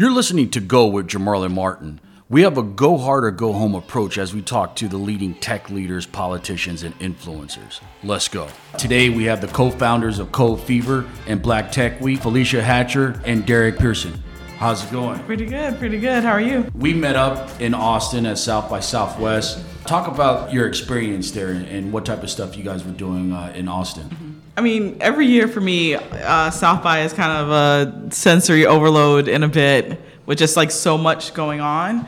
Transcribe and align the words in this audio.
You're 0.00 0.10
listening 0.10 0.48
to 0.52 0.60
Go 0.60 0.86
with 0.86 1.08
Jamarlin 1.08 1.52
Martin. 1.52 2.00
We 2.30 2.40
have 2.40 2.56
a 2.56 2.62
go 2.62 2.96
hard 2.96 3.22
or 3.22 3.30
go 3.30 3.52
home 3.52 3.74
approach 3.74 4.16
as 4.16 4.32
we 4.32 4.40
talk 4.40 4.74
to 4.76 4.88
the 4.88 4.96
leading 4.96 5.34
tech 5.34 5.68
leaders, 5.68 6.06
politicians, 6.06 6.82
and 6.82 6.98
influencers. 7.00 7.82
Let's 8.02 8.26
go. 8.26 8.48
Today 8.78 9.10
we 9.10 9.24
have 9.24 9.42
the 9.42 9.48
co 9.48 9.70
founders 9.70 10.18
of 10.18 10.32
Code 10.32 10.58
Fever 10.62 11.06
and 11.26 11.42
Black 11.42 11.70
Tech 11.70 12.00
Week, 12.00 12.18
Felicia 12.18 12.62
Hatcher 12.62 13.20
and 13.26 13.44
Derek 13.44 13.76
Pearson. 13.76 14.14
How's 14.56 14.82
it 14.82 14.90
going? 14.90 15.22
Pretty 15.24 15.44
good, 15.44 15.78
pretty 15.78 16.00
good. 16.00 16.24
How 16.24 16.32
are 16.32 16.40
you? 16.40 16.66
We 16.74 16.94
met 16.94 17.16
up 17.16 17.60
in 17.60 17.74
Austin 17.74 18.24
at 18.24 18.38
South 18.38 18.70
by 18.70 18.80
Southwest. 18.80 19.62
Talk 19.84 20.08
about 20.08 20.50
your 20.50 20.66
experience 20.66 21.30
there 21.30 21.50
and 21.50 21.92
what 21.92 22.06
type 22.06 22.22
of 22.22 22.30
stuff 22.30 22.56
you 22.56 22.64
guys 22.64 22.86
were 22.86 22.92
doing 22.92 23.34
uh, 23.34 23.52
in 23.54 23.68
Austin. 23.68 24.29
I 24.60 24.62
mean, 24.62 24.98
every 25.00 25.24
year 25.24 25.48
for 25.48 25.62
me, 25.62 25.94
uh, 25.94 26.50
South 26.50 26.82
by 26.82 27.00
is 27.00 27.14
kind 27.14 27.32
of 27.32 27.48
a 27.48 28.12
sensory 28.12 28.66
overload 28.66 29.26
in 29.26 29.42
a 29.42 29.48
bit 29.48 29.98
with 30.26 30.36
just 30.36 30.54
like 30.54 30.70
so 30.70 30.98
much 30.98 31.32
going 31.32 31.62
on. 31.62 32.06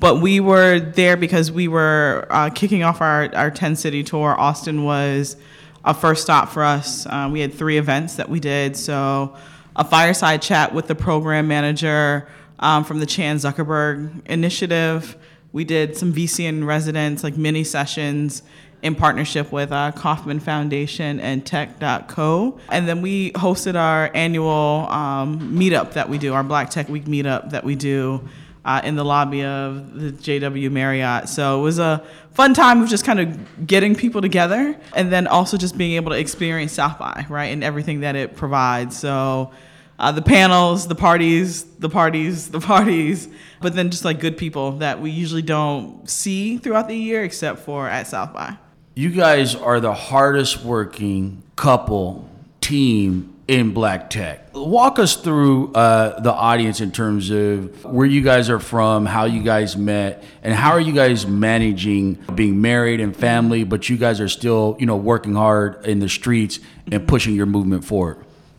But 0.00 0.20
we 0.20 0.38
were 0.38 0.80
there 0.80 1.16
because 1.16 1.50
we 1.50 1.66
were 1.66 2.26
uh, 2.28 2.50
kicking 2.50 2.82
off 2.82 3.00
our, 3.00 3.34
our 3.34 3.50
10 3.50 3.76
city 3.76 4.02
tour. 4.04 4.38
Austin 4.38 4.84
was 4.84 5.38
a 5.82 5.94
first 5.94 6.20
stop 6.20 6.50
for 6.50 6.62
us. 6.62 7.06
Uh, 7.06 7.30
we 7.32 7.40
had 7.40 7.54
three 7.54 7.78
events 7.78 8.16
that 8.16 8.28
we 8.28 8.38
did. 8.38 8.76
So, 8.76 9.34
a 9.74 9.82
fireside 9.82 10.42
chat 10.42 10.74
with 10.74 10.88
the 10.88 10.94
program 10.94 11.48
manager 11.48 12.28
um, 12.58 12.84
from 12.84 13.00
the 13.00 13.06
Chan 13.06 13.38
Zuckerberg 13.38 14.26
Initiative. 14.26 15.16
We 15.52 15.64
did 15.64 15.96
some 15.96 16.12
VC 16.12 16.44
in 16.44 16.66
residence, 16.66 17.24
like 17.24 17.38
mini 17.38 17.64
sessions 17.64 18.42
in 18.84 18.94
partnership 18.94 19.50
with 19.50 19.72
uh, 19.72 19.90
Kauffman 19.92 20.40
Foundation 20.40 21.18
and 21.18 21.44
Tech.co. 21.44 22.60
And 22.68 22.86
then 22.86 23.00
we 23.00 23.32
hosted 23.32 23.76
our 23.76 24.10
annual 24.14 24.86
um, 24.90 25.58
meetup 25.58 25.94
that 25.94 26.10
we 26.10 26.18
do, 26.18 26.34
our 26.34 26.44
Black 26.44 26.68
Tech 26.68 26.90
Week 26.90 27.06
meetup 27.06 27.50
that 27.50 27.64
we 27.64 27.76
do 27.76 28.28
uh, 28.62 28.82
in 28.84 28.94
the 28.94 29.04
lobby 29.04 29.42
of 29.42 29.98
the 29.98 30.12
JW 30.12 30.70
Marriott. 30.70 31.30
So 31.30 31.60
it 31.60 31.62
was 31.62 31.78
a 31.78 32.04
fun 32.32 32.52
time 32.52 32.82
of 32.82 32.90
just 32.90 33.06
kind 33.06 33.20
of 33.20 33.66
getting 33.66 33.94
people 33.94 34.20
together 34.20 34.78
and 34.94 35.10
then 35.10 35.26
also 35.28 35.56
just 35.56 35.78
being 35.78 35.92
able 35.92 36.12
to 36.12 36.18
experience 36.18 36.72
South 36.72 36.98
by, 36.98 37.24
right, 37.30 37.46
and 37.46 37.64
everything 37.64 38.00
that 38.00 38.16
it 38.16 38.36
provides. 38.36 38.98
So 38.98 39.50
uh, 39.98 40.12
the 40.12 40.22
panels, 40.22 40.88
the 40.88 40.94
parties, 40.94 41.64
the 41.78 41.88
parties, 41.88 42.50
the 42.50 42.60
parties, 42.60 43.28
but 43.62 43.74
then 43.74 43.90
just 43.90 44.04
like 44.04 44.20
good 44.20 44.36
people 44.36 44.72
that 44.72 45.00
we 45.00 45.10
usually 45.10 45.40
don't 45.40 46.06
see 46.10 46.58
throughout 46.58 46.88
the 46.88 46.96
year 46.96 47.24
except 47.24 47.60
for 47.60 47.88
at 47.88 48.06
South 48.06 48.34
by. 48.34 48.58
You 48.96 49.10
guys 49.10 49.56
are 49.56 49.80
the 49.80 49.92
hardest 49.92 50.62
working 50.62 51.42
couple 51.56 52.30
team 52.60 53.34
in 53.48 53.72
black 53.74 54.08
tech. 54.08 54.50
Walk 54.54 55.00
us 55.00 55.16
through 55.16 55.72
uh, 55.72 56.20
the 56.20 56.32
audience 56.32 56.80
in 56.80 56.92
terms 56.92 57.28
of 57.30 57.84
where 57.84 58.06
you 58.06 58.20
guys 58.20 58.48
are 58.48 58.60
from, 58.60 59.04
how 59.04 59.24
you 59.24 59.42
guys 59.42 59.76
met, 59.76 60.22
and 60.44 60.54
how 60.54 60.70
are 60.70 60.80
you 60.80 60.92
guys 60.92 61.26
managing 61.26 62.14
being 62.36 62.60
married 62.60 63.00
and 63.00 63.16
family, 63.16 63.64
but 63.64 63.88
you 63.88 63.96
guys 63.96 64.20
are 64.20 64.28
still, 64.28 64.76
you 64.78 64.86
know, 64.86 64.96
working 64.96 65.34
hard 65.34 65.84
in 65.84 65.98
the 65.98 66.08
streets 66.08 66.60
and 66.92 67.08
pushing 67.08 67.34
your 67.34 67.46
movement 67.46 67.84
forward. 67.84 68.18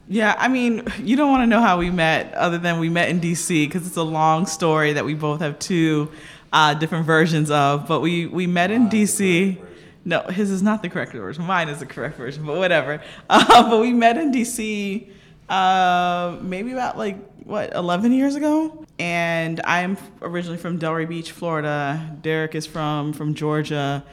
Yeah, 0.10 0.36
I 0.38 0.50
mean, 0.50 0.84
you 1.02 1.16
don't 1.16 1.32
want 1.32 1.44
to 1.44 1.48
know 1.48 1.62
how 1.62 1.80
we 1.80 1.92
met, 1.92 2.34
other 2.34 2.58
than 2.58 2.80
we 2.80 2.90
met 2.90 3.08
in 3.08 3.22
DC, 3.22 3.68
because 3.68 3.88
it's 3.88 3.96
a 3.96 4.04
long 4.04 4.48
story 4.48 4.92
that 4.92 5.06
we 5.06 5.14
both 5.14 5.40
have 5.40 5.60
two 5.60 6.12
uh, 6.52 6.74
different 6.74 7.06
versions 7.06 7.50
of. 7.50 7.88
But 7.88 8.02
we 8.02 8.28
we 8.28 8.48
met 8.48 8.70
in 8.70 8.90
DC. 8.90 9.62
No, 10.08 10.22
his 10.22 10.52
is 10.52 10.62
not 10.62 10.84
the 10.84 10.90
correct 10.90 11.12
version. 11.14 11.44
Mine 11.44 11.68
is 11.68 11.80
the 11.80 11.86
correct 11.86 12.16
version, 12.18 12.46
but 12.46 12.58
whatever. 12.58 13.02
Uh, 13.30 13.70
but 13.70 13.82
we 13.82 13.92
met 13.92 14.18
in 14.18 14.32
DC 14.32 15.10
uh, 15.50 16.38
maybe 16.42 16.72
about 16.72 16.98
like, 16.98 17.18
what, 17.44 17.74
11 17.74 18.14
years 18.14 18.36
ago? 18.36 18.86
And 18.98 19.62
I'm 19.64 19.98
originally 20.22 20.58
from 20.58 20.80
Delray 20.80 21.08
Beach, 21.08 21.32
Florida. 21.32 22.18
Derek 22.22 22.56
is 22.56 22.66
from, 22.66 23.14
from 23.14 23.34
Georgia. 23.34 24.04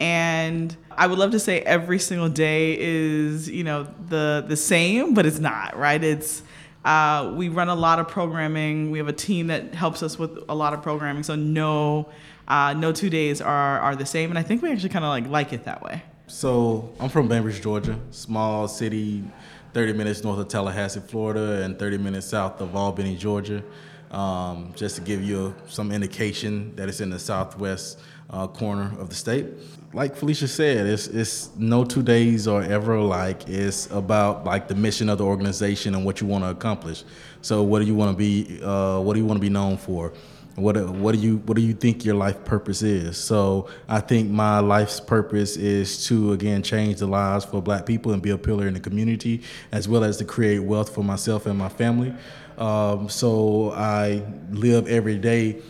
And 0.00 0.76
I 0.90 1.06
would 1.06 1.18
love 1.18 1.32
to 1.32 1.40
say 1.40 1.60
every 1.60 1.98
single 1.98 2.28
day 2.28 2.78
is, 2.78 3.48
you 3.48 3.64
know, 3.64 3.88
the, 4.08 4.44
the 4.46 4.56
same, 4.56 5.14
but 5.14 5.26
it's 5.26 5.38
not, 5.38 5.76
right? 5.76 6.02
It's, 6.02 6.42
uh, 6.84 7.32
we 7.34 7.48
run 7.48 7.68
a 7.68 7.74
lot 7.74 7.98
of 7.98 8.08
programming. 8.08 8.90
We 8.90 8.98
have 8.98 9.08
a 9.08 9.12
team 9.12 9.48
that 9.48 9.74
helps 9.74 10.02
us 10.02 10.18
with 10.18 10.38
a 10.48 10.54
lot 10.54 10.74
of 10.74 10.82
programming. 10.82 11.22
So 11.22 11.34
no 11.34 12.08
uh, 12.46 12.72
no 12.72 12.92
two 12.92 13.10
days 13.10 13.40
are, 13.40 13.78
are 13.80 13.94
the 13.94 14.06
same, 14.06 14.30
and 14.30 14.38
I 14.38 14.42
think 14.42 14.62
we 14.62 14.72
actually 14.72 14.88
kind 14.88 15.04
of 15.04 15.10
like 15.10 15.28
like 15.28 15.52
it 15.52 15.64
that 15.64 15.82
way. 15.82 16.02
So 16.26 16.92
I'm 17.00 17.08
from 17.08 17.28
Bainbridge, 17.28 17.62
Georgia, 17.62 17.98
small 18.10 18.68
city, 18.68 19.24
30 19.72 19.92
minutes 19.94 20.22
north 20.22 20.38
of 20.38 20.48
Tallahassee, 20.48 21.00
Florida, 21.00 21.62
and 21.62 21.78
30 21.78 21.98
minutes 21.98 22.26
south 22.26 22.60
of 22.60 22.76
Albany, 22.76 23.16
Georgia. 23.16 23.62
Um, 24.10 24.72
just 24.74 24.96
to 24.96 25.02
give 25.02 25.22
you 25.22 25.54
some 25.66 25.92
indication 25.92 26.74
that 26.76 26.88
it's 26.88 27.02
in 27.02 27.10
the 27.10 27.18
southwest 27.18 28.00
uh, 28.30 28.46
corner 28.46 28.94
of 28.98 29.10
the 29.10 29.14
state. 29.14 29.46
Like 29.94 30.16
Felicia 30.16 30.48
said, 30.48 30.86
it's, 30.86 31.06
it's 31.06 31.48
no 31.56 31.82
two 31.82 32.02
days 32.02 32.46
are 32.46 32.62
ever 32.62 32.96
alike. 32.96 33.48
It's 33.48 33.90
about 33.90 34.44
like 34.44 34.68
the 34.68 34.74
mission 34.74 35.08
of 35.08 35.16
the 35.16 35.24
organization 35.24 35.94
and 35.94 36.04
what 36.04 36.20
you 36.20 36.26
want 36.26 36.44
to 36.44 36.50
accomplish. 36.50 37.04
So 37.40 37.62
what 37.62 37.78
do 37.78 37.86
you 37.86 37.94
want 37.94 38.12
to 38.12 38.16
be? 38.16 38.60
Uh, 38.62 39.00
what 39.00 39.14
do 39.14 39.20
you 39.20 39.24
want 39.24 39.38
to 39.38 39.40
be 39.40 39.48
known 39.48 39.78
for? 39.78 40.12
What 40.56 40.76
what 40.90 41.14
do 41.14 41.20
you 41.20 41.38
what 41.38 41.56
do 41.56 41.62
you 41.62 41.72
think 41.72 42.04
your 42.04 42.16
life 42.16 42.44
purpose 42.44 42.82
is? 42.82 43.16
So 43.16 43.70
I 43.88 44.00
think 44.00 44.28
my 44.28 44.58
life's 44.58 45.00
purpose 45.00 45.56
is 45.56 46.04
to 46.08 46.32
again 46.32 46.62
change 46.62 46.98
the 46.98 47.06
lives 47.06 47.46
for 47.46 47.62
Black 47.62 47.86
people 47.86 48.12
and 48.12 48.20
be 48.20 48.30
a 48.30 48.38
pillar 48.38 48.66
in 48.66 48.74
the 48.74 48.80
community, 48.80 49.42
as 49.72 49.88
well 49.88 50.04
as 50.04 50.18
to 50.18 50.24
create 50.26 50.58
wealth 50.58 50.94
for 50.94 51.02
myself 51.02 51.46
and 51.46 51.56
my 51.56 51.70
family. 51.70 52.12
Um, 52.58 53.08
so 53.08 53.72
I 53.72 54.22
live 54.50 54.86
every 54.86 55.16
day 55.16 55.62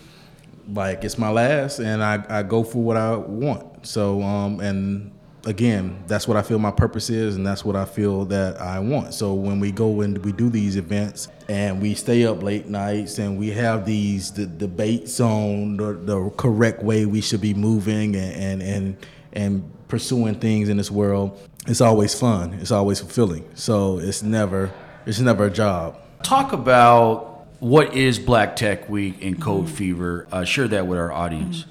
like 0.73 1.05
it's 1.05 1.19
my 1.19 1.31
last, 1.31 1.79
and 1.79 2.03
I, 2.03 2.25
I 2.29 2.43
go 2.43 2.65
for 2.65 2.83
what 2.83 2.97
I 2.97 3.15
want. 3.15 3.68
So 3.83 4.23
um, 4.23 4.61
and 4.61 5.13
again, 5.47 6.03
that's 6.07 6.29
what 6.29 6.37
I 6.37 6.43
feel 6.43 6.59
my 6.59 6.71
purpose 6.71 7.11
is, 7.11 7.37
and 7.37 7.47
that's 7.47 7.65
what 7.65 7.77
I 7.77 7.85
feel 7.85 8.25
that 8.27 8.61
I 8.61 8.79
want. 8.81 9.15
So 9.15 9.35
when 9.35 9.61
we 9.61 9.73
go 9.73 10.01
and 10.01 10.23
we 10.25 10.33
do 10.33 10.51
these 10.51 10.77
events, 10.77 11.29
and 11.49 11.81
we 11.81 11.95
stay 11.95 12.27
up 12.27 12.43
late 12.43 12.67
nights, 12.69 13.19
and 13.19 13.39
we 13.39 13.51
have 13.51 13.87
these 13.87 14.33
the 14.33 14.47
debates 14.47 15.21
on 15.21 15.77
the, 15.77 15.93
the 15.95 16.31
correct 16.37 16.83
way 16.83 17.07
we 17.07 17.21
should 17.21 17.41
be 17.41 17.55
moving 17.55 18.15
and, 18.17 18.35
and 18.35 18.63
and 18.63 19.07
and 19.33 19.89
pursuing 19.89 20.35
things 20.35 20.69
in 20.69 20.77
this 20.77 20.91
world, 20.91 21.41
it's 21.67 21.81
always 21.81 22.15
fun. 22.15 22.55
It's 22.55 22.71
always 22.71 23.01
fulfilling. 23.01 23.49
So 23.55 23.99
it's 23.99 24.23
never 24.23 24.73
it's 25.07 25.21
never 25.21 25.47
a 25.47 25.51
job. 25.51 25.99
Talk 26.23 26.53
about 26.53 27.47
what 27.61 27.95
is 27.95 28.19
Black 28.19 28.57
Tech 28.57 28.89
Week 28.89 29.25
and 29.25 29.41
Code 29.41 29.67
mm-hmm. 29.67 29.75
Fever. 29.75 30.29
Uh, 30.31 30.45
share 30.45 30.69
that 30.69 30.87
with 30.87 30.99
our 30.99 31.13
audience. 31.13 31.63
Mm-hmm. 31.63 31.71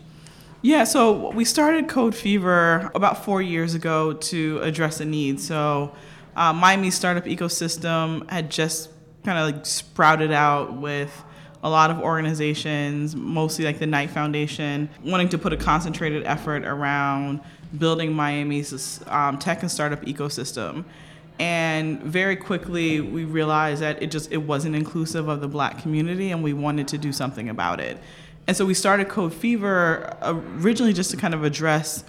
Yeah, 0.67 0.83
so 0.83 1.31
we 1.31 1.45
started 1.45 1.87
Code 1.87 2.13
Fever 2.13 2.91
about 2.93 3.23
four 3.23 3.41
years 3.41 3.73
ago 3.73 4.11
to 4.11 4.59
address 4.61 4.99
a 4.99 5.05
need. 5.05 5.39
So 5.39 5.95
uh, 6.35 6.89
startup 6.89 7.23
ecosystem 7.23 8.29
had 8.29 8.51
just 8.51 8.89
kind 9.23 9.39
of 9.39 9.55
like 9.55 9.65
sprouted 9.65 10.33
out 10.33 10.73
with 10.73 11.23
a 11.63 11.69
lot 11.69 11.89
of 11.89 12.01
organizations, 12.01 13.15
mostly 13.15 13.63
like 13.63 13.79
the 13.79 13.85
Knight 13.87 14.09
Foundation, 14.09 14.89
wanting 15.05 15.29
to 15.29 15.37
put 15.37 15.53
a 15.53 15.57
concentrated 15.57 16.25
effort 16.25 16.65
around 16.65 17.39
building 17.77 18.11
Miami's 18.11 19.01
um, 19.07 19.39
tech 19.39 19.61
and 19.61 19.71
startup 19.71 20.01
ecosystem. 20.01 20.83
And 21.39 22.01
very 22.01 22.35
quickly, 22.35 22.99
we 22.99 23.23
realized 23.23 23.81
that 23.83 24.03
it 24.03 24.11
just 24.11 24.33
it 24.33 24.37
wasn't 24.37 24.75
inclusive 24.75 25.29
of 25.29 25.39
the 25.39 25.47
Black 25.47 25.81
community, 25.81 26.31
and 26.31 26.43
we 26.43 26.51
wanted 26.51 26.89
to 26.89 26.97
do 26.97 27.13
something 27.13 27.47
about 27.47 27.79
it. 27.79 27.99
And 28.47 28.55
so 28.55 28.65
we 28.65 28.73
started 28.73 29.09
Code 29.09 29.33
Fever 29.33 30.15
originally 30.21 30.93
just 30.93 31.11
to 31.11 31.17
kind 31.17 31.33
of 31.33 31.43
address 31.43 32.03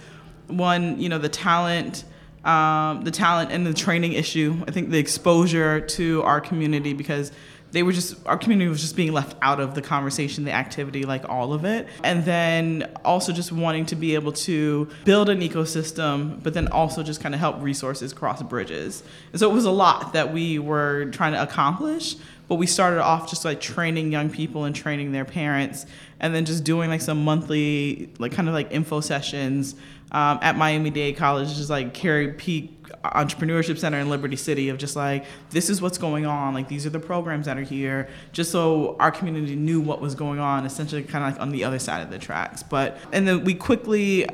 one, 0.47 0.99
you 0.99 1.09
know, 1.09 1.17
the 1.17 1.29
talent, 1.29 2.05
um, 2.45 3.01
the 3.03 3.11
talent 3.11 3.51
and 3.51 3.67
the 3.67 3.73
training 3.73 4.13
issue. 4.13 4.63
I 4.65 4.71
think 4.71 4.89
the 4.89 4.97
exposure 4.97 5.81
to 5.81 6.23
our 6.23 6.39
community 6.39 6.93
because 6.93 7.33
they 7.71 7.83
were 7.83 7.91
just 7.91 8.15
our 8.25 8.37
community 8.37 8.69
was 8.69 8.81
just 8.81 8.95
being 8.95 9.11
left 9.11 9.35
out 9.41 9.59
of 9.59 9.75
the 9.75 9.81
conversation 9.81 10.43
the 10.43 10.51
activity 10.51 11.03
like 11.03 11.27
all 11.29 11.53
of 11.53 11.65
it. 11.65 11.87
And 12.03 12.25
then 12.25 12.89
also 13.05 13.31
just 13.31 13.51
wanting 13.51 13.85
to 13.87 13.95
be 13.95 14.15
able 14.15 14.31
to 14.33 14.89
build 15.05 15.29
an 15.29 15.41
ecosystem 15.41 16.41
but 16.41 16.53
then 16.53 16.67
also 16.69 17.03
just 17.03 17.21
kind 17.21 17.33
of 17.35 17.39
help 17.39 17.61
resources 17.61 18.13
cross 18.13 18.41
bridges. 18.41 19.03
And 19.31 19.39
so 19.39 19.49
it 19.49 19.53
was 19.53 19.65
a 19.65 19.71
lot 19.71 20.13
that 20.13 20.33
we 20.33 20.59
were 20.59 21.05
trying 21.11 21.33
to 21.33 21.41
accomplish 21.41 22.15
but 22.49 22.55
we 22.55 22.65
started 22.65 22.99
off 22.99 23.29
just 23.29 23.45
like 23.45 23.61
training 23.61 24.11
young 24.11 24.29
people 24.29 24.63
and 24.65 24.75
training 24.75 25.11
their 25.11 25.23
parents 25.23 25.85
and 26.19 26.33
then 26.33 26.45
just 26.45 26.63
doing 26.63 26.89
like 26.89 26.99
some 26.99 27.23
monthly 27.23 28.11
like 28.17 28.31
kind 28.31 28.47
of 28.47 28.55
like 28.55 28.71
info 28.71 28.99
sessions 28.99 29.75
um, 30.11 30.39
at 30.41 30.57
miami 30.57 30.89
dade 30.89 31.17
college 31.17 31.47
just 31.55 31.69
like 31.69 31.93
carrie 31.93 32.33
p. 32.33 32.61
meek 32.61 32.75
entrepreneurship 33.03 33.77
center 33.77 33.99
in 33.99 34.09
liberty 34.09 34.35
city 34.35 34.69
of 34.69 34.77
just 34.77 34.95
like 34.95 35.25
this 35.51 35.69
is 35.69 35.81
what's 35.81 35.97
going 35.97 36.25
on 36.25 36.53
like 36.53 36.67
these 36.67 36.85
are 36.85 36.89
the 36.89 36.99
programs 36.99 37.45
that 37.45 37.57
are 37.57 37.63
here 37.63 38.09
just 38.31 38.51
so 38.51 38.97
our 38.99 39.11
community 39.11 39.55
knew 39.55 39.79
what 39.79 40.01
was 40.01 40.15
going 40.15 40.39
on 40.39 40.65
essentially 40.65 41.03
kind 41.03 41.23
of 41.23 41.33
like 41.33 41.41
on 41.41 41.49
the 41.49 41.63
other 41.63 41.79
side 41.79 42.01
of 42.01 42.09
the 42.09 42.17
tracks 42.17 42.63
but 42.63 42.97
and 43.13 43.27
then 43.27 43.43
we 43.43 43.53
quickly 43.53 44.27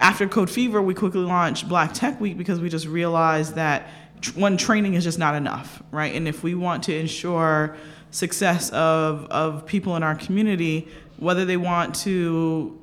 after 0.00 0.28
code 0.28 0.50
fever 0.50 0.82
we 0.82 0.92
quickly 0.92 1.20
launched 1.20 1.68
black 1.68 1.94
tech 1.94 2.20
week 2.20 2.36
because 2.36 2.60
we 2.60 2.68
just 2.68 2.86
realized 2.86 3.54
that 3.54 3.88
one 4.32 4.56
training 4.56 4.94
is 4.94 5.04
just 5.04 5.18
not 5.18 5.34
enough, 5.34 5.82
right? 5.90 6.14
And 6.14 6.26
if 6.26 6.42
we 6.42 6.54
want 6.54 6.82
to 6.84 6.96
ensure 6.96 7.76
success 8.10 8.70
of 8.70 9.26
of 9.26 9.66
people 9.66 9.96
in 9.96 10.02
our 10.02 10.14
community, 10.14 10.88
whether 11.18 11.44
they 11.44 11.56
want 11.56 11.94
to 11.96 12.78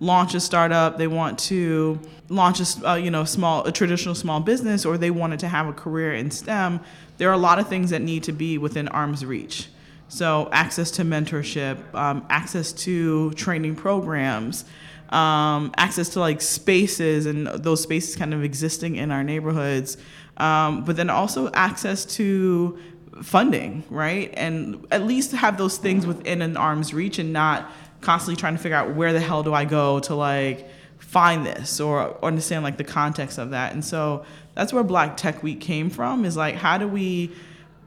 launch 0.00 0.34
a 0.34 0.40
startup, 0.40 0.98
they 0.98 1.06
want 1.06 1.38
to 1.38 2.00
launch 2.28 2.60
a 2.60 2.90
uh, 2.90 2.94
you 2.94 3.10
know 3.10 3.24
small 3.24 3.64
a 3.64 3.72
traditional 3.72 4.14
small 4.14 4.40
business, 4.40 4.84
or 4.84 4.98
they 4.98 5.10
wanted 5.10 5.40
to 5.40 5.48
have 5.48 5.68
a 5.68 5.72
career 5.72 6.14
in 6.14 6.30
STEM, 6.30 6.80
there 7.18 7.30
are 7.30 7.34
a 7.34 7.38
lot 7.38 7.58
of 7.58 7.68
things 7.68 7.90
that 7.90 8.02
need 8.02 8.22
to 8.24 8.32
be 8.32 8.58
within 8.58 8.88
arm's 8.88 9.24
reach. 9.24 9.68
So 10.08 10.48
access 10.52 10.90
to 10.92 11.02
mentorship, 11.02 11.94
um, 11.94 12.24
access 12.28 12.72
to 12.72 13.32
training 13.32 13.76
programs, 13.76 14.64
um, 15.08 15.72
access 15.76 16.10
to 16.10 16.20
like 16.20 16.40
spaces 16.40 17.26
and 17.26 17.46
those 17.46 17.82
spaces 17.82 18.16
kind 18.16 18.34
of 18.34 18.44
existing 18.44 18.96
in 18.96 19.10
our 19.10 19.24
neighborhoods, 19.24 19.96
um, 20.36 20.84
but 20.84 20.96
then 20.96 21.10
also 21.10 21.50
access 21.52 22.04
to 22.16 22.78
funding, 23.22 23.84
right? 23.90 24.32
And 24.36 24.86
at 24.90 25.02
least 25.02 25.32
have 25.32 25.56
those 25.56 25.78
things 25.78 26.06
within 26.06 26.42
an 26.42 26.56
arm's 26.56 26.92
reach 26.92 27.18
and 27.18 27.32
not 27.32 27.70
constantly 28.04 28.38
trying 28.38 28.56
to 28.56 28.62
figure 28.62 28.76
out 28.76 28.94
where 28.94 29.12
the 29.12 29.20
hell 29.20 29.42
do 29.42 29.54
I 29.54 29.64
go 29.64 30.00
to 30.00 30.14
like 30.14 30.68
find 30.98 31.44
this 31.44 31.80
or 31.80 32.24
understand 32.24 32.64
like 32.64 32.76
the 32.76 32.84
context 32.84 33.38
of 33.38 33.50
that. 33.50 33.72
And 33.72 33.84
so 33.84 34.24
that's 34.54 34.72
where 34.72 34.82
Black 34.82 35.16
Tech 35.16 35.42
Week 35.42 35.60
came 35.60 35.90
from 35.90 36.24
is 36.24 36.36
like 36.36 36.54
how 36.54 36.78
do 36.78 36.88
we 36.88 37.32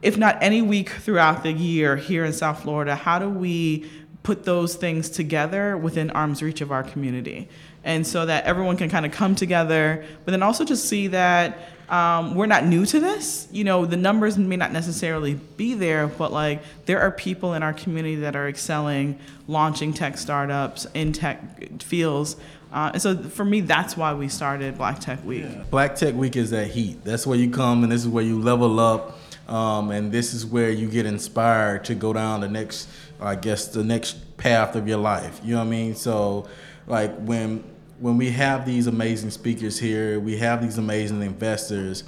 if 0.00 0.16
not 0.16 0.40
any 0.42 0.62
week 0.62 0.90
throughout 0.90 1.42
the 1.42 1.52
year 1.52 1.96
here 1.96 2.24
in 2.24 2.32
South 2.32 2.62
Florida, 2.62 2.94
how 2.94 3.18
do 3.18 3.28
we 3.28 3.90
put 4.22 4.44
those 4.44 4.76
things 4.76 5.10
together 5.10 5.76
within 5.76 6.10
arm's 6.10 6.42
reach 6.42 6.60
of 6.60 6.70
our 6.70 6.82
community? 6.82 7.48
And 7.82 8.06
so 8.06 8.26
that 8.26 8.44
everyone 8.44 8.76
can 8.76 8.90
kind 8.90 9.06
of 9.06 9.12
come 9.12 9.34
together, 9.34 10.04
but 10.24 10.30
then 10.30 10.42
also 10.42 10.64
just 10.64 10.88
see 10.88 11.08
that 11.08 11.58
um, 11.88 12.34
we're 12.34 12.46
not 12.46 12.66
new 12.66 12.84
to 12.86 13.00
this. 13.00 13.48
You 13.50 13.64
know, 13.64 13.86
the 13.86 13.96
numbers 13.96 14.36
may 14.36 14.56
not 14.56 14.72
necessarily 14.72 15.34
be 15.34 15.74
there, 15.74 16.06
but 16.06 16.32
like 16.32 16.62
there 16.84 17.00
are 17.00 17.10
people 17.10 17.54
in 17.54 17.62
our 17.62 17.72
community 17.72 18.16
that 18.16 18.36
are 18.36 18.48
excelling, 18.48 19.18
launching 19.46 19.94
tech 19.94 20.18
startups 20.18 20.86
in 20.94 21.12
tech 21.12 21.82
fields. 21.82 22.36
Uh, 22.70 22.90
and 22.92 23.00
so 23.00 23.16
for 23.16 23.44
me, 23.44 23.62
that's 23.62 23.96
why 23.96 24.12
we 24.12 24.28
started 24.28 24.76
Black 24.76 25.00
Tech 25.00 25.24
Week. 25.24 25.44
Yeah. 25.44 25.64
Black 25.70 25.96
Tech 25.96 26.14
Week 26.14 26.36
is 26.36 26.50
that 26.50 26.68
heat. 26.68 27.02
That's 27.04 27.26
where 27.26 27.38
you 27.38 27.50
come 27.50 27.82
and 27.82 27.90
this 27.90 28.02
is 28.02 28.08
where 28.08 28.24
you 28.24 28.38
level 28.38 28.78
up. 28.78 29.18
Um, 29.48 29.90
and 29.90 30.12
this 30.12 30.34
is 30.34 30.44
where 30.44 30.68
you 30.68 30.90
get 30.90 31.06
inspired 31.06 31.86
to 31.86 31.94
go 31.94 32.12
down 32.12 32.42
the 32.42 32.48
next, 32.48 32.86
I 33.18 33.34
guess, 33.34 33.68
the 33.68 33.82
next 33.82 34.36
path 34.36 34.76
of 34.76 34.86
your 34.86 34.98
life. 34.98 35.40
You 35.42 35.52
know 35.52 35.60
what 35.60 35.68
I 35.68 35.70
mean? 35.70 35.94
So, 35.94 36.46
like 36.86 37.16
when 37.16 37.64
when 38.00 38.16
we 38.16 38.30
have 38.30 38.64
these 38.64 38.86
amazing 38.86 39.30
speakers 39.30 39.78
here, 39.78 40.20
we 40.20 40.36
have 40.36 40.62
these 40.62 40.78
amazing 40.78 41.22
investors. 41.22 42.04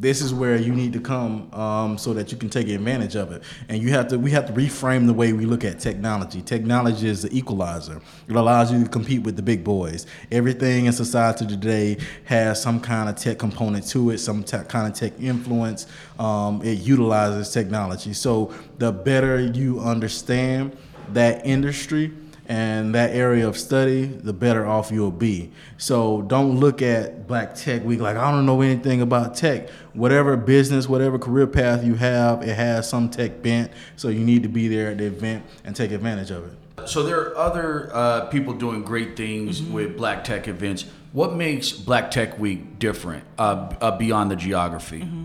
This 0.00 0.22
is 0.22 0.32
where 0.32 0.56
you 0.56 0.72
need 0.72 0.92
to 0.92 1.00
come 1.00 1.52
um, 1.52 1.98
so 1.98 2.14
that 2.14 2.30
you 2.30 2.38
can 2.38 2.48
take 2.48 2.68
advantage 2.68 3.16
of 3.16 3.32
it. 3.32 3.42
And 3.68 3.82
you 3.82 3.90
have 3.90 4.06
to, 4.08 4.18
we 4.18 4.30
have 4.30 4.46
to 4.46 4.52
reframe 4.52 5.06
the 5.06 5.12
way 5.12 5.32
we 5.32 5.44
look 5.44 5.64
at 5.64 5.80
technology. 5.80 6.40
Technology 6.40 7.08
is 7.08 7.22
the 7.22 7.36
equalizer. 7.36 8.00
It 8.28 8.36
allows 8.36 8.70
you 8.70 8.84
to 8.84 8.88
compete 8.88 9.22
with 9.22 9.34
the 9.34 9.42
big 9.42 9.64
boys. 9.64 10.06
Everything 10.30 10.86
in 10.86 10.92
society 10.92 11.46
today 11.46 11.98
has 12.24 12.62
some 12.62 12.80
kind 12.80 13.08
of 13.08 13.16
tech 13.16 13.38
component 13.38 13.88
to 13.88 14.10
it, 14.10 14.18
some 14.18 14.44
te- 14.44 14.64
kind 14.68 14.86
of 14.86 14.96
tech 14.96 15.14
influence. 15.20 15.88
Um, 16.18 16.62
it 16.62 16.78
utilizes 16.78 17.52
technology. 17.52 18.12
So 18.12 18.54
the 18.78 18.92
better 18.92 19.40
you 19.40 19.80
understand 19.80 20.76
that 21.12 21.44
industry, 21.44 22.12
and 22.48 22.94
that 22.94 23.10
area 23.10 23.46
of 23.46 23.58
study, 23.58 24.06
the 24.06 24.32
better 24.32 24.66
off 24.66 24.90
you'll 24.90 25.10
be. 25.10 25.50
So 25.76 26.22
don't 26.22 26.58
look 26.58 26.80
at 26.80 27.26
Black 27.26 27.54
Tech 27.54 27.84
Week 27.84 28.00
like 28.00 28.16
I 28.16 28.30
don't 28.30 28.46
know 28.46 28.62
anything 28.62 29.02
about 29.02 29.36
tech. 29.36 29.68
Whatever 29.92 30.36
business, 30.36 30.88
whatever 30.88 31.18
career 31.18 31.46
path 31.46 31.84
you 31.84 31.94
have, 31.96 32.42
it 32.42 32.54
has 32.54 32.88
some 32.88 33.10
tech 33.10 33.42
bent. 33.42 33.70
So 33.96 34.08
you 34.08 34.24
need 34.24 34.42
to 34.44 34.48
be 34.48 34.66
there 34.66 34.90
at 34.90 34.98
the 34.98 35.04
event 35.04 35.44
and 35.64 35.76
take 35.76 35.90
advantage 35.90 36.30
of 36.30 36.46
it. 36.46 36.88
So 36.88 37.02
there 37.02 37.20
are 37.20 37.36
other 37.36 37.90
uh, 37.92 38.26
people 38.26 38.54
doing 38.54 38.82
great 38.82 39.16
things 39.16 39.60
mm-hmm. 39.60 39.74
with 39.74 39.96
Black 39.96 40.24
Tech 40.24 40.48
events. 40.48 40.86
What 41.12 41.34
makes 41.34 41.72
Black 41.72 42.10
Tech 42.10 42.38
Week 42.38 42.78
different 42.78 43.24
uh, 43.38 43.74
uh, 43.80 43.96
beyond 43.98 44.30
the 44.30 44.36
geography? 44.36 45.00
Mm-hmm. 45.00 45.24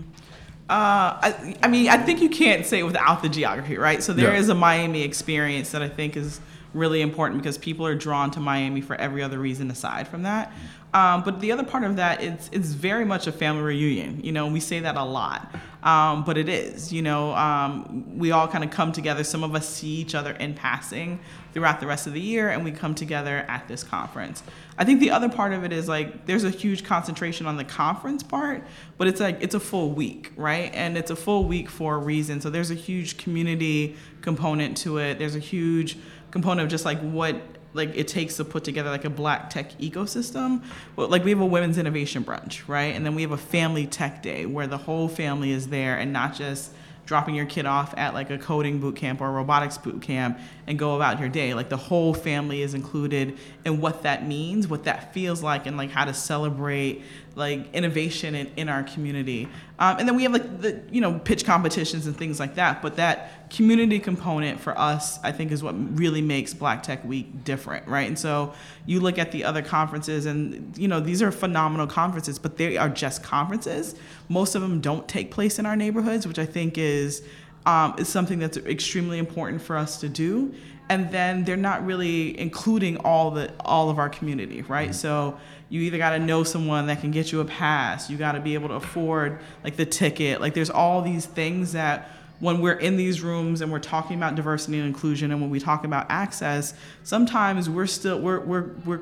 Uh, 0.68 1.20
I, 1.20 1.56
I, 1.62 1.68
mean, 1.68 1.88
I 1.88 1.98
think 1.98 2.20
you 2.20 2.30
can't 2.30 2.64
say 2.66 2.82
without 2.82 3.22
the 3.22 3.28
geography, 3.28 3.76
right? 3.76 4.02
So 4.02 4.12
there 4.12 4.32
yeah. 4.32 4.38
is 4.38 4.48
a 4.48 4.54
Miami 4.54 5.02
experience 5.02 5.70
that 5.72 5.82
I 5.82 5.88
think 5.88 6.16
is 6.16 6.40
really 6.74 7.00
important 7.00 7.40
because 7.40 7.56
people 7.56 7.86
are 7.86 7.94
drawn 7.94 8.30
to 8.32 8.40
Miami 8.40 8.80
for 8.80 8.96
every 8.96 9.22
other 9.22 9.38
reason 9.38 9.70
aside 9.70 10.08
from 10.08 10.24
that. 10.24 10.52
Um, 10.94 11.24
but 11.24 11.40
the 11.40 11.50
other 11.50 11.64
part 11.64 11.82
of 11.82 11.96
that 11.96 12.22
is 12.22 12.48
it's 12.52 12.68
very 12.68 13.04
much 13.04 13.26
a 13.26 13.32
family 13.32 13.62
reunion. 13.62 14.20
You 14.22 14.30
know, 14.30 14.46
we 14.46 14.60
say 14.60 14.78
that 14.78 14.96
a 14.96 15.02
lot, 15.02 15.52
um, 15.82 16.22
but 16.22 16.38
it 16.38 16.48
is. 16.48 16.92
You 16.92 17.02
know, 17.02 17.34
um, 17.34 18.16
we 18.16 18.30
all 18.30 18.46
kind 18.46 18.62
of 18.62 18.70
come 18.70 18.92
together. 18.92 19.24
Some 19.24 19.42
of 19.42 19.56
us 19.56 19.68
see 19.68 19.88
each 19.88 20.14
other 20.14 20.30
in 20.32 20.54
passing 20.54 21.18
throughout 21.52 21.80
the 21.80 21.88
rest 21.88 22.06
of 22.06 22.12
the 22.12 22.20
year, 22.20 22.48
and 22.48 22.64
we 22.64 22.70
come 22.70 22.94
together 22.94 23.44
at 23.48 23.66
this 23.66 23.82
conference. 23.82 24.44
I 24.78 24.84
think 24.84 25.00
the 25.00 25.10
other 25.10 25.28
part 25.28 25.52
of 25.52 25.64
it 25.64 25.72
is 25.72 25.88
like 25.88 26.26
there's 26.26 26.44
a 26.44 26.50
huge 26.50 26.84
concentration 26.84 27.46
on 27.46 27.56
the 27.56 27.64
conference 27.64 28.22
part, 28.22 28.62
but 28.96 29.08
it's 29.08 29.20
like 29.20 29.38
it's 29.40 29.56
a 29.56 29.60
full 29.60 29.90
week, 29.90 30.30
right? 30.36 30.70
And 30.74 30.96
it's 30.96 31.10
a 31.10 31.16
full 31.16 31.44
week 31.44 31.70
for 31.70 31.96
a 31.96 31.98
reason. 31.98 32.40
So 32.40 32.50
there's 32.50 32.70
a 32.70 32.76
huge 32.76 33.16
community 33.16 33.96
component 34.20 34.76
to 34.78 34.98
it. 34.98 35.18
There's 35.18 35.34
a 35.34 35.40
huge 35.40 35.98
component 36.34 36.64
of 36.64 36.68
just 36.68 36.84
like 36.84 36.98
what 36.98 37.40
like 37.74 37.96
it 37.96 38.08
takes 38.08 38.36
to 38.38 38.44
put 38.44 38.64
together 38.64 38.90
like 38.90 39.04
a 39.04 39.10
black 39.10 39.50
tech 39.50 39.70
ecosystem. 39.78 40.64
But 40.96 41.08
like 41.08 41.22
we 41.22 41.30
have 41.30 41.40
a 41.40 41.46
women's 41.46 41.78
innovation 41.78 42.24
brunch, 42.24 42.66
right? 42.66 42.92
And 42.92 43.06
then 43.06 43.14
we 43.14 43.22
have 43.22 43.30
a 43.30 43.36
family 43.36 43.86
tech 43.86 44.20
day 44.20 44.44
where 44.44 44.66
the 44.66 44.76
whole 44.76 45.06
family 45.06 45.52
is 45.52 45.68
there 45.68 45.96
and 45.96 46.12
not 46.12 46.34
just 46.34 46.72
dropping 47.06 47.36
your 47.36 47.46
kid 47.46 47.66
off 47.66 47.94
at 47.96 48.14
like 48.14 48.30
a 48.30 48.38
coding 48.38 48.80
boot 48.80 48.96
camp 48.96 49.20
or 49.20 49.30
robotics 49.30 49.78
boot 49.78 50.02
camp 50.02 50.40
and 50.66 50.76
go 50.76 50.96
about 50.96 51.20
your 51.20 51.28
day. 51.28 51.54
Like 51.54 51.68
the 51.68 51.76
whole 51.76 52.14
family 52.14 52.62
is 52.62 52.74
included 52.74 53.38
in 53.64 53.80
what 53.80 54.02
that 54.02 54.26
means, 54.26 54.66
what 54.66 54.84
that 54.84 55.14
feels 55.14 55.40
like, 55.40 55.66
and 55.66 55.76
like 55.76 55.90
how 55.90 56.04
to 56.04 56.14
celebrate 56.14 57.02
like 57.36 57.74
innovation 57.74 58.34
in, 58.34 58.50
in 58.56 58.68
our 58.68 58.82
community. 58.82 59.48
Um, 59.78 59.98
and 59.98 60.08
then 60.08 60.14
we 60.14 60.22
have 60.22 60.32
like 60.32 60.60
the 60.60 60.80
you 60.90 61.00
know 61.00 61.18
pitch 61.18 61.44
competitions 61.44 62.06
and 62.06 62.16
things 62.16 62.38
like 62.38 62.54
that. 62.54 62.80
But 62.80 62.96
that 62.96 63.50
community 63.50 63.98
component 63.98 64.60
for 64.60 64.78
us, 64.78 65.18
I 65.22 65.32
think, 65.32 65.50
is 65.52 65.62
what 65.62 65.74
really 65.96 66.22
makes 66.22 66.54
Black 66.54 66.82
Tech 66.82 67.04
Week 67.04 67.44
different, 67.44 67.86
right? 67.88 68.06
And 68.06 68.18
so 68.18 68.54
you 68.86 69.00
look 69.00 69.18
at 69.18 69.32
the 69.32 69.44
other 69.44 69.62
conferences, 69.62 70.26
and 70.26 70.76
you 70.78 70.88
know 70.88 71.00
these 71.00 71.22
are 71.22 71.32
phenomenal 71.32 71.86
conferences, 71.86 72.38
but 72.38 72.56
they 72.56 72.76
are 72.76 72.88
just 72.88 73.22
conferences. 73.22 73.94
Most 74.28 74.54
of 74.54 74.62
them 74.62 74.80
don't 74.80 75.08
take 75.08 75.30
place 75.30 75.58
in 75.58 75.66
our 75.66 75.76
neighborhoods, 75.76 76.26
which 76.26 76.38
I 76.38 76.46
think 76.46 76.78
is 76.78 77.22
um, 77.66 77.94
is 77.98 78.08
something 78.08 78.38
that's 78.38 78.58
extremely 78.58 79.18
important 79.18 79.62
for 79.62 79.76
us 79.76 79.98
to 80.00 80.08
do. 80.08 80.54
And 80.88 81.10
then 81.10 81.44
they're 81.44 81.56
not 81.56 81.84
really 81.84 82.38
including 82.38 82.98
all 82.98 83.30
the 83.30 83.52
all 83.60 83.90
of 83.90 83.98
our 83.98 84.08
community, 84.08 84.62
right? 84.62 84.90
Mm-hmm. 84.90 84.94
So 84.94 85.38
you 85.68 85.80
either 85.82 85.98
got 85.98 86.10
to 86.10 86.18
know 86.18 86.44
someone 86.44 86.86
that 86.86 87.00
can 87.00 87.10
get 87.10 87.32
you 87.32 87.40
a 87.40 87.44
pass, 87.44 88.10
you 88.10 88.16
got 88.16 88.32
to 88.32 88.40
be 88.40 88.54
able 88.54 88.68
to 88.68 88.74
afford 88.74 89.40
like 89.62 89.76
the 89.76 89.86
ticket. 89.86 90.40
Like 90.40 90.54
there's 90.54 90.70
all 90.70 91.02
these 91.02 91.26
things 91.26 91.72
that 91.72 92.10
when 92.40 92.60
we're 92.60 92.74
in 92.74 92.96
these 92.96 93.22
rooms 93.22 93.60
and 93.60 93.72
we're 93.72 93.78
talking 93.78 94.16
about 94.16 94.34
diversity 94.34 94.78
and 94.78 94.86
inclusion 94.86 95.30
and 95.30 95.40
when 95.40 95.50
we 95.50 95.58
talk 95.58 95.84
about 95.84 96.06
access, 96.10 96.74
sometimes 97.02 97.70
we're 97.70 97.86
still 97.86 98.20
we're 98.20 98.40
we're 98.40 98.70
we're 98.84 99.00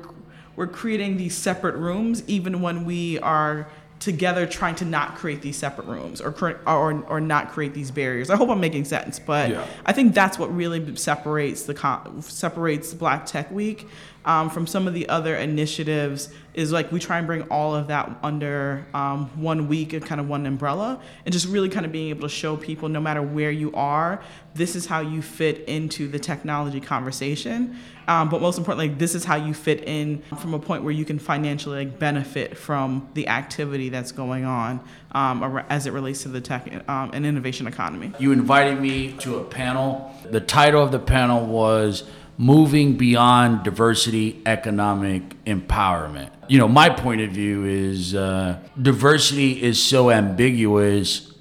we're 0.55 0.67
creating 0.67 1.17
these 1.17 1.35
separate 1.35 1.75
rooms 1.75 2.23
even 2.27 2.61
when 2.61 2.85
we 2.85 3.19
are 3.19 3.67
together 4.03 4.45
trying 4.45 4.75
to 4.75 4.83
not 4.83 5.15
create 5.15 5.41
these 5.41 5.55
separate 5.55 5.87
rooms 5.87 6.19
or 6.19 6.35
or 6.67 7.03
or 7.07 7.21
not 7.21 7.51
create 7.51 7.73
these 7.73 7.89
barriers. 7.89 8.29
I 8.29 8.35
hope 8.35 8.49
I'm 8.49 8.59
making 8.59 8.83
sense, 8.83 9.17
but 9.17 9.49
yeah. 9.49 9.65
I 9.85 9.93
think 9.93 10.13
that's 10.13 10.37
what 10.37 10.53
really 10.53 10.95
separates 10.97 11.63
the 11.63 12.21
separates 12.21 12.93
Black 12.93 13.25
Tech 13.25 13.49
Week 13.49 13.87
um, 14.25 14.49
from 14.49 14.65
some 14.67 14.87
of 14.87 14.93
the 14.93 15.07
other 15.09 15.35
initiatives 15.35 16.29
is 16.53 16.71
like 16.71 16.91
we 16.91 16.99
try 16.99 17.17
and 17.17 17.27
bring 17.27 17.41
all 17.43 17.75
of 17.75 17.87
that 17.87 18.09
under 18.21 18.85
um, 18.93 19.25
one 19.41 19.67
week 19.67 19.93
and 19.93 20.05
kind 20.05 20.21
of 20.21 20.29
one 20.29 20.45
umbrella 20.45 21.01
and 21.25 21.33
just 21.33 21.47
really 21.47 21.69
kind 21.69 21.85
of 21.85 21.91
being 21.91 22.09
able 22.09 22.21
to 22.21 22.29
show 22.29 22.55
people 22.55 22.87
no 22.89 23.01
matter 23.01 23.21
where 23.21 23.51
you 23.51 23.71
are 23.73 24.21
this 24.55 24.75
is 24.75 24.85
how 24.85 25.01
you 25.01 25.21
fit 25.21 25.67
into 25.67 26.07
the 26.07 26.19
technology 26.19 26.79
conversation. 26.79 27.75
Um, 28.07 28.29
but 28.29 28.41
most 28.41 28.57
importantly 28.57 28.89
this 28.89 29.15
is 29.15 29.23
how 29.23 29.35
you 29.35 29.53
fit 29.53 29.87
in 29.87 30.21
from 30.39 30.53
a 30.53 30.59
point 30.59 30.83
where 30.83 30.91
you 30.91 31.05
can 31.05 31.19
financially 31.19 31.85
like, 31.85 31.99
benefit 31.99 32.57
from 32.57 33.09
the 33.13 33.29
activity 33.29 33.89
that's 33.89 34.11
going 34.11 34.45
on 34.45 34.81
um, 35.13 35.63
as 35.69 35.87
it 35.87 35.93
relates 35.93 36.23
to 36.23 36.29
the 36.29 36.41
tech 36.41 36.67
um, 36.89 37.11
and 37.13 37.25
innovation 37.25 37.65
economy. 37.65 38.11
You 38.19 38.31
invited 38.31 38.79
me 38.79 39.13
to 39.19 39.37
a 39.37 39.43
panel. 39.43 40.13
The 40.29 40.41
title 40.41 40.83
of 40.83 40.91
the 40.91 40.99
panel 40.99 41.45
was 41.45 42.03
moving 42.37 42.97
beyond 42.97 43.63
diversity 43.63 44.41
economic 44.45 45.43
empowerment. 45.45 46.31
You 46.47 46.57
know, 46.57 46.67
my 46.67 46.89
point 46.89 47.21
of 47.21 47.31
view 47.31 47.65
is 47.65 48.15
uh, 48.15 48.59
diversity 48.81 49.61
is 49.61 49.81
so 49.81 50.11
ambiguous. 50.11 51.31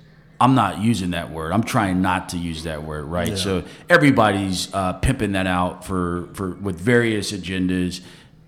I'm 0.41 0.55
not 0.55 0.79
using 0.79 1.11
that 1.13 1.31
word. 1.31 1.53
I'm 1.53 1.63
trying 1.63 2.03
not 2.03 2.31
to 2.31 2.39
use 2.39 2.65
that 2.65 2.83
word, 2.83 3.05
right? 3.05 3.29
Yeah. 3.29 3.37
So 3.37 3.65
everybody's 3.89 4.73
uh, 4.75 4.95
pimping 4.95 5.33
that 5.33 5.47
out 5.47 5.85
for, 5.85 6.29
for 6.35 6.51
with 6.51 6.79
various 6.81 7.33
agendas, 7.33 8.01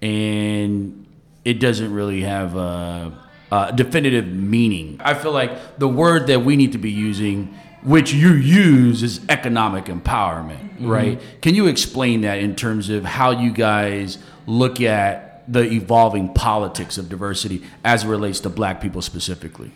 and 0.02 1.06
it 1.44 1.60
doesn't 1.60 1.92
really 1.92 2.22
have 2.22 2.56
a, 2.56 3.12
uh, 3.50 3.70
definitive 3.70 4.26
meaning. 4.26 5.00
I 5.04 5.14
feel 5.14 5.30
like 5.30 5.78
the 5.78 5.86
word 5.86 6.26
that 6.26 6.40
we 6.40 6.56
need 6.56 6.72
to 6.72 6.78
be 6.78 6.90
using, 6.90 7.54
which 7.84 8.12
you 8.12 8.32
use, 8.32 9.02
is 9.02 9.20
economic 9.28 9.84
empowerment, 9.84 10.70
mm-hmm. 10.70 10.88
right? 10.88 11.20
Can 11.42 11.54
you 11.54 11.66
explain 11.66 12.22
that 12.22 12.38
in 12.38 12.56
terms 12.56 12.88
of 12.88 13.04
how 13.04 13.30
you 13.30 13.52
guys 13.52 14.18
look 14.46 14.80
at 14.80 15.44
the 15.52 15.62
evolving 15.62 16.32
politics 16.32 16.96
of 16.96 17.08
diversity 17.08 17.62
as 17.84 18.04
it 18.04 18.08
relates 18.08 18.40
to 18.40 18.48
black 18.48 18.80
people 18.80 19.02
specifically? 19.02 19.70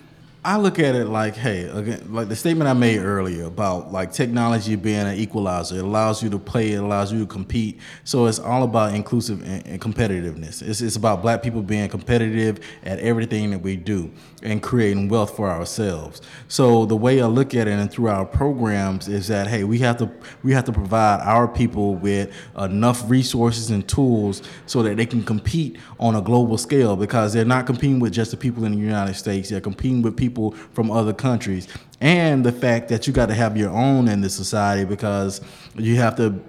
I 0.44 0.56
look 0.56 0.78
at 0.78 0.94
it 0.94 1.06
like, 1.06 1.34
hey, 1.34 1.64
again, 1.64 2.06
like 2.10 2.28
the 2.28 2.36
statement 2.36 2.70
I 2.70 2.72
made 2.72 3.00
earlier 3.00 3.44
about 3.44 3.92
like 3.92 4.12
technology 4.12 4.76
being 4.76 5.00
an 5.00 5.16
equalizer. 5.16 5.76
It 5.76 5.84
allows 5.84 6.22
you 6.22 6.30
to 6.30 6.38
play, 6.38 6.72
it 6.72 6.76
allows 6.76 7.12
you 7.12 7.18
to 7.18 7.26
compete. 7.26 7.80
So 8.04 8.24
it's 8.26 8.38
all 8.38 8.62
about 8.62 8.94
inclusive 8.94 9.42
and, 9.42 9.66
and 9.66 9.80
competitiveness. 9.80 10.62
It's, 10.62 10.80
it's 10.80 10.96
about 10.96 11.20
black 11.20 11.42
people 11.42 11.60
being 11.60 11.88
competitive 11.90 12.60
at 12.84 12.98
everything 13.00 13.50
that 13.50 13.60
we 13.60 13.76
do 13.76 14.10
and 14.42 14.62
creating 14.62 15.09
wealth 15.09 15.37
for 15.37 15.50
ourselves. 15.50 16.23
So 16.49 16.87
the 16.87 16.97
way 16.97 17.21
I 17.21 17.26
look 17.26 17.54
at 17.54 17.66
it 17.66 17.73
and 17.73 17.90
through 17.90 18.09
our 18.09 18.25
programs 18.25 19.09
is 19.09 19.28
that 19.28 19.47
hey, 19.47 19.64
we 19.64 19.78
have 19.80 19.97
to 19.99 20.11
we 20.42 20.52
have 20.52 20.64
to 20.64 20.73
provide 20.73 21.21
our 21.21 21.49
people 21.49 21.97
with 21.97 22.33
enough 22.59 23.09
resources 23.11 23.71
and 23.71 23.87
tools 23.88 24.42
so 24.66 24.83
that 24.83 24.97
they 24.97 25.07
can 25.07 25.25
compete 25.25 25.78
on 25.99 26.14
a 26.14 26.21
global 26.21 26.59
scale 26.59 26.97
because 26.97 27.33
they're 27.33 27.45
not 27.45 27.66
competing 27.66 28.00
with 28.00 28.12
just 28.12 28.30
the 28.30 28.37
people 28.37 28.64
in 28.64 28.73
the 28.73 28.78
United 28.78 29.14
States. 29.14 29.49
They're 29.49 29.61
competing 29.61 30.02
with 30.02 30.16
people 30.16 30.52
from 30.73 30.90
other 30.90 31.12
countries. 31.12 31.68
And 32.00 32.45
the 32.45 32.52
fact 32.52 32.88
that 32.90 33.07
you 33.07 33.12
got 33.12 33.26
to 33.26 33.35
have 33.35 33.57
your 33.57 33.71
own 33.71 34.07
in 34.09 34.21
this 34.21 34.35
society 34.35 34.85
because 34.85 35.40
you 35.75 35.97
have 35.97 36.16
to 36.16 36.40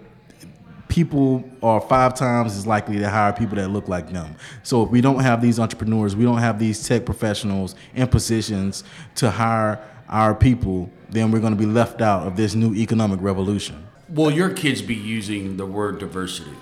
people 0.90 1.50
are 1.64 1.80
five 1.80 2.16
times 2.16 2.58
as 2.58 2.68
likely 2.68 2.98
to 2.98 3.10
hire 3.10 3.32
people 3.32 3.56
that 3.56 3.70
look 3.70 3.88
like 3.88 4.12
them. 4.12 4.36
So 4.64 4.84
if 4.84 4.90
we 4.90 5.00
don't 5.00 5.20
have 5.20 5.42
these 5.42 5.60
entrepreneurs, 5.60 6.16
we 6.16 6.26
don't 6.26 6.40
have 6.40 6.60
these 6.60 6.86
tech 6.86 7.06
professionals 7.06 7.76
in 7.96 8.08
positions 8.08 8.84
to 9.16 9.32
hire 9.32 9.80
our 10.10 10.36
people, 10.36 10.92
then 11.10 11.32
we're 11.32 11.40
going 11.40 11.54
to 11.54 11.60
be 11.60 11.68
left 11.68 12.02
out 12.02 12.28
of 12.28 12.36
this 12.36 12.56
new 12.56 12.74
economic 12.74 13.22
revolution. 13.22 13.88
Will 14.10 14.32
your 14.32 14.50
kids 14.50 14.82
be 14.82 14.96
using 14.96 15.58
the 15.58 15.66
word 15.68 16.00
diversity 16.00 16.56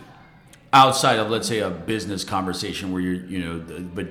outside 0.73 1.17
of, 1.17 1.29
let's 1.29 1.47
say, 1.47 1.59
a 1.59 1.69
business 1.69 2.25
conversation 2.25 2.91
where 2.91 3.01
you're, 3.01 3.25
you 3.25 3.39
know, 3.39 3.81
but 3.95 4.07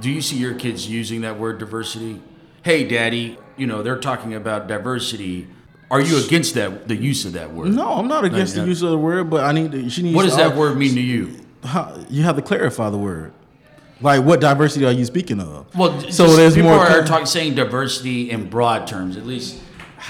do 0.00 0.10
you 0.10 0.22
see 0.22 0.36
your 0.36 0.54
kids 0.54 0.88
using 0.88 1.20
that 1.20 1.38
word 1.38 1.58
diversity? 1.58 2.22
Hey, 2.64 2.88
daddy, 2.88 3.36
you 3.58 3.66
know, 3.66 3.82
they're 3.82 4.00
talking 4.00 4.32
about 4.32 4.66
diversity. 4.66 5.48
Are 5.92 6.00
you 6.00 6.24
against 6.24 6.54
that, 6.54 6.88
the 6.88 6.96
use 6.96 7.26
of 7.26 7.34
that 7.34 7.52
word? 7.52 7.68
No, 7.68 7.92
I'm 7.92 8.08
not 8.08 8.24
against 8.24 8.54
the 8.54 8.62
uh, 8.62 8.64
use 8.64 8.80
of 8.80 8.90
the 8.90 8.96
word, 8.98 9.28
but 9.28 9.44
I 9.44 9.52
need 9.52 9.72
to, 9.72 9.90
she 9.90 10.02
needs 10.02 10.16
What 10.16 10.22
does 10.22 10.32
to 10.36 10.38
that 10.38 10.56
word 10.56 10.78
mean 10.78 10.94
to 10.94 11.00
you? 11.02 11.36
How, 11.62 12.02
you 12.08 12.22
have 12.22 12.36
to 12.36 12.42
clarify 12.42 12.88
the 12.88 12.96
word. 12.96 13.34
Like, 14.00 14.24
what 14.24 14.40
diversity 14.40 14.86
are 14.86 14.90
you 14.92 15.04
speaking 15.04 15.38
of? 15.38 15.66
Well, 15.76 16.00
so 16.10 16.34
there's 16.34 16.54
people 16.54 16.70
more. 16.70 16.78
are 16.80 16.98
con- 17.00 17.04
talking, 17.04 17.26
saying 17.26 17.54
diversity 17.56 18.30
in 18.30 18.48
broad 18.48 18.86
terms, 18.86 19.18
at 19.18 19.26
least. 19.26 19.60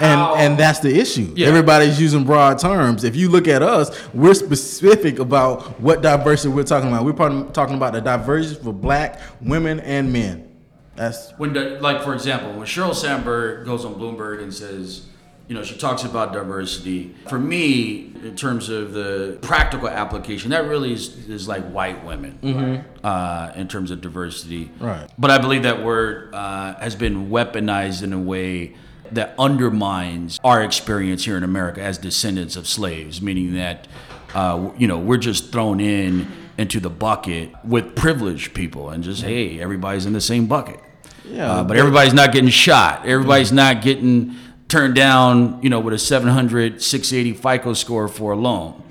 and 0.00 0.20
how- 0.20 0.36
and 0.36 0.56
that's 0.56 0.78
the 0.78 0.96
issue. 0.98 1.32
Yeah. 1.36 1.48
Everybody's 1.48 2.00
using 2.00 2.22
broad 2.22 2.60
terms. 2.60 3.02
If 3.02 3.16
you 3.16 3.28
look 3.28 3.48
at 3.48 3.60
us, 3.60 3.90
we're 4.14 4.34
specific 4.34 5.18
about 5.18 5.80
what 5.80 6.00
diversity 6.00 6.54
we're 6.54 6.62
talking 6.62 6.90
about. 6.90 7.04
We're 7.04 7.50
talking 7.50 7.74
about 7.74 7.92
the 7.92 8.00
diversity 8.00 8.62
for 8.62 8.72
black 8.72 9.20
women 9.40 9.80
and 9.80 10.12
men. 10.12 10.48
That's 10.94 11.32
when, 11.38 11.52
the, 11.54 11.80
like, 11.80 12.02
for 12.04 12.14
example, 12.14 12.52
when 12.52 12.66
Sheryl 12.68 12.94
Sandberg 12.94 13.66
goes 13.66 13.84
on 13.84 13.96
Bloomberg 13.96 14.42
and 14.42 14.54
says, 14.54 15.06
you 15.52 15.58
know, 15.58 15.64
she 15.64 15.76
talks 15.76 16.02
about 16.02 16.32
diversity. 16.32 17.14
For 17.28 17.38
me, 17.38 18.10
in 18.24 18.34
terms 18.36 18.70
of 18.70 18.94
the 18.94 19.36
practical 19.42 19.86
application, 19.86 20.48
that 20.52 20.66
really 20.66 20.94
is, 20.94 21.28
is 21.28 21.46
like 21.46 21.62
white 21.70 22.06
women 22.06 22.86
uh, 23.04 23.52
in 23.54 23.68
terms 23.68 23.90
of 23.90 24.00
diversity. 24.00 24.70
Right. 24.80 25.10
But 25.18 25.30
I 25.30 25.36
believe 25.36 25.64
that 25.64 25.84
word 25.84 26.34
uh, 26.34 26.76
has 26.76 26.96
been 26.96 27.28
weaponized 27.28 28.02
in 28.02 28.14
a 28.14 28.18
way 28.18 28.76
that 29.10 29.34
undermines 29.38 30.40
our 30.42 30.62
experience 30.62 31.26
here 31.26 31.36
in 31.36 31.42
America 31.42 31.82
as 31.82 31.98
descendants 31.98 32.56
of 32.56 32.66
slaves, 32.66 33.20
meaning 33.20 33.52
that, 33.52 33.86
uh, 34.34 34.70
you 34.78 34.86
know, 34.86 34.98
we're 34.98 35.18
just 35.18 35.52
thrown 35.52 35.80
in 35.80 36.32
into 36.56 36.80
the 36.80 36.88
bucket 36.88 37.50
with 37.62 37.94
privileged 37.94 38.54
people 38.54 38.88
and 38.88 39.04
just, 39.04 39.22
hey, 39.22 39.60
everybody's 39.60 40.06
in 40.06 40.14
the 40.14 40.20
same 40.22 40.46
bucket. 40.46 40.80
Yeah, 41.26 41.52
Uh, 41.52 41.64
but 41.64 41.76
everybody's 41.76 42.14
not 42.14 42.32
getting 42.32 42.48
shot. 42.48 43.04
Everybody's 43.04 43.52
not 43.52 43.82
getting 43.82 44.34
turned 44.72 44.94
down, 44.94 45.60
you 45.62 45.68
know, 45.68 45.78
with 45.78 45.92
a 45.92 45.98
700, 45.98 46.82
680 46.82 47.38
FICO 47.38 47.74
score 47.74 48.08
for 48.08 48.32
a 48.32 48.36
loan. 48.36 48.82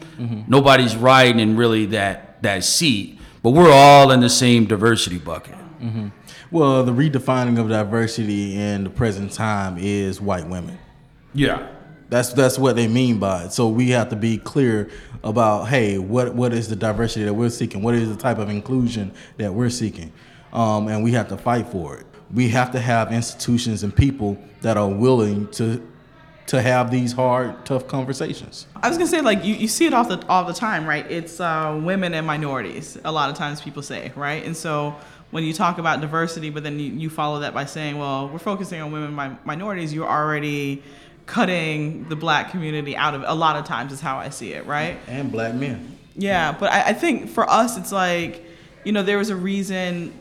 Nobody's 0.48 0.96
riding 0.96 1.40
in 1.40 1.58
really 1.58 1.88
that, 1.88 2.44
that 2.44 2.64
seat, 2.64 3.20
but 3.42 3.50
we're 3.50 3.72
all 3.72 4.12
in 4.12 4.20
the 4.20 4.30
same 4.30 4.66
diversity 4.66 5.18
bucket. 5.18 5.56
well, 6.52 6.84
the 6.84 6.92
redefining 6.92 7.60
of 7.60 7.70
diversity 7.70 8.56
in 8.56 8.84
the 8.84 8.92
present 8.92 9.32
time 9.32 9.78
is 9.80 10.22
white 10.22 10.48
women. 10.48 10.78
Yeah. 11.34 11.68
That's 12.10 12.34
that's 12.34 12.60
what 12.60 12.76
they 12.76 12.88
mean 12.88 13.20
by 13.20 13.46
it. 13.46 13.54
So 13.54 13.70
we 13.70 13.90
have 13.92 14.10
to 14.10 14.18
be 14.18 14.38
clear 14.38 14.92
about 15.24 15.70
hey, 15.70 15.98
what 15.98 16.36
what 16.36 16.54
is 16.54 16.68
the 16.68 16.76
diversity 16.76 17.24
that 17.24 17.34
we're 17.34 17.50
seeking? 17.50 17.82
What 17.82 17.96
is 17.96 18.10
the 18.10 18.22
type 18.22 18.38
of 18.38 18.50
inclusion 18.50 19.14
that 19.38 19.54
we're 19.54 19.70
seeking? 19.70 20.12
Um, 20.52 20.90
and 20.90 21.04
we 21.04 21.14
have 21.14 21.30
to 21.30 21.38
fight 21.38 21.70
for 21.70 21.98
it. 21.98 22.06
We 22.34 22.50
have 22.50 22.72
to 22.72 22.80
have 22.80 23.12
institutions 23.12 23.84
and 23.84 23.96
people 23.96 24.38
that 24.62 24.78
are 24.78 24.90
willing 24.90 25.48
to 25.52 25.88
to 26.48 26.62
have 26.62 26.92
these 26.92 27.14
hard, 27.14 27.66
tough 27.66 27.88
conversations. 27.88 28.68
I 28.76 28.90
was 28.90 28.98
gonna 28.98 29.10
say 29.10 29.22
like 29.22 29.46
you, 29.46 29.56
you 29.56 29.68
see 29.68 29.86
it 29.86 29.94
all 29.94 30.04
the 30.04 30.26
all 30.28 30.44
the 30.44 30.54
time, 30.54 30.86
right? 30.86 31.10
It's 31.10 31.40
uh, 31.40 31.80
women 31.82 32.14
and 32.14 32.28
minorities. 32.28 32.98
A 33.06 33.12
lot 33.12 33.30
of 33.30 33.38
times 33.38 33.62
people 33.62 33.82
say, 33.82 34.12
right? 34.16 34.44
And 34.44 34.56
so 34.56 34.96
when 35.32 35.44
you 35.44 35.54
talk 35.54 35.78
about 35.78 36.02
diversity, 36.02 36.50
but 36.50 36.64
then 36.64 36.78
you, 36.78 36.92
you 36.92 37.10
follow 37.10 37.40
that 37.40 37.54
by 37.54 37.66
saying, 37.66 37.98
well, 37.98 38.28
we're 38.28 38.40
focusing 38.40 38.82
on 38.82 38.92
women 38.92 39.18
and 39.18 39.34
mi- 39.34 39.40
minorities, 39.46 39.94
you're 39.94 40.10
already 40.10 40.84
cutting 41.26 42.08
the 42.10 42.16
black 42.16 42.52
community 42.52 42.96
out 42.98 43.14
of 43.14 43.24
a 43.26 43.34
lot 43.34 43.56
of 43.56 43.64
times 43.66 43.94
is 43.94 44.02
how 44.02 44.18
I 44.18 44.30
see 44.30 44.52
it, 44.54 44.66
right? 44.66 44.98
And 45.08 45.32
black 45.32 45.56
men. 45.56 45.98
Yeah, 46.16 46.52
but 46.52 46.70
I, 46.70 46.90
I 46.90 46.94
think 46.94 47.30
for 47.30 47.50
us, 47.50 47.78
it's 47.78 47.94
like, 47.94 48.44
you 48.84 48.92
know, 48.92 49.04
there 49.04 49.18
was 49.18 49.30
a 49.30 49.36
reason 49.36 50.12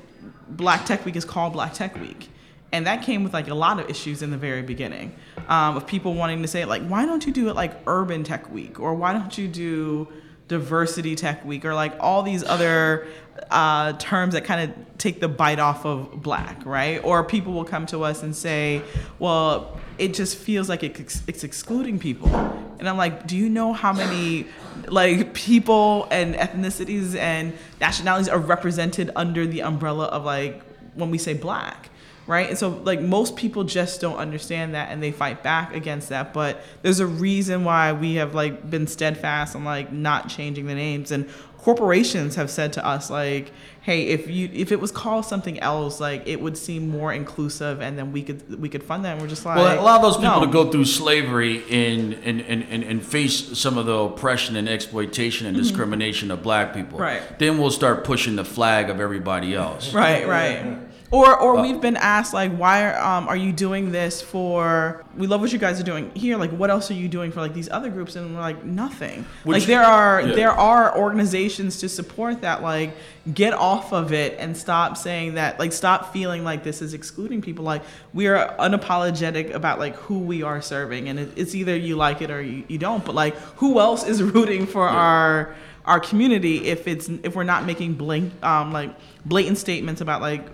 Black 0.50 0.84
Tech 0.84 1.04
Week 1.04 1.16
is 1.16 1.24
called 1.24 1.52
Black 1.52 1.74
Tech 1.74 1.98
Week. 2.00 2.28
And 2.72 2.86
that 2.86 3.02
came 3.02 3.24
with 3.24 3.32
like 3.32 3.48
a 3.48 3.54
lot 3.54 3.80
of 3.80 3.90
issues 3.90 4.22
in 4.22 4.30
the 4.30 4.36
very 4.36 4.62
beginning 4.62 5.14
um, 5.48 5.76
of 5.76 5.86
people 5.86 6.14
wanting 6.14 6.42
to 6.42 6.48
say, 6.48 6.64
like, 6.64 6.82
why 6.82 7.04
don't 7.04 7.26
you 7.26 7.32
do 7.32 7.48
it 7.48 7.56
like 7.56 7.72
Urban 7.86 8.22
Tech 8.22 8.50
Week? 8.52 8.78
Or 8.78 8.94
why 8.94 9.12
don't 9.12 9.36
you 9.36 9.48
do 9.48 10.08
Diversity 10.46 11.16
Tech 11.16 11.44
Week? 11.44 11.64
Or 11.64 11.74
like 11.74 11.94
all 11.98 12.22
these 12.22 12.44
other 12.44 13.08
uh, 13.50 13.94
terms 13.94 14.34
that 14.34 14.44
kind 14.44 14.70
of 14.70 14.98
take 14.98 15.20
the 15.20 15.28
bite 15.28 15.58
off 15.58 15.84
of 15.84 16.22
black, 16.22 16.64
right? 16.64 17.02
Or 17.02 17.24
people 17.24 17.52
will 17.52 17.64
come 17.64 17.86
to 17.86 18.04
us 18.04 18.22
and 18.22 18.34
say, 18.34 18.82
well, 19.18 19.80
it 20.00 20.14
just 20.14 20.36
feels 20.36 20.68
like 20.68 20.82
it, 20.82 20.98
it's 21.28 21.44
excluding 21.44 21.98
people. 21.98 22.34
And 22.78 22.88
I'm 22.88 22.96
like, 22.96 23.26
do 23.26 23.36
you 23.36 23.50
know 23.50 23.74
how 23.74 23.92
many 23.92 24.46
like 24.88 25.34
people 25.34 26.08
and 26.10 26.34
ethnicities 26.34 27.14
and 27.14 27.52
nationalities 27.80 28.28
are 28.28 28.38
represented 28.38 29.10
under 29.14 29.46
the 29.46 29.60
umbrella 29.62 30.06
of 30.06 30.24
like 30.24 30.62
when 30.94 31.10
we 31.10 31.18
say 31.18 31.34
black? 31.34 31.90
Right. 32.26 32.48
And 32.48 32.56
so, 32.56 32.68
like, 32.68 33.00
most 33.00 33.34
people 33.34 33.64
just 33.64 34.00
don't 34.00 34.16
understand 34.16 34.74
that 34.74 34.92
and 34.92 35.02
they 35.02 35.10
fight 35.10 35.42
back 35.42 35.74
against 35.74 36.10
that. 36.10 36.32
But 36.32 36.62
there's 36.80 37.00
a 37.00 37.06
reason 37.06 37.64
why 37.64 37.92
we 37.92 38.16
have, 38.16 38.36
like, 38.36 38.70
been 38.70 38.86
steadfast 38.86 39.56
on, 39.56 39.64
like, 39.64 39.92
not 39.92 40.28
changing 40.28 40.68
the 40.68 40.76
names. 40.76 41.10
And 41.10 41.28
corporations 41.58 42.36
have 42.36 42.48
said 42.48 42.72
to 42.74 42.86
us, 42.86 43.10
like, 43.10 43.50
hey, 43.90 44.06
if 44.06 44.30
you 44.30 44.48
if 44.52 44.70
it 44.70 44.80
was 44.80 44.92
called 44.92 45.24
something 45.24 45.58
else, 45.58 45.98
like, 45.98 46.22
it 46.26 46.40
would 46.40 46.56
seem 46.56 46.88
more 46.88 47.12
inclusive 47.12 47.80
and 47.80 47.98
then 47.98 48.12
we 48.12 48.22
could 48.22 48.60
we 48.60 48.68
could 48.68 48.84
fund 48.84 49.04
that. 49.04 49.14
And 49.14 49.20
we're 49.20 49.28
just 49.28 49.44
like, 49.44 49.56
Well, 49.56 49.80
allow 49.80 49.98
those 49.98 50.16
people 50.16 50.40
no. 50.40 50.46
to 50.46 50.52
go 50.52 50.70
through 50.70 50.84
slavery 50.84 51.64
and, 51.68 52.14
and, 52.22 52.40
and, 52.42 52.62
and, 52.70 52.84
and 52.84 53.04
face 53.04 53.58
some 53.58 53.78
of 53.78 53.86
the 53.86 53.94
oppression 53.94 54.54
and 54.54 54.68
exploitation 54.68 55.48
and 55.48 55.56
discrimination 55.56 56.30
of 56.30 56.40
black 56.42 56.72
people. 56.72 56.98
Mm-hmm. 56.98 57.02
Right. 57.02 57.38
Then 57.40 57.58
we'll 57.58 57.72
start 57.72 58.04
pushing 58.04 58.36
the 58.36 58.44
flag 58.44 58.90
of 58.90 59.00
everybody 59.00 59.54
else. 59.56 59.92
Right, 59.92 60.26
right. 60.26 60.78
Or, 61.12 61.36
or 61.36 61.60
we've 61.60 61.80
been 61.80 61.96
asked 61.96 62.32
like, 62.32 62.52
why 62.52 62.84
are, 62.84 62.96
um, 62.96 63.26
are 63.26 63.36
you 63.36 63.52
doing 63.52 63.90
this 63.90 64.22
for? 64.22 65.04
We 65.16 65.26
love 65.26 65.40
what 65.40 65.52
you 65.52 65.58
guys 65.58 65.80
are 65.80 65.84
doing 65.84 66.12
here. 66.14 66.36
Like, 66.36 66.52
what 66.52 66.70
else 66.70 66.88
are 66.92 66.94
you 66.94 67.08
doing 67.08 67.32
for 67.32 67.40
like 67.40 67.52
these 67.52 67.68
other 67.68 67.90
groups? 67.90 68.14
And 68.14 68.32
we're 68.32 68.40
like, 68.40 68.64
nothing. 68.64 69.26
Which- 69.42 69.62
like 69.62 69.66
there 69.66 69.82
are 69.82 70.22
yeah. 70.22 70.34
there 70.36 70.52
are 70.52 70.96
organizations 70.96 71.78
to 71.78 71.88
support 71.88 72.42
that. 72.42 72.62
Like, 72.62 72.94
get 73.34 73.54
off 73.54 73.92
of 73.92 74.12
it 74.12 74.36
and 74.38 74.56
stop 74.56 74.96
saying 74.96 75.34
that. 75.34 75.58
Like, 75.58 75.72
stop 75.72 76.12
feeling 76.12 76.44
like 76.44 76.62
this 76.62 76.80
is 76.80 76.94
excluding 76.94 77.42
people. 77.42 77.64
Like, 77.64 77.82
we 78.14 78.28
are 78.28 78.54
unapologetic 78.60 79.52
about 79.52 79.80
like 79.80 79.96
who 79.96 80.20
we 80.20 80.44
are 80.44 80.62
serving, 80.62 81.08
and 81.08 81.18
it, 81.18 81.32
it's 81.34 81.56
either 81.56 81.76
you 81.76 81.96
like 81.96 82.22
it 82.22 82.30
or 82.30 82.40
you, 82.40 82.62
you 82.68 82.78
don't. 82.78 83.04
But 83.04 83.16
like, 83.16 83.36
who 83.56 83.80
else 83.80 84.06
is 84.06 84.22
rooting 84.22 84.64
for 84.64 84.88
our 84.88 85.56
our 85.86 85.98
community 85.98 86.66
if 86.66 86.86
it's 86.86 87.08
if 87.24 87.34
we're 87.34 87.42
not 87.42 87.64
making 87.64 87.94
blank 87.94 88.30
um 88.44 88.70
like 88.70 88.94
blatant 89.24 89.56
statements 89.56 90.02
about 90.02 90.20
like 90.20 90.44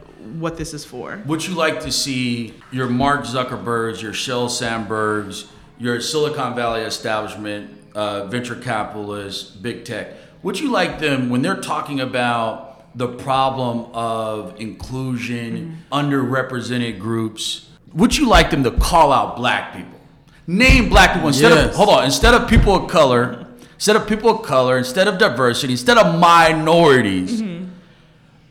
what 0.40 0.56
this 0.56 0.74
is 0.74 0.84
for. 0.84 1.20
Would 1.26 1.46
you 1.46 1.54
like 1.54 1.80
to 1.80 1.92
see 1.92 2.54
your 2.70 2.88
Mark 2.88 3.24
Zuckerbergs, 3.24 4.02
your 4.02 4.12
Sheryl 4.12 4.48
Sandbergs, 4.48 5.46
your 5.78 6.00
Silicon 6.00 6.54
Valley 6.54 6.82
establishment, 6.82 7.70
uh, 7.94 8.26
venture 8.26 8.54
capitalists, 8.56 9.50
big 9.50 9.84
tech? 9.84 10.08
Would 10.42 10.60
you 10.60 10.70
like 10.70 10.98
them 10.98 11.30
when 11.30 11.42
they're 11.42 11.60
talking 11.60 12.00
about 12.00 12.64
the 12.96 13.08
problem 13.08 13.86
of 13.92 14.58
inclusion, 14.60 15.84
underrepresented 15.92 16.98
groups, 16.98 17.68
would 17.92 18.16
you 18.16 18.28
like 18.28 18.50
them 18.50 18.64
to 18.64 18.70
call 18.70 19.12
out 19.12 19.36
black 19.36 19.74
people? 19.74 19.98
Name 20.46 20.88
black 20.88 21.12
people 21.14 21.28
instead 21.28 21.52
of 21.52 21.58
Yes. 21.58 21.76
hold 21.76 21.88
on, 21.88 22.04
instead 22.04 22.32
of 22.34 22.48
people 22.48 22.74
of 22.74 22.88
color, 22.90 23.46
instead 23.74 23.96
of 23.96 24.06
people 24.06 24.30
of 24.30 24.46
color, 24.46 24.78
instead 24.78 25.08
of 25.08 25.18
diversity, 25.18 25.72
instead 25.72 25.98
of 25.98 26.18
minorities. 26.18 27.42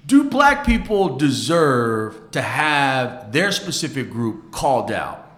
Do 0.05 0.29
black 0.29 0.65
people 0.65 1.17
deserve 1.17 2.29
to 2.31 2.41
have 2.41 3.31
their 3.31 3.51
specific 3.51 4.11
group 4.11 4.51
called 4.51 4.91
out? 4.91 5.31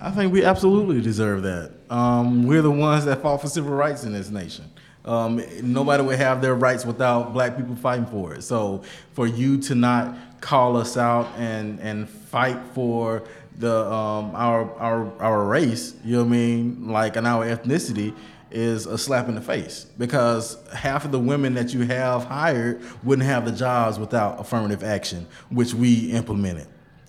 I 0.00 0.10
think 0.10 0.32
we 0.32 0.44
absolutely 0.44 1.00
deserve 1.00 1.44
that. 1.44 1.72
Um, 1.88 2.46
we're 2.46 2.62
the 2.62 2.70
ones 2.70 3.04
that 3.06 3.22
fought 3.22 3.40
for 3.40 3.48
civil 3.48 3.72
rights 3.72 4.04
in 4.04 4.12
this 4.12 4.28
nation. 4.28 4.64
Um, 5.04 5.42
nobody 5.62 6.02
would 6.02 6.18
have 6.18 6.42
their 6.42 6.54
rights 6.54 6.84
without 6.84 7.32
black 7.32 7.56
people 7.56 7.74
fighting 7.74 8.06
for 8.06 8.34
it. 8.34 8.42
So 8.42 8.82
for 9.12 9.26
you 9.26 9.58
to 9.62 9.74
not 9.74 10.14
call 10.40 10.76
us 10.76 10.96
out 10.96 11.28
and 11.38 11.80
and 11.80 12.08
fight 12.08 12.58
for 12.74 13.22
the 13.58 13.84
um, 13.86 14.34
our 14.34 14.72
our 14.78 15.22
our 15.22 15.44
race, 15.44 15.94
you 16.04 16.16
know 16.16 16.22
what 16.22 16.28
I 16.28 16.30
mean, 16.30 16.88
like 16.88 17.16
and 17.16 17.26
our 17.26 17.46
ethnicity 17.46 18.14
is 18.52 18.86
a 18.86 18.98
slap 18.98 19.28
in 19.28 19.34
the 19.34 19.40
face 19.40 19.86
because 19.98 20.56
half 20.72 21.04
of 21.04 21.12
the 21.12 21.18
women 21.18 21.54
that 21.54 21.72
you 21.72 21.82
have 21.82 22.24
hired 22.24 22.82
wouldn't 23.02 23.26
have 23.26 23.44
the 23.44 23.52
jobs 23.52 23.98
without 23.98 24.40
affirmative 24.40 24.84
action, 24.84 25.26
which 25.50 25.74
we 25.74 26.10
implemented. 26.12 26.66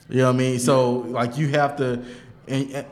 You 0.10 0.18
know 0.18 0.28
what 0.28 0.36
I 0.36 0.38
mean? 0.38 0.60
So 0.60 1.00
like 1.00 1.38
you 1.38 1.50
have 1.50 1.76
to, 1.78 2.04
and, 2.48 2.86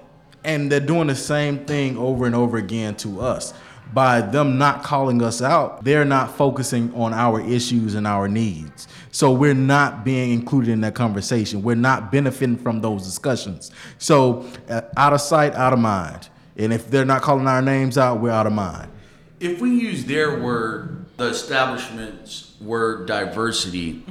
and 0.43 0.71
they're 0.71 0.79
doing 0.79 1.07
the 1.07 1.15
same 1.15 1.65
thing 1.65 1.97
over 1.97 2.25
and 2.25 2.35
over 2.35 2.57
again 2.57 2.95
to 2.97 3.21
us. 3.21 3.53
By 3.93 4.21
them 4.21 4.57
not 4.57 4.83
calling 4.83 5.21
us 5.21 5.41
out, 5.41 5.83
they're 5.83 6.05
not 6.05 6.37
focusing 6.37 6.93
on 6.93 7.13
our 7.13 7.41
issues 7.41 7.93
and 7.95 8.07
our 8.07 8.29
needs. 8.29 8.87
So 9.11 9.33
we're 9.33 9.53
not 9.53 10.05
being 10.05 10.31
included 10.31 10.71
in 10.71 10.81
that 10.81 10.95
conversation. 10.95 11.61
We're 11.61 11.75
not 11.75 12.09
benefiting 12.09 12.57
from 12.57 12.79
those 12.79 13.03
discussions. 13.03 13.71
So 13.97 14.45
uh, 14.69 14.81
out 14.95 15.11
of 15.11 15.19
sight, 15.19 15.55
out 15.55 15.73
of 15.73 15.79
mind. 15.79 16.29
And 16.57 16.73
if 16.73 16.89
they're 16.89 17.05
not 17.05 17.21
calling 17.21 17.47
our 17.47 17.61
names 17.61 17.97
out, 17.97 18.19
we're 18.19 18.31
out 18.31 18.47
of 18.47 18.53
mind. 18.53 18.91
If 19.39 19.61
we 19.61 19.71
use 19.71 20.05
their 20.05 20.39
word, 20.39 21.05
the 21.17 21.25
establishment's 21.25 22.53
word 22.61 23.07
diversity, 23.07 24.03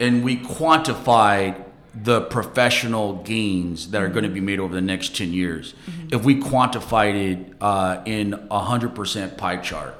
and 0.00 0.24
we 0.24 0.36
quantified 0.36 1.64
the 1.94 2.22
professional 2.22 3.22
gains 3.22 3.90
that 3.90 4.02
are 4.02 4.08
going 4.08 4.24
to 4.24 4.30
be 4.30 4.40
made 4.40 4.58
over 4.58 4.74
the 4.74 4.80
next 4.80 5.16
10 5.16 5.32
years, 5.32 5.74
if 6.10 6.24
we 6.24 6.40
quantified 6.40 7.14
it 7.14 7.52
uh, 7.60 8.02
in 8.04 8.34
a 8.34 8.60
100% 8.60 9.36
pie 9.36 9.56
chart, 9.58 9.94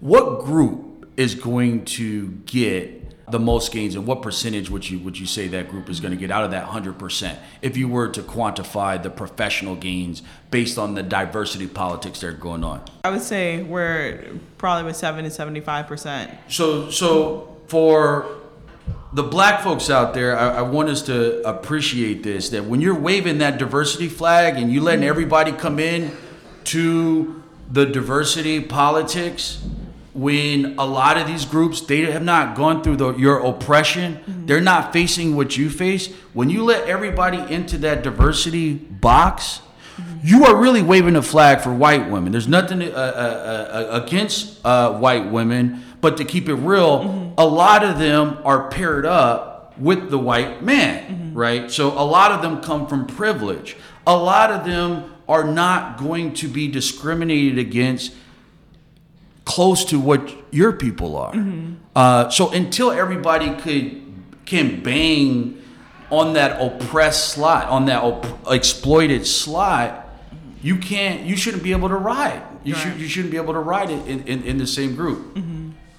what 0.00 0.44
group 0.44 1.10
is 1.16 1.34
going 1.34 1.84
to 1.84 2.28
get 2.46 2.97
the 3.30 3.38
most 3.38 3.72
gains 3.72 3.94
and 3.94 4.06
what 4.06 4.22
percentage 4.22 4.70
would 4.70 4.88
you 4.88 4.98
would 5.00 5.18
you 5.18 5.26
say 5.26 5.48
that 5.48 5.68
group 5.68 5.88
is 5.88 6.00
going 6.00 6.12
to 6.12 6.16
get 6.16 6.30
out 6.30 6.44
of 6.44 6.50
that 6.50 6.66
100% 6.66 7.38
if 7.62 7.76
you 7.76 7.88
were 7.88 8.08
to 8.08 8.22
quantify 8.22 9.02
the 9.02 9.10
professional 9.10 9.74
gains 9.76 10.22
based 10.50 10.78
on 10.78 10.94
the 10.94 11.02
diversity 11.02 11.66
politics 11.66 12.20
that 12.20 12.28
are 12.28 12.32
going 12.32 12.64
on. 12.64 12.82
I 13.04 13.10
would 13.10 13.22
say 13.22 13.62
we're 13.62 14.38
probably 14.56 14.84
with 14.84 14.96
70 14.96 15.28
75%. 15.28 16.36
So, 16.48 16.90
so 16.90 17.56
for 17.66 18.38
the 19.12 19.22
black 19.22 19.62
folks 19.62 19.90
out 19.90 20.14
there, 20.14 20.36
I, 20.36 20.58
I 20.58 20.62
want 20.62 20.88
us 20.88 21.02
to 21.02 21.46
appreciate 21.48 22.22
this: 22.22 22.50
that 22.50 22.64
when 22.64 22.80
you're 22.80 22.98
waving 22.98 23.38
that 23.38 23.58
diversity 23.58 24.08
flag 24.08 24.56
and 24.56 24.72
you 24.72 24.80
letting 24.80 25.00
mm-hmm. 25.00 25.08
everybody 25.08 25.52
come 25.52 25.78
in 25.78 26.16
to 26.64 27.42
the 27.70 27.86
diversity 27.86 28.60
politics, 28.60 29.62
when 30.18 30.76
a 30.78 30.84
lot 30.84 31.16
of 31.16 31.26
these 31.26 31.44
groups 31.44 31.80
they 31.80 32.00
have 32.10 32.24
not 32.24 32.56
gone 32.56 32.82
through 32.82 32.96
the, 32.96 33.14
your 33.16 33.38
oppression, 33.38 34.44
they're 34.46 34.60
not 34.60 34.92
facing 34.92 35.36
what 35.36 35.56
you 35.56 35.70
face. 35.70 36.12
When 36.32 36.50
you 36.50 36.64
let 36.64 36.88
everybody 36.88 37.38
into 37.52 37.78
that 37.78 38.02
diversity 38.02 38.74
box, 38.74 39.60
you 40.22 40.44
are 40.44 40.56
really 40.56 40.82
waving 40.82 41.16
a 41.16 41.22
flag 41.22 41.60
for 41.60 41.72
white 41.72 42.10
women. 42.10 42.32
There's 42.32 42.48
nothing 42.48 42.82
uh, 42.82 42.86
uh, 42.86 42.90
uh, 42.90 44.02
against 44.02 44.64
uh, 44.64 44.98
white 44.98 45.30
women, 45.30 45.84
but 46.00 46.16
to 46.16 46.24
keep 46.24 46.48
it 46.48 46.54
real, 46.54 47.34
a 47.38 47.46
lot 47.46 47.84
of 47.84 47.98
them 47.98 48.38
are 48.44 48.68
paired 48.70 49.06
up 49.06 49.78
with 49.78 50.10
the 50.10 50.18
white 50.18 50.62
man, 50.62 51.32
right? 51.34 51.70
So 51.70 51.88
a 51.92 52.02
lot 52.02 52.32
of 52.32 52.42
them 52.42 52.60
come 52.60 52.88
from 52.88 53.06
privilege. 53.06 53.76
A 54.06 54.16
lot 54.16 54.50
of 54.50 54.64
them 54.64 55.14
are 55.28 55.44
not 55.44 55.98
going 55.98 56.34
to 56.34 56.48
be 56.48 56.68
discriminated 56.68 57.58
against 57.58 58.12
close 59.48 59.84
to 59.86 59.98
what 59.98 60.20
your 60.52 60.72
people 60.72 61.16
are. 61.16 61.34
Uh, 61.96 62.28
so 62.28 62.50
until 62.52 62.90
everybody 62.92 63.50
could 63.56 64.02
can 64.44 64.82
bang 64.82 65.60
on 66.10 66.34
that 66.34 66.60
oppressed 66.60 67.30
slot, 67.30 67.66
on 67.68 67.86
that 67.86 68.02
op- 68.02 68.26
exploited 68.50 69.26
slot, 69.26 70.06
you 70.62 70.76
can't. 70.76 71.22
You 71.24 71.36
shouldn't 71.36 71.62
be 71.62 71.72
able 71.72 71.88
to 71.88 71.96
ride. 71.96 72.42
You 72.62 72.74
Right. 72.74 72.82
should. 72.82 73.00
You 73.00 73.08
shouldn't 73.08 73.30
be 73.30 73.38
able 73.38 73.54
to 73.54 73.60
ride 73.60 73.90
it 73.90 74.06
in, 74.06 74.20
in, 74.28 74.42
in 74.44 74.58
the 74.58 74.66
same 74.66 74.94
group. 74.94 75.38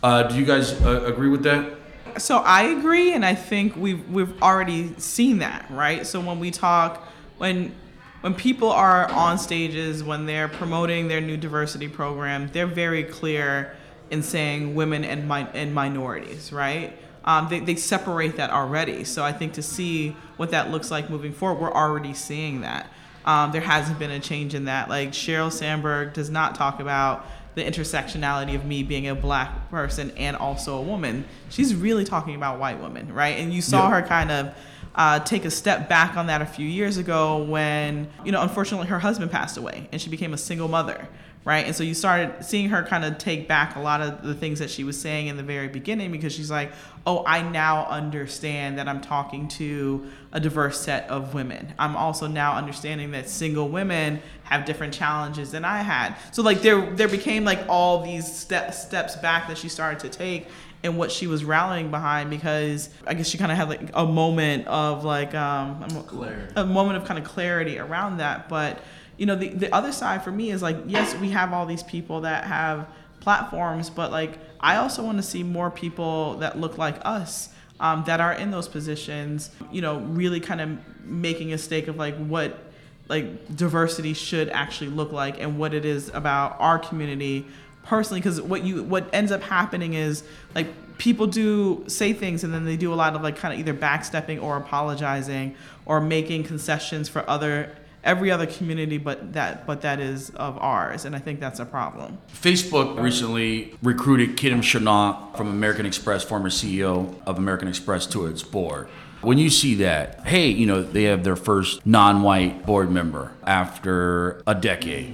Uh, 0.02 0.24
do 0.24 0.36
you 0.36 0.46
guys 0.46 0.80
uh, 0.82 1.04
agree 1.06 1.30
with 1.30 1.44
that? 1.44 1.74
So 2.18 2.38
I 2.38 2.64
agree, 2.78 3.14
and 3.14 3.26
I 3.26 3.34
think 3.36 3.76
we've 3.76 4.08
we've 4.10 4.34
already 4.42 4.94
seen 4.98 5.40
that, 5.40 5.66
right? 5.72 6.06
So 6.06 6.20
when 6.22 6.40
we 6.40 6.52
talk, 6.52 7.04
when 7.38 7.74
when 8.22 8.34
people 8.34 8.70
are 8.72 9.10
on 9.12 9.38
stages, 9.38 10.04
when 10.04 10.26
they're 10.26 10.48
promoting 10.48 11.08
their 11.08 11.22
new 11.22 11.38
diversity 11.38 11.88
program, 11.88 12.50
they're 12.54 12.68
very 12.68 13.04
clear 13.04 13.76
in 14.12 14.24
saying 14.24 14.76
women 14.76 15.04
and 15.06 15.28
min- 15.28 15.50
and 15.54 15.74
minorities, 15.74 16.52
right? 16.52 16.98
Um, 17.26 17.48
they, 17.50 17.60
they 17.60 17.76
separate 17.76 18.38
that 18.38 18.50
already. 18.50 19.04
So 19.04 19.24
I 19.24 19.32
think 19.32 19.54
to 19.54 19.62
see 19.62 20.16
what 20.38 20.52
that 20.52 20.72
looks 20.72 20.90
like 20.90 21.10
moving 21.10 21.32
forward, 21.34 21.62
we're 21.62 21.72
already 21.74 22.14
seeing 22.14 22.62
that. 22.62 22.88
Um, 23.26 23.52
there 23.52 23.62
hasn't 23.62 24.00
been 24.00 24.10
a 24.12 24.20
change 24.20 24.56
in 24.56 24.66
that. 24.66 24.90
Like 24.90 25.10
Sheryl 25.10 25.52
Sandberg 25.52 26.14
does 26.14 26.30
not 26.30 26.56
talk 26.56 26.80
about 26.80 27.26
the 27.56 27.64
intersectionality 27.64 28.56
of 28.56 28.66
me 28.66 28.84
being 28.84 29.08
a 29.10 29.16
black 29.16 29.70
person 29.70 30.12
and 30.18 30.36
also 30.38 30.78
a 30.78 30.82
woman. 30.82 31.26
She's 31.50 31.76
really 31.76 32.06
talking 32.06 32.36
about 32.36 32.58
white 32.60 32.82
women, 32.82 33.14
right? 33.14 33.38
And 33.38 33.54
you 33.54 33.62
saw 33.62 33.90
Yeah. 33.90 34.02
her 34.02 34.08
kind 34.08 34.32
of 34.32 34.54
uh, 34.96 35.20
take 35.20 35.46
a 35.46 35.52
step 35.52 35.88
back 35.88 36.18
on 36.18 36.28
that 36.28 36.42
a 36.42 36.46
few 36.46 36.68
years 36.68 36.98
ago 36.98 37.44
when, 37.44 38.10
you 38.26 38.32
know, 38.32 38.42
unfortunately 38.42 38.88
her 38.88 39.00
husband 39.00 39.32
passed 39.32 39.58
away 39.58 39.88
and 39.92 40.02
she 40.02 40.10
became 40.10 40.34
a 40.34 40.38
single 40.38 40.68
mother, 40.68 41.08
right? 41.46 41.66
And 41.66 41.76
so 41.76 41.84
you 41.84 41.94
started 41.94 42.44
seeing 42.44 42.70
her 42.70 42.84
kind 42.84 43.06
of 43.06 43.18
take 43.18 43.48
back 43.48 43.76
a 43.76 43.80
lot 43.80 44.02
of 44.02 44.24
the 44.24 44.34
things 44.34 44.60
that 44.60 44.70
she 44.70 44.84
was 44.84 45.00
saying 45.00 45.28
in 45.28 45.38
the 45.38 45.44
very 45.44 45.68
beginning 45.68 46.12
because 46.12 46.34
she's 46.34 46.52
like, 46.52 46.72
oh, 47.06 47.24
I 47.26 47.42
now 47.42 47.86
understand 47.86 48.78
that 48.78 48.88
I'm 48.88 49.00
talking 49.00 49.48
to 49.50 50.10
a 50.32 50.40
diverse 50.40 50.80
set 50.80 51.10
of 51.10 51.34
women. 51.34 51.74
I'm 51.80 51.96
also 51.96 52.28
now 52.28 52.56
understanding 52.56 53.12
that 53.12 53.30
single 53.30 53.70
women 53.70 54.22
have 54.44 54.66
different 54.66 54.94
challenges 54.94 55.52
than 55.52 55.64
I 55.64 55.82
had. 55.82 56.16
So 56.32 56.42
like 56.42 56.62
there 56.62 56.94
there 56.96 57.08
became 57.08 57.46
like 57.46 57.64
all 57.70 58.04
these 58.04 58.32
step, 58.32 58.74
steps 58.74 59.16
back 59.16 59.48
that 59.48 59.58
she 59.58 59.70
started 59.70 60.00
to 60.02 60.10
take 60.10 60.48
and 60.84 60.98
what 60.98 61.12
she 61.12 61.28
was 61.28 61.44
rallying 61.44 61.92
behind 61.92 62.30
because 62.30 62.90
I 63.06 63.14
guess 63.14 63.28
she 63.28 63.38
kind 63.38 63.52
of 63.52 63.58
had 63.58 63.70
like 63.70 63.90
a 63.94 64.06
moment 64.06 64.68
of 64.68 65.04
like 65.04 65.36
um 65.36 65.84
a 65.84 66.04
Clarity. 66.04 66.54
a 66.56 66.66
moment 66.66 66.98
of 66.98 67.06
kind 67.06 67.20
of 67.20 67.26
clarity 67.26 67.78
around 67.80 68.18
that. 68.18 68.48
But 68.50 68.80
you 69.18 69.26
know, 69.26 69.36
the 69.36 69.50
the 69.50 69.74
other 69.76 69.92
side 69.92 70.24
for 70.24 70.32
me 70.32 70.52
is 70.52 70.62
like, 70.62 70.78
yes, 70.88 71.16
we 71.16 71.32
have 71.32 71.52
all 71.54 71.66
these 71.66 71.84
people 71.84 72.22
that 72.22 72.46
have 72.46 72.88
platforms, 73.20 73.90
but 73.90 74.12
like 74.12 74.38
I 74.60 74.78
also 74.78 75.04
want 75.04 75.18
to 75.18 75.24
see 75.24 75.44
more 75.44 75.70
people 75.70 76.36
that 76.38 76.58
look 76.60 76.78
like 76.78 76.96
us. 77.04 77.50
Um, 77.82 78.04
that 78.08 78.20
are 78.20 78.34
in 78.34 78.52
those 78.52 78.68
positions, 78.68 79.52
you 79.72 79.82
know, 79.82 80.00
really 80.00 80.42
kind 80.42 80.60
of 80.60 81.06
making 81.06 81.54
a 81.54 81.58
stake 81.58 81.88
of 81.88 81.96
like 81.96 82.18
what 82.18 82.60
like 83.08 83.56
diversity 83.56 84.14
should 84.14 84.50
actually 84.50 84.90
look 84.90 85.14
like 85.14 85.40
and 85.40 85.58
what 85.58 85.74
it 85.74 85.86
is 85.86 86.10
about 86.10 86.58
our 86.60 86.78
community 86.78 87.46
personally 87.90 88.20
because 88.20 88.40
what 88.40 88.64
you 88.64 88.84
what 88.84 89.10
ends 89.12 89.32
up 89.32 89.42
happening 89.42 89.96
is 89.96 90.24
like 90.54 90.68
people 91.00 91.26
do 91.26 91.84
say 91.88 92.14
things 92.14 92.44
and 92.44 92.54
then 92.54 92.64
they 92.64 92.78
do 92.78 92.94
a 92.94 92.96
lot 92.96 93.16
of 93.16 93.24
like 93.24 93.36
kind 93.36 93.52
of 93.52 93.60
either 93.60 93.74
backstepping 93.74 94.40
or 94.42 94.58
apologizing 94.58 95.56
or 95.88 96.00
making 96.00 96.44
concessions 96.44 97.10
for 97.10 97.28
other 97.28 97.76
every 98.04 98.30
other 98.30 98.46
community 98.46 99.00
but 99.00 99.34
that 99.34 99.66
but 99.66 99.82
that 99.82 100.00
is 100.00 100.30
of 100.32 100.56
ours 100.60 101.04
and 101.04 101.16
i 101.16 101.20
think 101.20 101.40
that's 101.40 101.60
a 101.60 101.66
problem 101.66 102.16
Facebook 102.32 103.02
recently 103.02 103.74
recruited 103.82 104.38
Ken 104.38 104.62
Chenault 104.62 105.34
from 105.36 105.48
American 105.48 105.86
Express, 105.86 106.24
former 106.24 106.50
CEO 106.50 107.16
of 107.26 107.38
American 107.38 107.68
Express, 107.68 108.06
to 108.08 108.28
its 108.28 108.44
board. 108.44 108.88
When 109.22 109.38
you 109.38 109.50
see 109.50 109.76
that, 109.76 110.26
hey, 110.26 110.48
you 110.48 110.66
know, 110.66 110.82
they 110.82 111.04
have 111.04 111.26
their 111.26 111.36
first 111.36 111.86
non 111.86 112.22
white 112.22 112.66
board 112.66 112.90
member 112.90 113.34
after 113.46 114.42
a 114.48 114.56
decade. 114.56 115.14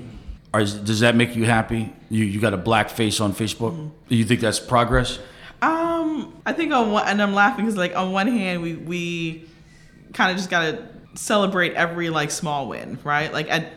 Are, 0.55 0.63
does 0.63 1.01
that 1.01 1.17
make 1.17 1.35
you 1.35 1.43
happy? 1.43 1.93
You, 2.09 2.23
you 2.23 2.39
got 2.39 2.53
a 2.53 2.57
black 2.57 2.89
face 2.89 3.19
on 3.19 3.33
Facebook? 3.33 3.91
Do 4.07 4.15
you 4.15 4.23
think 4.23 4.39
that's 4.39 4.57
progress? 4.57 5.19
Um, 5.61 6.41
I 6.45 6.53
think 6.53 6.71
on 6.71 6.93
one, 6.93 7.05
and 7.05 7.21
I'm 7.21 7.33
laughing 7.33 7.65
because 7.65 7.75
like 7.75 7.93
on 7.93 8.13
one 8.13 8.27
hand 8.27 8.61
we 8.61 8.75
we 8.75 9.49
kind 10.13 10.31
of 10.31 10.37
just 10.37 10.49
gotta 10.49 10.87
celebrate 11.15 11.73
every 11.73 12.09
like 12.09 12.31
small 12.31 12.69
win, 12.69 12.99
right? 13.03 13.33
Like 13.33 13.51
at 13.51 13.73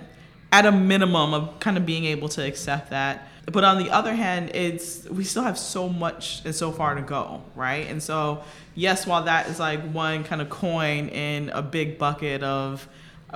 at 0.53 0.67
a 0.67 0.71
minimum 0.71 1.35
of 1.35 1.59
kind 1.59 1.77
of 1.77 1.85
being 1.85 2.05
able 2.05 2.29
to 2.29 2.47
accept 2.47 2.91
that. 2.91 3.27
But 3.47 3.65
on 3.65 3.83
the 3.83 3.91
other 3.91 4.15
hand, 4.15 4.53
it's 4.55 5.05
we 5.07 5.25
still 5.25 5.43
have 5.43 5.59
so 5.59 5.89
much 5.89 6.43
and 6.45 6.55
so 6.55 6.71
far 6.71 6.95
to 6.95 7.03
go, 7.03 7.43
right? 7.57 7.89
And 7.89 8.01
so 8.01 8.45
yes, 8.77 9.05
while 9.05 9.25
that 9.25 9.49
is 9.49 9.59
like 9.59 9.81
one 9.91 10.23
kind 10.23 10.41
of 10.41 10.49
coin 10.49 11.09
in 11.09 11.49
a 11.49 11.61
big 11.61 11.99
bucket 11.99 12.45
of 12.45 12.89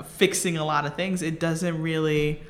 fixing 0.04 0.58
a 0.58 0.64
lot 0.64 0.86
of 0.86 0.94
things, 0.94 1.22
it 1.22 1.40
doesn't 1.40 1.82
really 1.82 2.40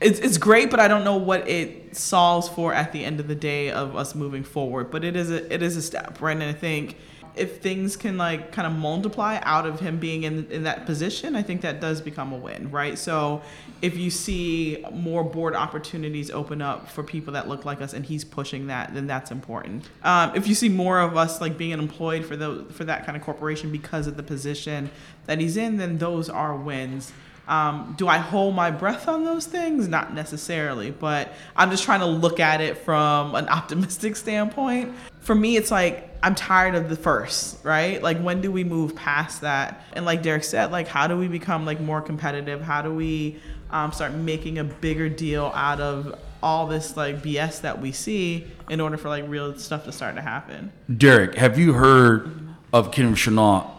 it's, 0.00 0.18
it's 0.20 0.38
great, 0.38 0.70
but 0.70 0.80
I 0.80 0.88
don't 0.88 1.04
know 1.04 1.16
what 1.16 1.48
it 1.48 1.94
solves 1.96 2.48
for 2.48 2.72
at 2.72 2.92
the 2.92 3.04
end 3.04 3.20
of 3.20 3.28
the 3.28 3.34
day 3.34 3.70
of 3.70 3.96
us 3.96 4.14
moving 4.14 4.42
forward. 4.42 4.90
But 4.90 5.04
it 5.04 5.16
is 5.16 5.30
a 5.30 5.52
it 5.52 5.62
is 5.62 5.76
a 5.76 5.82
step, 5.82 6.20
right? 6.20 6.36
And 6.36 6.42
I 6.42 6.52
think 6.52 6.96
if 7.36 7.60
things 7.60 7.96
can 7.96 8.18
like 8.18 8.50
kind 8.50 8.66
of 8.66 8.72
multiply 8.72 9.38
out 9.42 9.66
of 9.66 9.78
him 9.80 9.98
being 9.98 10.22
in 10.22 10.46
in 10.50 10.62
that 10.62 10.86
position, 10.86 11.36
I 11.36 11.42
think 11.42 11.60
that 11.60 11.80
does 11.80 12.00
become 12.00 12.32
a 12.32 12.36
win, 12.36 12.70
right? 12.70 12.98
So 12.98 13.42
if 13.82 13.96
you 13.96 14.10
see 14.10 14.84
more 14.90 15.22
board 15.22 15.54
opportunities 15.54 16.30
open 16.30 16.62
up 16.62 16.88
for 16.88 17.02
people 17.02 17.34
that 17.34 17.48
look 17.48 17.64
like 17.64 17.82
us, 17.82 17.92
and 17.92 18.04
he's 18.04 18.24
pushing 18.24 18.68
that, 18.68 18.94
then 18.94 19.06
that's 19.06 19.30
important. 19.30 19.88
Um, 20.02 20.32
if 20.34 20.46
you 20.48 20.54
see 20.54 20.70
more 20.70 21.00
of 21.00 21.16
us 21.16 21.40
like 21.40 21.58
being 21.58 21.72
employed 21.72 22.24
for 22.24 22.36
the 22.36 22.64
for 22.72 22.84
that 22.84 23.04
kind 23.04 23.16
of 23.16 23.22
corporation 23.22 23.70
because 23.70 24.06
of 24.06 24.16
the 24.16 24.22
position 24.22 24.90
that 25.26 25.40
he's 25.40 25.58
in, 25.58 25.76
then 25.76 25.98
those 25.98 26.30
are 26.30 26.56
wins. 26.56 27.12
Um, 27.48 27.94
do 27.98 28.06
I 28.06 28.18
hold 28.18 28.54
my 28.54 28.70
breath 28.70 29.08
on 29.08 29.24
those 29.24 29.46
things? 29.46 29.88
Not 29.88 30.14
necessarily, 30.14 30.90
but 30.92 31.32
I'm 31.56 31.70
just 31.70 31.84
trying 31.84 32.00
to 32.00 32.06
look 32.06 32.38
at 32.38 32.60
it 32.60 32.78
from 32.78 33.34
an 33.34 33.48
optimistic 33.60 34.16
standpoint. 34.16 34.94
For 35.20 35.34
me, 35.34 35.56
it's 35.56 35.70
like 35.70 36.10
I'm 36.22 36.34
tired 36.34 36.74
of 36.74 36.88
the 36.88 36.96
first, 36.96 37.64
right? 37.64 38.02
Like 38.02 38.18
when 38.20 38.40
do 38.40 38.52
we 38.52 38.64
move 38.64 38.94
past 38.94 39.40
that? 39.40 39.82
And 39.94 40.04
like 40.04 40.22
Derek 40.22 40.44
said, 40.44 40.70
like 40.70 40.86
how 40.86 41.06
do 41.06 41.16
we 41.16 41.28
become 41.28 41.64
like 41.64 41.80
more 41.80 42.00
competitive? 42.00 42.60
How 42.60 42.82
do 42.82 42.94
we 42.94 43.40
um, 43.70 43.92
start 43.92 44.12
making 44.12 44.58
a 44.58 44.64
bigger 44.64 45.08
deal 45.08 45.52
out 45.54 45.80
of 45.80 46.18
all 46.42 46.66
this 46.66 46.96
like 46.96 47.22
BS 47.22 47.62
that 47.62 47.80
we 47.80 47.92
see 47.92 48.46
in 48.68 48.80
order 48.80 48.96
for 48.96 49.08
like 49.08 49.24
real 49.28 49.56
stuff 49.58 49.84
to 49.84 49.92
start 49.92 50.14
to 50.16 50.22
happen? 50.22 50.72
Derek, 50.94 51.34
have 51.36 51.58
you 51.58 51.74
heard 51.74 52.30
of 52.72 52.92
Ken 52.92 53.14
Chenault 53.14 53.70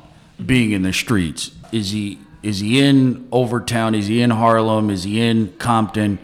being 0.45 0.71
in 0.71 0.81
the 0.81 0.93
streets? 0.93 1.51
Is 1.71 1.91
he 1.91 2.19
is 2.43 2.59
he 2.59 2.81
in 2.81 3.27
Overtown? 3.31 3.95
Is 3.95 4.07
he 4.07 4.21
in 4.21 4.31
Harlem? 4.31 4.89
Is 4.89 5.03
he 5.03 5.21
in 5.21 5.53
Compton? 5.53 6.19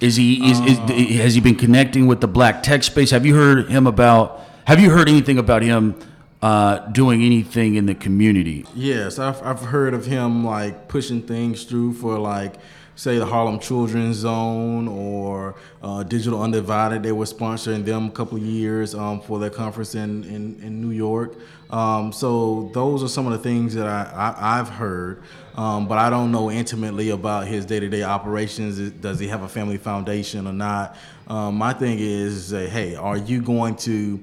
Is 0.00 0.16
he 0.16 0.50
is, 0.50 0.60
is, 0.60 0.78
has 1.20 1.34
he 1.34 1.40
been 1.40 1.54
connecting 1.54 2.06
with 2.06 2.20
the 2.20 2.28
black 2.28 2.62
tech 2.62 2.82
space? 2.82 3.10
Have 3.10 3.24
you 3.24 3.34
heard 3.34 3.68
him 3.68 3.86
about? 3.86 4.40
Have 4.66 4.80
you 4.80 4.90
heard 4.90 5.08
anything 5.08 5.38
about 5.38 5.62
him 5.62 5.96
uh, 6.40 6.78
doing 6.88 7.22
anything 7.22 7.76
in 7.76 7.86
the 7.86 7.94
community? 7.94 8.64
Yes, 8.74 9.18
I've, 9.18 9.42
I've 9.42 9.60
heard 9.60 9.94
of 9.94 10.06
him 10.06 10.44
like 10.44 10.88
pushing 10.88 11.22
things 11.22 11.64
through 11.64 11.94
for 11.94 12.18
like 12.18 12.56
say 12.94 13.18
the 13.18 13.26
Harlem 13.26 13.58
Children's 13.58 14.16
Zone 14.16 14.88
or 14.88 15.54
uh, 15.82 16.02
Digital 16.02 16.42
Undivided. 16.42 17.02
They 17.02 17.12
were 17.12 17.24
sponsoring 17.24 17.84
them 17.84 18.06
a 18.06 18.10
couple 18.10 18.38
of 18.38 18.44
years 18.44 18.94
um, 18.94 19.20
for 19.20 19.38
their 19.38 19.50
conference 19.50 19.94
in, 19.94 20.24
in, 20.24 20.60
in 20.62 20.80
New 20.80 20.90
York. 20.90 21.36
Um, 21.70 22.12
so 22.12 22.70
those 22.74 23.02
are 23.02 23.08
some 23.08 23.26
of 23.26 23.32
the 23.32 23.38
things 23.38 23.74
that 23.74 23.86
I, 23.86 24.34
I, 24.38 24.56
have 24.56 24.68
heard, 24.68 25.22
um, 25.54 25.88
but 25.88 25.98
I 25.98 26.10
don't 26.10 26.32
know 26.32 26.50
intimately 26.50 27.10
about 27.10 27.46
his 27.46 27.66
day-to-day 27.66 28.02
operations. 28.02 28.90
Does 28.92 29.18
he 29.18 29.28
have 29.28 29.42
a 29.42 29.48
family 29.48 29.78
foundation 29.78 30.46
or 30.46 30.52
not? 30.52 30.96
Um, 31.28 31.56
my 31.56 31.72
thing 31.72 31.98
is, 32.00 32.50
hey, 32.50 32.94
are 32.94 33.16
you 33.16 33.42
going 33.42 33.76
to 33.76 34.18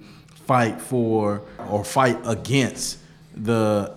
fight 0.49 0.81
for 0.81 1.43
or 1.69 1.83
fight 1.83 2.17
against 2.25 2.97
the 3.35 3.95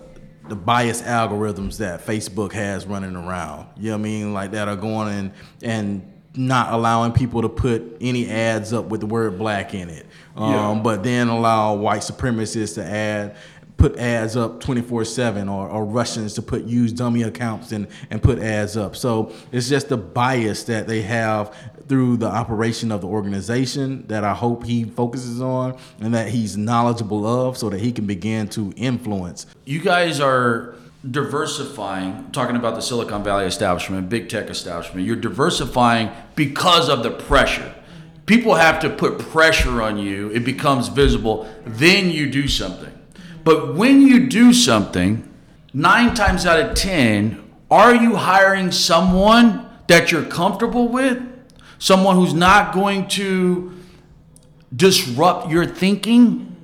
the 0.49 0.55
biased 0.55 1.05
algorithms 1.05 1.77
that 1.77 2.05
Facebook 2.05 2.51
has 2.51 2.85
running 2.85 3.15
around. 3.15 3.67
You 3.77 3.91
know 3.91 3.97
what 3.97 4.01
I 4.01 4.03
mean? 4.03 4.33
Like 4.33 4.51
that 4.51 4.67
are 4.67 4.75
going 4.75 5.07
and 5.07 5.31
and 5.61 6.09
not 6.35 6.73
allowing 6.73 7.11
people 7.11 7.43
to 7.43 7.49
put 7.49 7.97
any 8.01 8.29
ads 8.29 8.73
up 8.73 8.85
with 8.85 8.99
the 8.99 9.05
word 9.05 9.37
black 9.37 9.73
in 9.73 9.89
it. 9.89 10.05
Um, 10.35 10.51
yeah. 10.51 10.81
But 10.83 11.03
then 11.03 11.27
allow 11.27 11.75
white 11.75 12.01
supremacists 12.01 12.75
to 12.75 12.83
add 12.83 13.35
put 13.83 13.97
ads 13.97 14.37
up 14.37 14.63
24-7 14.63 15.51
or, 15.51 15.67
or 15.67 15.83
russians 15.83 16.33
to 16.35 16.41
put 16.41 16.63
use 16.63 16.93
dummy 16.93 17.23
accounts 17.23 17.73
and, 17.73 17.85
and 18.09 18.23
put 18.23 18.39
ads 18.39 18.77
up. 18.77 18.95
So 18.95 19.33
it's 19.51 19.67
just 19.67 19.89
the 19.89 19.97
bias 19.97 20.63
that 20.63 20.87
they 20.87 21.01
have 21.01 21.53
through 21.89 22.15
the 22.15 22.27
operation 22.27 22.93
of 22.93 23.01
the 23.01 23.07
organization 23.07 24.07
that 24.07 24.23
i 24.23 24.33
hope 24.33 24.63
he 24.63 24.85
focuses 24.85 25.41
on 25.41 25.77
and 25.99 26.13
that 26.13 26.29
he's 26.29 26.55
knowledgeable 26.55 27.27
of 27.27 27.57
so 27.57 27.69
that 27.71 27.81
he 27.81 27.91
can 27.91 28.05
begin 28.05 28.47
to 28.49 28.71
influence. 28.77 29.47
You 29.65 29.81
guys 29.81 30.21
are 30.21 30.75
diversifying 31.11 32.31
talking 32.31 32.55
about 32.55 32.75
the 32.75 32.81
silicon 32.81 33.21
valley 33.21 33.43
establishment 33.43 34.07
big 34.07 34.29
tech 34.29 34.49
establishment. 34.49 35.05
You're 35.05 35.17
diversifying 35.17 36.09
because 36.35 36.87
of 36.87 37.03
the 37.03 37.11
pressure. 37.11 37.75
People 38.27 38.55
have 38.55 38.79
to 38.79 38.89
put 38.89 39.19
pressure 39.19 39.81
on 39.81 39.97
you. 39.97 40.29
It 40.29 40.45
becomes 40.45 40.87
visible. 40.87 41.53
Then 41.65 42.09
you 42.09 42.31
do 42.31 42.47
something 42.47 42.92
but 43.43 43.75
when 43.75 44.01
you 44.01 44.27
do 44.27 44.53
something, 44.53 45.29
nine 45.73 46.15
times 46.15 46.45
out 46.45 46.59
of 46.59 46.75
10, 46.75 47.43
are 47.69 47.95
you 47.95 48.15
hiring 48.15 48.71
someone 48.71 49.67
that 49.87 50.11
you're 50.11 50.25
comfortable 50.25 50.87
with? 50.87 51.21
Someone 51.79 52.15
who's 52.15 52.33
not 52.33 52.73
going 52.73 53.07
to 53.09 53.73
disrupt 54.73 55.49
your 55.49 55.65
thinking? 55.65 56.55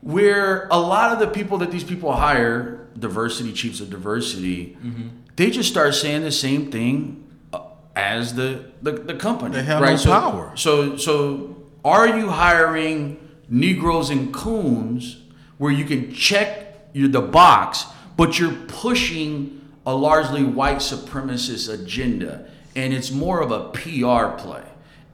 Where 0.00 0.68
a 0.70 0.78
lot 0.78 1.12
of 1.12 1.18
the 1.18 1.26
people 1.26 1.58
that 1.58 1.70
these 1.70 1.84
people 1.84 2.12
hire, 2.12 2.88
diversity 2.98 3.52
chiefs 3.52 3.80
of 3.80 3.90
diversity, 3.90 4.76
mm-hmm. 4.82 5.08
they 5.36 5.50
just 5.50 5.68
start 5.68 5.94
saying 5.94 6.22
the 6.22 6.32
same 6.32 6.70
thing 6.70 7.26
uh, 7.52 7.62
as 7.94 8.34
the, 8.34 8.70
the, 8.82 8.92
the 8.92 9.14
company. 9.14 9.56
They 9.56 9.64
have 9.64 9.80
right? 9.80 9.90
no 9.92 9.96
so, 9.96 10.10
power. 10.10 10.52
So, 10.56 10.96
so 10.96 11.56
are 11.84 12.18
you 12.18 12.28
hiring 12.28 13.18
Negroes 13.48 14.10
and 14.10 14.32
coons 14.34 15.22
where 15.58 15.72
you 15.72 15.84
can 15.84 16.12
check 16.12 16.92
the 16.92 17.20
box, 17.20 17.84
but 18.16 18.38
you're 18.38 18.54
pushing 18.68 19.56
a 19.84 19.94
largely 19.94 20.42
white 20.42 20.78
supremacist 20.78 21.72
agenda, 21.72 22.48
and 22.74 22.92
it's 22.92 23.10
more 23.10 23.40
of 23.40 23.50
a 23.50 23.68
PR 23.70 24.36
play. 24.40 24.62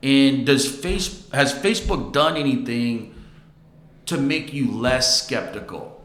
And 0.02 0.46
does 0.46 0.68
face 0.68 1.28
has 1.30 1.52
Facebook 1.52 2.12
done 2.12 2.36
anything 2.36 3.14
to 4.06 4.18
make 4.18 4.52
you 4.52 4.70
less 4.70 5.22
skeptical 5.22 6.02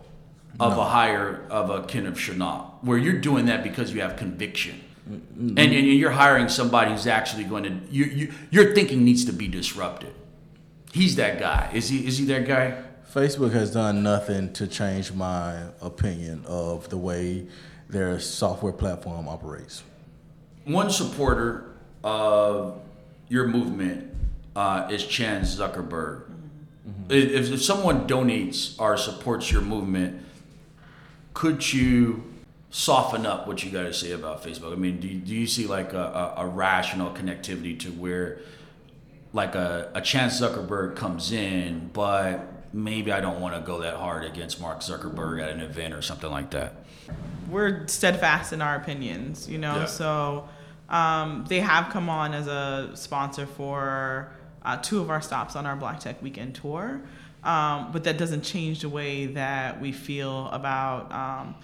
of 0.60 0.76
no. 0.76 0.82
a 0.82 0.86
hire 0.86 1.46
of 1.50 1.70
a 1.70 1.84
Kenneth 1.84 2.18
Chenault, 2.18 2.74
where 2.82 2.98
you're 2.98 3.20
doing 3.20 3.46
that 3.46 3.64
because 3.64 3.94
you 3.94 4.02
have 4.02 4.18
conviction? 4.18 4.82
Mm-hmm. 5.10 5.50
And, 5.50 5.60
and, 5.60 5.88
you're 5.88 6.12
hiring 6.12 6.50
somebody 6.50 6.92
who's 6.92 7.08
actually 7.08 7.46
going 7.46 7.64
to 7.64 7.80
you, 7.90 8.06
you, 8.06 8.34
your 8.52 8.76
thinking 8.76 9.06
needs 9.06 9.24
to 9.26 9.32
be 9.32 9.48
disrupted. 9.48 10.14
He's 10.92 11.16
that 11.16 11.40
guy. 11.40 11.72
Is 11.74 11.90
he? 11.90 12.06
Is 12.06 12.18
he 12.18 12.26
that 12.26 12.46
guy? 12.46 12.84
Facebook 13.14 13.54
has 13.54 13.72
done 13.72 14.04
nothing 14.04 14.52
to 14.54 14.68
change 14.68 15.14
my 15.14 15.64
opinion 15.82 16.44
of 16.46 16.90
the 16.90 16.98
way 16.98 17.48
their 17.90 18.20
software 18.20 18.74
platform 18.74 19.28
operates. 19.30 19.84
One 20.66 20.90
supporter 20.90 21.72
of 22.04 22.80
your 23.30 23.48
movement 23.48 24.14
uh, 24.56 24.90
is 24.92 25.06
Chan 25.06 25.44
Zuckerberg. 25.44 26.24
Mm-hmm. 26.88 27.12
If, 27.12 27.52
if 27.52 27.64
someone 27.64 28.08
donates 28.08 28.80
or 28.80 28.98
supports 28.98 29.52
your 29.52 29.62
movement, 29.62 30.24
could 31.34 31.72
you 31.74 32.24
soften 32.70 33.26
up 33.26 33.48
what 33.48 33.64
you 33.64 33.72
got 33.72 33.84
to 33.84 33.94
say 33.94 34.12
about 34.12 34.44
Facebook? 34.44 34.74
I 34.74 34.76
mean, 34.76 35.00
do 35.00 35.08
you, 35.08 35.20
do 35.20 35.34
you 35.34 35.48
see 35.48 35.66
like 35.66 35.94
a, 35.94 36.34
a, 36.38 36.44
a 36.44 36.48
rational 36.48 37.12
connectivity 37.14 37.80
to 37.80 37.90
where 37.92 38.40
like 39.32 39.56
a, 39.56 39.92
a 39.94 40.02
Chan 40.02 40.30
Zuckerberg 40.30 40.96
comes 40.96 41.32
in, 41.32 41.90
but 41.94 42.57
maybe 42.74 43.12
I 43.12 43.22
don't 43.22 43.40
want 43.42 43.56
to 43.56 43.62
go 43.62 43.80
that 43.80 43.96
hard 43.96 44.26
against 44.26 44.60
Mark 44.62 44.80
Zuckerberg 44.80 45.42
at 45.42 45.50
an 45.50 45.62
event 45.62 45.94
or 45.94 46.02
something 46.02 46.30
like 46.30 46.52
that. 46.52 46.74
We're 47.50 47.88
steadfast 47.88 48.54
in 48.54 48.62
our 48.62 48.76
opinions, 48.76 49.48
you 49.50 49.58
know. 49.58 49.76
Yeah. 49.78 49.86
So 49.86 50.50
um, 50.90 51.46
they 51.48 51.60
have 51.60 51.90
come 51.92 52.10
on 52.10 52.34
as 52.34 52.48
a 52.48 52.92
sponsor 52.96 53.46
for 53.46 54.32
uh, 54.64 54.78
two 54.78 55.00
of 55.00 55.10
our 55.10 55.22
stops 55.22 55.56
on 55.56 55.66
our 55.66 55.76
Black 55.76 56.00
Tech 56.00 56.22
Weekend 56.22 56.56
tour. 56.56 57.02
Um, 57.44 57.92
but 57.94 58.04
that 58.04 58.18
doesn't 58.18 58.42
change 58.42 58.82
the 58.82 58.90
way 58.90 59.28
that 59.28 59.80
we 59.80 59.92
feel 59.92 60.48
about 60.50 61.12
um, 61.14 61.56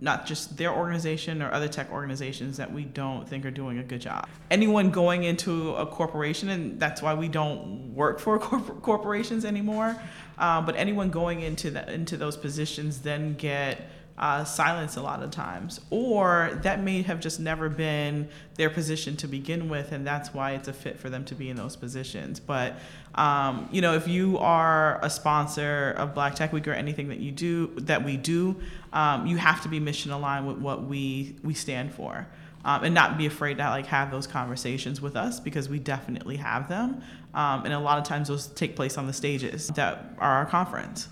not 0.00 0.26
just 0.26 0.56
their 0.56 0.72
organization 0.72 1.42
or 1.42 1.52
other 1.52 1.68
tech 1.68 1.90
organizations 1.90 2.56
that 2.56 2.72
we 2.72 2.84
don't 2.84 3.28
think 3.28 3.44
are 3.44 3.50
doing 3.50 3.78
a 3.78 3.82
good 3.82 4.00
job. 4.00 4.28
Anyone 4.50 4.90
going 4.90 5.24
into 5.24 5.74
a 5.74 5.86
corporation, 5.86 6.50
and 6.50 6.78
that's 6.78 7.02
why 7.02 7.14
we 7.14 7.28
don't 7.28 7.94
work 7.94 8.20
for 8.20 8.38
corp- 8.38 8.80
corporations 8.82 9.44
anymore, 9.44 9.96
um, 10.38 10.64
but 10.64 10.76
anyone 10.76 11.10
going 11.10 11.40
into 11.40 11.70
the, 11.70 11.90
into 11.92 12.16
those 12.16 12.36
positions 12.36 13.00
then 13.00 13.34
get 13.34 13.90
uh, 14.18 14.44
silence 14.44 14.96
a 14.96 15.02
lot 15.02 15.22
of 15.22 15.30
times, 15.30 15.80
or 15.90 16.58
that 16.62 16.82
may 16.82 17.02
have 17.02 17.20
just 17.20 17.38
never 17.38 17.68
been 17.68 18.28
their 18.56 18.68
position 18.68 19.16
to 19.16 19.28
begin 19.28 19.68
with, 19.68 19.92
and 19.92 20.06
that's 20.06 20.34
why 20.34 20.52
it's 20.52 20.66
a 20.66 20.72
fit 20.72 20.98
for 20.98 21.08
them 21.08 21.24
to 21.24 21.34
be 21.36 21.48
in 21.48 21.56
those 21.56 21.76
positions. 21.76 22.40
But 22.40 22.78
um, 23.18 23.68
you 23.72 23.80
know, 23.80 23.94
if 23.94 24.06
you 24.06 24.38
are 24.38 24.98
a 25.02 25.10
sponsor 25.10 25.94
of 25.98 26.14
Black 26.14 26.34
Tech 26.36 26.52
Week 26.52 26.66
or 26.68 26.72
anything 26.72 27.08
that 27.08 27.18
you 27.18 27.32
do 27.32 27.66
that 27.90 28.04
we 28.04 28.16
do, 28.16 28.56
um, 28.92 29.26
you 29.26 29.36
have 29.36 29.62
to 29.64 29.68
be 29.68 29.80
mission 29.80 30.12
aligned 30.12 30.46
with 30.46 30.58
what 30.58 30.84
we 30.84 31.34
we 31.42 31.54
stand 31.54 31.92
for. 31.92 32.26
um, 32.64 32.84
and 32.84 32.94
not 32.94 33.16
be 33.16 33.26
afraid 33.26 33.56
to 33.58 33.64
like 33.64 33.86
have 33.86 34.10
those 34.10 34.26
conversations 34.26 35.00
with 35.00 35.16
us 35.16 35.40
because 35.40 35.68
we 35.68 35.78
definitely 35.78 36.36
have 36.36 36.68
them. 36.68 37.02
Um, 37.32 37.64
and 37.64 37.72
a 37.72 37.78
lot 37.78 37.98
of 37.98 38.04
times 38.04 38.28
those 38.28 38.48
take 38.48 38.74
place 38.76 38.98
on 38.98 39.06
the 39.06 39.12
stages 39.12 39.68
that 39.68 40.14
are 40.18 40.32
our 40.38 40.46
conference. 40.46 41.08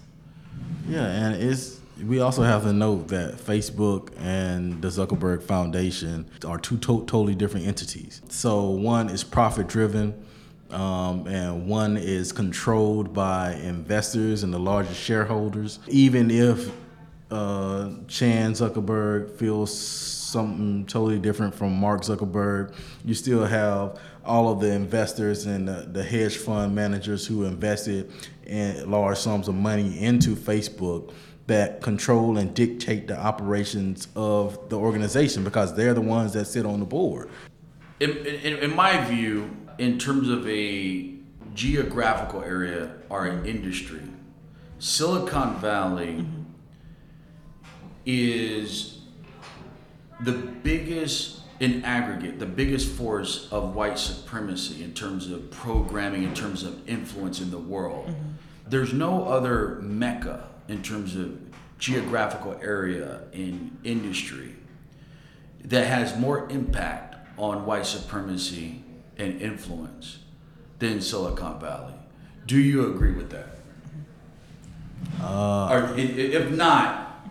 Yeah, 0.88 1.07
and 1.07 1.37
it's 1.42 1.81
we 2.05 2.21
also 2.21 2.42
have 2.42 2.62
to 2.64 2.73
note 2.75 3.09
that 3.09 3.37
Facebook 3.38 4.11
and 4.19 4.83
the 4.83 4.88
Zuckerberg 4.88 5.42
Foundation 5.42 6.27
are 6.47 6.59
two 6.59 6.77
to- 6.79 7.07
totally 7.07 7.35
different 7.35 7.66
entities. 7.66 8.21
So 8.29 8.69
one 8.69 9.09
is 9.09 9.25
profit 9.25 9.66
driven, 9.66 10.25
um, 10.70 11.26
and 11.26 11.66
one 11.66 11.96
is 11.96 12.33
controlled 12.33 13.12
by 13.14 13.55
investors 13.55 14.42
and 14.42 14.52
the 14.52 14.59
largest 14.59 15.00
shareholders. 15.00 15.79
Even 15.88 16.31
if 16.31 16.70
uh, 17.31 17.90
Chan 18.09 18.52
Zuckerberg 18.52 19.31
feels 19.37 19.76
something 19.76 20.85
totally 20.87 21.18
different 21.18 21.55
from 21.55 21.72
Mark 21.72 22.02
Zuckerberg, 22.02 22.74
you 23.05 23.14
still 23.14 23.44
have 23.44 24.00
all 24.24 24.50
of 24.50 24.61
the 24.61 24.70
investors 24.70 25.46
and 25.46 25.68
the, 25.68 25.88
the 25.92 26.02
hedge 26.02 26.37
fund 26.37 26.74
managers 26.74 27.26
who 27.26 27.44
invested 27.44 28.11
in 28.44 28.90
large 28.90 29.18
sums 29.18 29.48
of 29.48 29.55
money 29.55 29.98
into 30.00 30.35
Facebook 30.35 31.12
that 31.46 31.81
control 31.81 32.38
and 32.38 32.55
dictate 32.55 33.07
the 33.07 33.16
operations 33.16 34.09
of 34.16 34.68
the 34.68 34.76
organization 34.76 35.44
because 35.44 35.74
they're 35.76 35.94
the 35.94 36.00
ones 36.00 36.33
that 36.33 36.44
sit 36.44 36.66
on 36.66 36.81
the 36.81 36.87
board. 36.87 37.31
In, 38.00 38.11
in, 38.11 38.59
in 38.59 38.74
my 38.74 39.02
view, 39.05 39.48
in 39.78 39.98
terms 39.98 40.28
of 40.28 40.48
a 40.48 41.14
geographical 41.54 42.42
area 42.42 42.92
or 43.08 43.26
an 43.26 43.44
industry, 43.46 44.02
Silicon 44.78 45.56
Valley 45.56 46.18
mm-hmm. 46.18 46.42
is 48.04 49.00
the 50.20 50.32
biggest 50.32 51.40
in 51.58 51.82
aggregate, 51.84 52.38
the 52.38 52.46
biggest 52.46 52.88
force 52.88 53.48
of 53.50 53.74
white 53.74 53.98
supremacy 53.98 54.84
in 54.84 54.92
terms 54.92 55.30
of 55.30 55.50
programming, 55.50 56.22
in 56.22 56.34
terms 56.34 56.62
of 56.62 56.86
influence 56.88 57.40
in 57.40 57.50
the 57.50 57.58
world. 57.58 58.08
Mm-hmm. 58.08 58.30
There's 58.68 58.92
no 58.92 59.24
other 59.24 59.76
mecca 59.80 60.48
in 60.68 60.82
terms 60.82 61.16
of 61.16 61.38
geographical 61.78 62.58
area 62.62 63.22
in 63.32 63.76
industry 63.84 64.54
that 65.64 65.86
has 65.86 66.18
more 66.18 66.48
impact 66.50 67.16
on 67.38 67.64
white 67.64 67.86
supremacy 67.86 68.82
and 69.18 69.40
influence 69.40 70.18
than 70.79 71.00
Silicon 71.00 71.61
Valley. 71.61 71.94
Do 72.46 72.59
you 72.59 72.92
agree 72.92 73.12
with 73.12 73.31
that? 73.31 73.59
Uh, 75.20 75.68
or 75.68 75.98
if 75.98 76.50
not, 76.50 77.24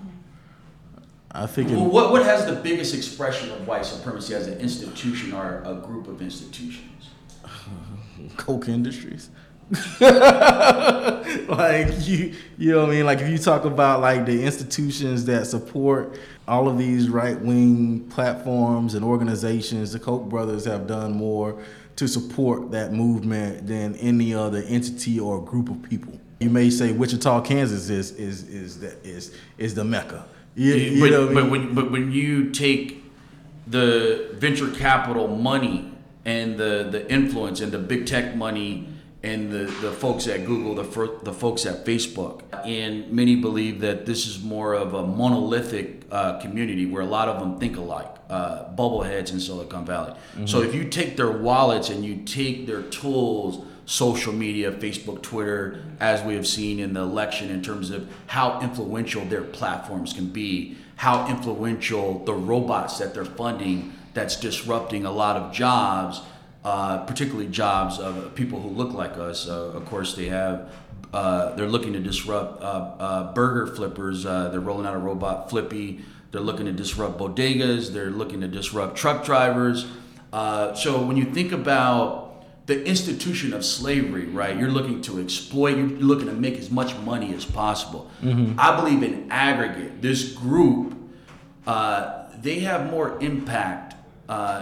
I 1.31 1.45
think. 1.45 1.69
Well, 1.69 1.85
what 1.85 2.11
what 2.11 2.23
has 2.23 2.45
the 2.45 2.55
biggest 2.55 2.95
expression 2.95 3.51
of 3.51 3.67
white 3.67 3.85
supremacy 3.85 4.33
as 4.33 4.47
an 4.47 4.59
institution 4.59 5.33
or 5.33 5.61
a 5.65 5.75
group 5.75 6.07
of 6.07 6.21
institutions? 6.21 7.09
Koch 8.37 8.67
Industries. 8.67 9.29
like 9.99 11.27
you 12.07 12.35
you 12.55 12.71
know 12.71 12.81
what 12.81 12.89
I 12.89 12.91
mean 12.91 13.05
like 13.07 13.19
if 13.19 13.29
you 13.29 13.39
talk 13.39 13.65
about 13.65 13.99
like 13.99 14.27
the 14.27 14.43
institutions 14.43 15.25
that 15.25 15.47
support 15.47 16.19
all 16.47 16.67
of 16.67 16.77
these 16.77 17.09
right 17.09 17.39
wing 17.39 18.07
platforms 18.09 18.93
and 18.93 19.03
organizations 19.03 19.91
the 19.91 19.99
Koch 19.99 20.29
brothers 20.29 20.65
have 20.65 20.87
done 20.87 21.13
more 21.13 21.61
to 21.95 22.07
support 22.07 22.71
that 22.71 22.93
movement 22.93 23.67
than 23.67 23.95
any 23.95 24.33
other 24.33 24.63
entity 24.67 25.19
or 25.19 25.43
group 25.43 25.69
of 25.69 25.81
people 25.83 26.19
you 26.39 26.49
may 26.49 26.69
say 26.69 26.91
Wichita 26.91 27.41
Kansas 27.41 27.89
is 27.89 28.11
is 28.11 28.43
is 28.49 28.79
that 28.79 29.03
is 29.05 29.33
is 29.57 29.75
the 29.75 29.83
mecca 29.83 30.25
you, 30.55 30.73
you 30.73 31.01
but, 31.01 31.11
know 31.11 31.27
but, 31.27 31.37
I 31.37 31.41
mean? 31.41 31.51
when, 31.51 31.75
but 31.75 31.91
when 31.91 32.11
you 32.11 32.51
take 32.51 33.03
the 33.67 34.29
venture 34.33 34.69
capital 34.71 35.27
money 35.27 35.91
and 36.23 36.57
the 36.57 36.87
the 36.91 37.11
influence 37.11 37.61
and 37.61 37.71
the 37.71 37.79
big 37.79 38.05
tech 38.05 38.35
money 38.35 38.87
and 39.25 39.51
the, 39.51 39.65
the 39.81 39.91
folks 39.91 40.27
at 40.27 40.45
Google, 40.45 40.75
the, 40.75 41.19
the 41.23 41.33
folks 41.33 41.65
at 41.65 41.83
Facebook. 41.83 42.41
And 42.63 43.11
many 43.11 43.35
believe 43.35 43.81
that 43.81 44.05
this 44.05 44.27
is 44.27 44.43
more 44.43 44.75
of 44.75 44.93
a 44.93 45.05
monolithic 45.05 46.03
uh, 46.11 46.39
community 46.39 46.85
where 46.85 47.01
a 47.01 47.07
lot 47.07 47.27
of 47.27 47.39
them 47.39 47.59
think 47.59 47.75
alike, 47.75 48.13
uh, 48.29 48.65
bubbleheads 48.75 49.31
in 49.31 49.39
Silicon 49.39 49.83
Valley. 49.83 50.11
Mm-hmm. 50.11 50.45
So 50.45 50.61
if 50.61 50.75
you 50.75 50.85
take 50.85 51.17
their 51.17 51.31
wallets 51.31 51.89
and 51.89 52.05
you 52.05 52.17
take 52.17 52.67
their 52.67 52.83
tools, 52.83 53.65
social 53.87 54.31
media, 54.31 54.71
Facebook, 54.71 55.23
Twitter, 55.23 55.83
as 55.99 56.21
we 56.21 56.35
have 56.35 56.45
seen 56.45 56.79
in 56.79 56.93
the 56.93 57.01
election 57.01 57.49
in 57.49 57.63
terms 57.63 57.89
of 57.89 58.07
how 58.27 58.61
influential 58.61 59.25
their 59.25 59.43
platforms 59.43 60.13
can 60.13 60.27
be, 60.27 60.77
how 60.97 61.27
influential 61.27 62.23
the 62.25 62.33
robots 62.33 62.99
that 62.99 63.15
they're 63.15 63.25
funding 63.25 63.91
that's 64.13 64.35
disrupting 64.35 65.03
a 65.03 65.11
lot 65.11 65.35
of 65.35 65.51
jobs– 65.51 66.21
uh, 66.65 67.05
particularly 67.05 67.47
jobs 67.47 67.99
of 67.99 68.33
people 68.33 68.59
who 68.59 68.69
look 68.69 68.91
like 68.91 69.17
us. 69.17 69.47
Uh, 69.47 69.71
of 69.75 69.85
course, 69.85 70.15
they 70.15 70.25
have. 70.25 70.73
Uh, 71.13 71.53
they're 71.55 71.69
looking 71.69 71.93
to 71.93 71.99
disrupt 71.99 72.61
uh, 72.61 72.95
uh, 72.99 73.33
burger 73.33 73.67
flippers. 73.67 74.25
Uh, 74.25 74.49
they're 74.49 74.59
rolling 74.59 74.87
out 74.87 74.95
a 74.95 74.97
robot 74.97 75.49
Flippy. 75.49 76.03
They're 76.31 76.41
looking 76.41 76.65
to 76.65 76.71
disrupt 76.71 77.19
bodegas. 77.19 77.93
They're 77.93 78.09
looking 78.09 78.41
to 78.41 78.47
disrupt 78.47 78.97
truck 78.97 79.23
drivers. 79.23 79.85
so 80.33 81.05
when 81.05 81.15
you 81.15 81.25
think 81.25 81.51
about 81.51 82.65
the 82.65 82.83
institution 82.83 83.53
of 83.53 83.63
slavery, 83.63 84.25
right? 84.25 84.57
You're 84.57 84.71
looking 84.71 85.01
to 85.03 85.21
exploit. 85.21 85.77
You're 85.77 85.87
looking 85.87 86.25
to 86.25 86.33
make 86.33 86.57
as 86.57 86.71
much 86.71 86.97
money 86.97 87.33
as 87.35 87.45
possible. 87.45 88.09
Mm-hmm. 88.23 88.59
I 88.59 88.75
believe 88.75 89.03
in 89.03 89.31
aggregate, 89.31 90.01
this 90.01 90.33
group, 90.33 90.97
they 91.67 92.59
have 92.61 92.89
more 92.89 93.19
impact 93.21 93.93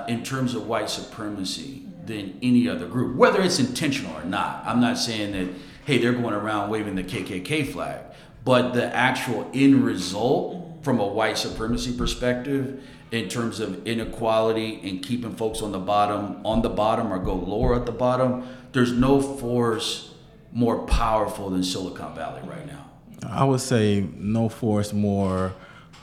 in 0.10 0.22
terms 0.24 0.54
of 0.54 0.68
white 0.68 0.90
supremacy 0.90 1.84
than 2.06 2.38
any 2.42 2.68
other 2.68 2.88
group, 2.88 3.16
whether 3.16 3.42
it's 3.42 3.60
intentional 3.60 4.16
or 4.16 4.26
not. 4.26 4.64
I'm 4.66 4.80
not 4.80 4.98
saying 4.98 5.32
that, 5.34 5.54
hey, 5.86 5.98
they're 5.98 6.14
going 6.14 6.34
around 6.34 6.70
waving 6.70 6.96
the 6.96 7.04
KKK 7.04 7.72
flag, 7.72 8.02
but 8.44 8.74
the 8.74 8.94
actual 8.94 9.50
end 9.54 9.84
result 9.86 10.84
from 10.84 11.00
a 11.00 11.08
white 11.08 11.38
supremacy 11.38 11.96
perspective 11.98 12.84
in 13.12 13.30
terms 13.30 13.60
of 13.60 13.88
inequality 13.88 14.82
and 14.84 15.02
keeping 15.02 15.36
folks 15.36 15.62
on 15.62 15.72
the 15.72 15.80
bottom 15.80 16.46
on 16.46 16.62
the 16.62 16.70
bottom 16.70 17.12
or 17.14 17.20
go 17.20 17.36
lower 17.36 17.76
at 17.76 17.86
the 17.86 17.92
bottom 17.92 18.46
there's 18.74 18.92
no 18.92 19.22
force 19.22 20.14
more 20.52 20.86
powerful 20.88 21.50
than 21.52 21.64
silicon 21.64 22.14
valley 22.16 22.42
right 22.46 22.66
now 22.66 22.90
i 23.28 23.44
would 23.44 23.62
say 23.62 24.06
no 24.16 24.50
force 24.50 24.92
more 24.92 25.54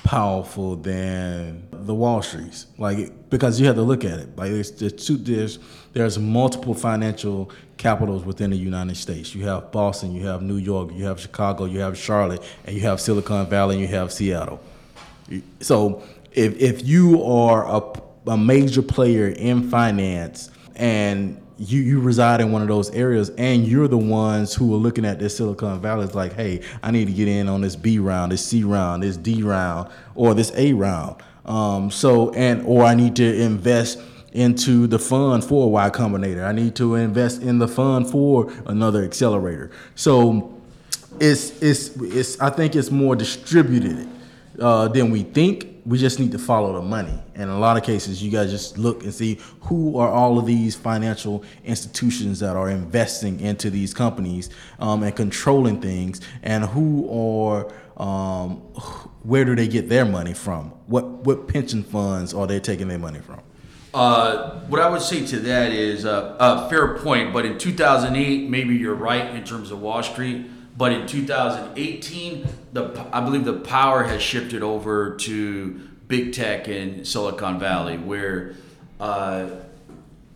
powerful 0.04 0.76
than 0.76 1.68
the 1.70 1.94
Wall 1.94 2.22
Streets. 2.22 2.66
Like 2.78 3.30
because 3.30 3.60
you 3.60 3.66
have 3.66 3.76
to 3.76 3.82
look 3.82 4.04
at 4.04 4.18
it. 4.18 4.36
Like 4.36 4.50
there's 4.50 4.72
there's, 4.72 4.92
two, 4.92 5.16
there's 5.16 5.58
there's 5.92 6.18
multiple 6.18 6.74
financial 6.74 7.50
capitals 7.76 8.24
within 8.24 8.50
the 8.50 8.56
United 8.56 8.96
States. 8.96 9.34
You 9.34 9.44
have 9.46 9.72
Boston, 9.72 10.14
you 10.14 10.26
have 10.26 10.42
New 10.42 10.56
York, 10.56 10.90
you 10.92 11.04
have 11.04 11.20
Chicago, 11.20 11.64
you 11.64 11.80
have 11.80 11.96
Charlotte, 11.96 12.42
and 12.64 12.76
you 12.76 12.82
have 12.82 13.00
Silicon 13.00 13.46
Valley, 13.48 13.76
and 13.76 13.82
you 13.82 13.88
have 13.88 14.12
Seattle. 14.12 14.60
So 15.60 16.02
if 16.32 16.56
if 16.60 16.86
you 16.86 17.22
are 17.24 17.66
a, 17.66 18.30
a 18.30 18.36
major 18.36 18.82
player 18.82 19.28
in 19.28 19.70
finance 19.70 20.50
and 20.76 21.39
you 21.60 21.82
you 21.82 22.00
reside 22.00 22.40
in 22.40 22.50
one 22.52 22.62
of 22.62 22.68
those 22.68 22.90
areas 22.90 23.30
and 23.36 23.68
you're 23.68 23.86
the 23.86 23.98
ones 23.98 24.54
who 24.54 24.74
are 24.74 24.78
looking 24.78 25.04
at 25.04 25.18
this 25.18 25.36
Silicon 25.36 25.78
Valley 25.80 26.04
it's 26.04 26.14
like, 26.14 26.32
hey, 26.32 26.62
I 26.82 26.90
need 26.90 27.06
to 27.06 27.12
get 27.12 27.28
in 27.28 27.48
on 27.48 27.60
this 27.60 27.76
B 27.76 27.98
round, 27.98 28.32
this 28.32 28.44
C 28.44 28.64
round, 28.64 29.02
this 29.02 29.18
D 29.18 29.42
round, 29.42 29.90
or 30.14 30.32
this 30.32 30.52
A 30.56 30.72
round. 30.72 31.16
Um, 31.44 31.90
so 31.90 32.32
and 32.32 32.64
or 32.64 32.84
I 32.84 32.94
need 32.94 33.14
to 33.16 33.40
invest 33.42 34.00
into 34.32 34.86
the 34.86 34.98
fund 34.98 35.44
for 35.44 35.70
Y 35.70 35.90
Combinator. 35.90 36.46
I 36.46 36.52
need 36.52 36.74
to 36.76 36.94
invest 36.94 37.42
in 37.42 37.58
the 37.58 37.68
fund 37.68 38.08
for 38.08 38.50
another 38.64 39.04
accelerator. 39.04 39.70
So 39.96 40.58
it's 41.20 41.60
it's 41.62 41.88
it's 41.96 42.40
I 42.40 42.48
think 42.48 42.74
it's 42.74 42.90
more 42.90 43.14
distributed 43.14 44.08
uh, 44.58 44.88
than 44.88 45.10
we 45.10 45.24
think 45.24 45.82
we 45.84 45.98
just 45.98 46.20
need 46.20 46.32
to 46.32 46.38
follow 46.38 46.72
the 46.72 46.82
money. 46.82 47.18
In 47.40 47.48
a 47.48 47.58
lot 47.58 47.78
of 47.78 47.82
cases, 47.84 48.22
you 48.22 48.30
guys 48.30 48.50
just 48.50 48.76
look 48.76 49.02
and 49.02 49.14
see 49.14 49.38
who 49.62 49.96
are 49.96 50.10
all 50.10 50.38
of 50.38 50.44
these 50.44 50.76
financial 50.76 51.42
institutions 51.64 52.38
that 52.40 52.54
are 52.54 52.68
investing 52.68 53.40
into 53.40 53.70
these 53.70 53.94
companies 53.94 54.50
um, 54.78 55.02
and 55.02 55.16
controlling 55.16 55.80
things, 55.80 56.20
and 56.42 56.64
who 56.64 57.08
are 57.10 57.72
um, 57.96 58.56
where 59.22 59.46
do 59.46 59.56
they 59.56 59.68
get 59.68 59.88
their 59.88 60.04
money 60.04 60.34
from? 60.34 60.66
What 60.86 61.06
what 61.24 61.48
pension 61.48 61.82
funds 61.82 62.34
are 62.34 62.46
they 62.46 62.60
taking 62.60 62.88
their 62.88 62.98
money 62.98 63.20
from? 63.20 63.40
Uh, 63.94 64.60
what 64.68 64.82
I 64.82 64.90
would 64.90 65.00
say 65.00 65.26
to 65.26 65.38
that 65.40 65.72
is 65.72 66.04
uh, 66.04 66.36
a 66.38 66.68
fair 66.68 66.98
point, 66.98 67.32
but 67.32 67.46
in 67.46 67.56
2008, 67.56 68.50
maybe 68.50 68.76
you're 68.76 68.94
right 68.94 69.34
in 69.34 69.44
terms 69.44 69.70
of 69.70 69.80
Wall 69.80 70.02
Street 70.02 70.46
but 70.80 70.92
in 70.92 71.06
2018, 71.06 72.48
the 72.72 73.06
I 73.12 73.20
believe 73.20 73.44
the 73.44 73.52
power 73.52 74.04
has 74.04 74.22
shifted 74.22 74.62
over 74.62 75.14
to 75.16 75.89
big 76.10 76.32
tech 76.32 76.68
in 76.68 77.04
Silicon 77.04 77.60
Valley, 77.60 77.96
where 77.96 78.56
uh, 78.98 79.48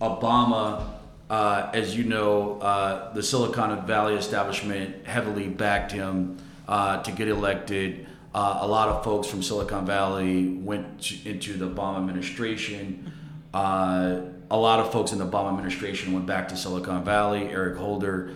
Obama, 0.01 0.89
uh, 1.29 1.71
as 1.75 1.97
you 1.97 2.05
know, 2.05 2.61
uh, 2.61 3.13
the 3.13 3.23
Silicon 3.23 3.85
Valley 3.85 4.15
establishment 4.15 5.05
heavily 5.05 5.49
backed 5.49 5.91
him 5.91 6.39
uh, 6.69 7.03
to 7.03 7.11
get 7.11 7.27
elected. 7.27 8.07
Uh, 8.33 8.59
a 8.61 8.69
lot 8.69 8.89
of 8.89 9.03
folks 9.03 9.27
from 9.27 9.43
Silicon 9.43 9.85
Valley 9.85 10.49
went 10.49 11.03
to, 11.03 11.29
into 11.29 11.55
the 11.55 11.69
Obama 11.69 11.97
administration. 11.99 13.13
Uh, 13.53 14.21
a 14.53 14.57
lot 14.57 14.79
of 14.79 14.93
folks 14.93 15.11
in 15.11 15.19
the 15.19 15.27
Obama 15.27 15.49
administration 15.49 16.13
went 16.13 16.25
back 16.25 16.47
to 16.49 16.57
Silicon 16.57 17.05
Valley. 17.05 17.49
Eric 17.49 17.79
Holder 17.79 18.35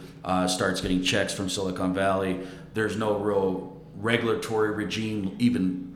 starts 0.48 0.80
getting 0.80 1.04
checks 1.04 1.32
from 1.32 1.48
Silicon 1.48 1.94
Valley. 1.94 2.40
There's 2.74 2.96
no 2.96 3.16
real 3.16 3.76
regulatory 3.94 4.72
regime 4.72 5.36
even 5.38 5.87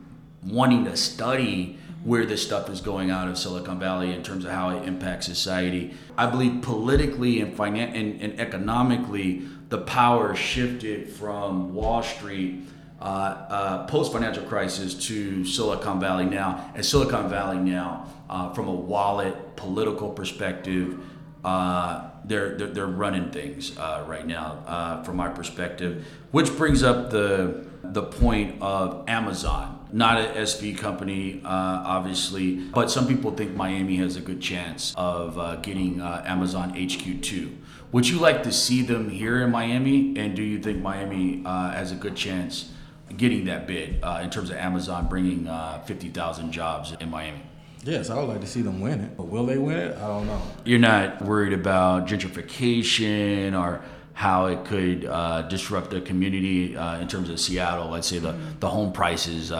wanting 0.47 0.85
to 0.85 0.97
study 0.97 1.77
where 2.03 2.25
this 2.25 2.43
stuff 2.43 2.69
is 2.69 2.81
going 2.81 3.09
out 3.11 3.29
of 3.29 3.37
Silicon 3.37 3.79
Valley 3.79 4.13
in 4.13 4.23
terms 4.23 4.43
of 4.43 4.51
how 4.51 4.69
it 4.71 4.85
impacts 4.85 5.25
society. 5.25 5.93
I 6.17 6.25
believe 6.25 6.61
politically 6.61 7.39
and, 7.39 7.55
finan- 7.57 7.95
and, 7.95 8.21
and 8.21 8.39
economically, 8.39 9.43
the 9.69 9.77
power 9.77 10.35
shifted 10.35 11.09
from 11.09 11.73
Wall 11.73 12.03
Street 12.03 12.63
uh, 12.99 13.03
uh, 13.03 13.87
post 13.87 14.11
financial 14.11 14.43
crisis 14.43 14.93
to 15.07 15.45
Silicon 15.45 15.99
Valley 15.99 16.25
now. 16.25 16.71
And 16.75 16.85
Silicon 16.85 17.29
Valley 17.29 17.57
now, 17.57 18.07
uh, 18.29 18.53
from 18.53 18.67
a 18.67 18.73
wallet 18.73 19.55
political 19.55 20.09
perspective, 20.09 20.99
uh, 21.43 22.09
they're, 22.25 22.57
they're, 22.57 22.67
they're 22.67 22.85
running 22.85 23.31
things 23.31 23.77
uh, 23.77 24.05
right 24.07 24.25
now, 24.25 24.63
uh, 24.65 25.03
from 25.03 25.17
my 25.17 25.29
perspective. 25.29 26.05
Which 26.31 26.55
brings 26.57 26.83
up 26.83 27.11
the 27.11 27.65
the 27.83 28.03
point 28.03 28.61
of 28.61 29.07
Amazon, 29.07 29.72
not 29.93 30.17
an 30.17 30.35
SV 30.35 30.77
company, 30.77 31.41
obviously, 31.45 32.55
but 32.55 32.91
some 32.91 33.07
people 33.07 33.31
think 33.31 33.55
Miami 33.55 33.95
has 33.97 34.17
a 34.17 34.21
good 34.21 34.41
chance 34.41 34.93
of 34.97 35.61
getting 35.61 36.01
Amazon 36.01 36.73
HQ2. 36.73 37.55
Would 37.91 38.09
you 38.09 38.19
like 38.19 38.43
to 38.43 38.51
see 38.51 38.81
them 38.81 39.09
here 39.09 39.43
in 39.43 39.51
Miami? 39.51 40.17
And 40.17 40.35
do 40.35 40.41
you 40.41 40.59
think 40.59 40.79
Miami 40.79 41.43
has 41.45 41.91
a 41.91 41.95
good 41.95 42.15
chance? 42.15 42.73
getting 43.17 43.45
that 43.45 43.67
bid 43.67 43.99
uh, 44.03 44.21
in 44.23 44.29
terms 44.29 44.49
of 44.49 44.57
Amazon 44.57 45.07
bringing 45.07 45.47
uh, 45.47 45.81
50,000 45.85 46.51
jobs 46.51 46.93
in 46.99 47.09
Miami? 47.09 47.41
Yes, 47.83 48.09
I 48.09 48.17
would 48.17 48.29
like 48.29 48.41
to 48.41 48.47
see 48.47 48.61
them 48.61 48.79
win 48.79 49.01
it, 49.01 49.17
but 49.17 49.27
will 49.27 49.45
they 49.45 49.57
win 49.57 49.77
it? 49.77 49.97
I 49.97 50.07
don't 50.07 50.25
know. 50.25 50.41
You're 50.63 50.79
not 50.79 51.21
worried 51.21 51.51
about 51.51 52.07
gentrification 52.07 53.59
or 53.59 53.83
how 54.13 54.45
it 54.45 54.63
could 54.65 55.05
uh, 55.05 55.41
disrupt 55.43 55.89
the 55.89 56.01
community 56.01 56.77
uh, 56.77 56.99
in 56.99 57.07
terms 57.07 57.29
of 57.29 57.39
Seattle. 57.39 57.89
Let's 57.89 58.07
say 58.07 58.19
the, 58.19 58.35
the 58.59 58.69
home 58.69 58.93
prices, 58.93 59.51
uh, 59.51 59.55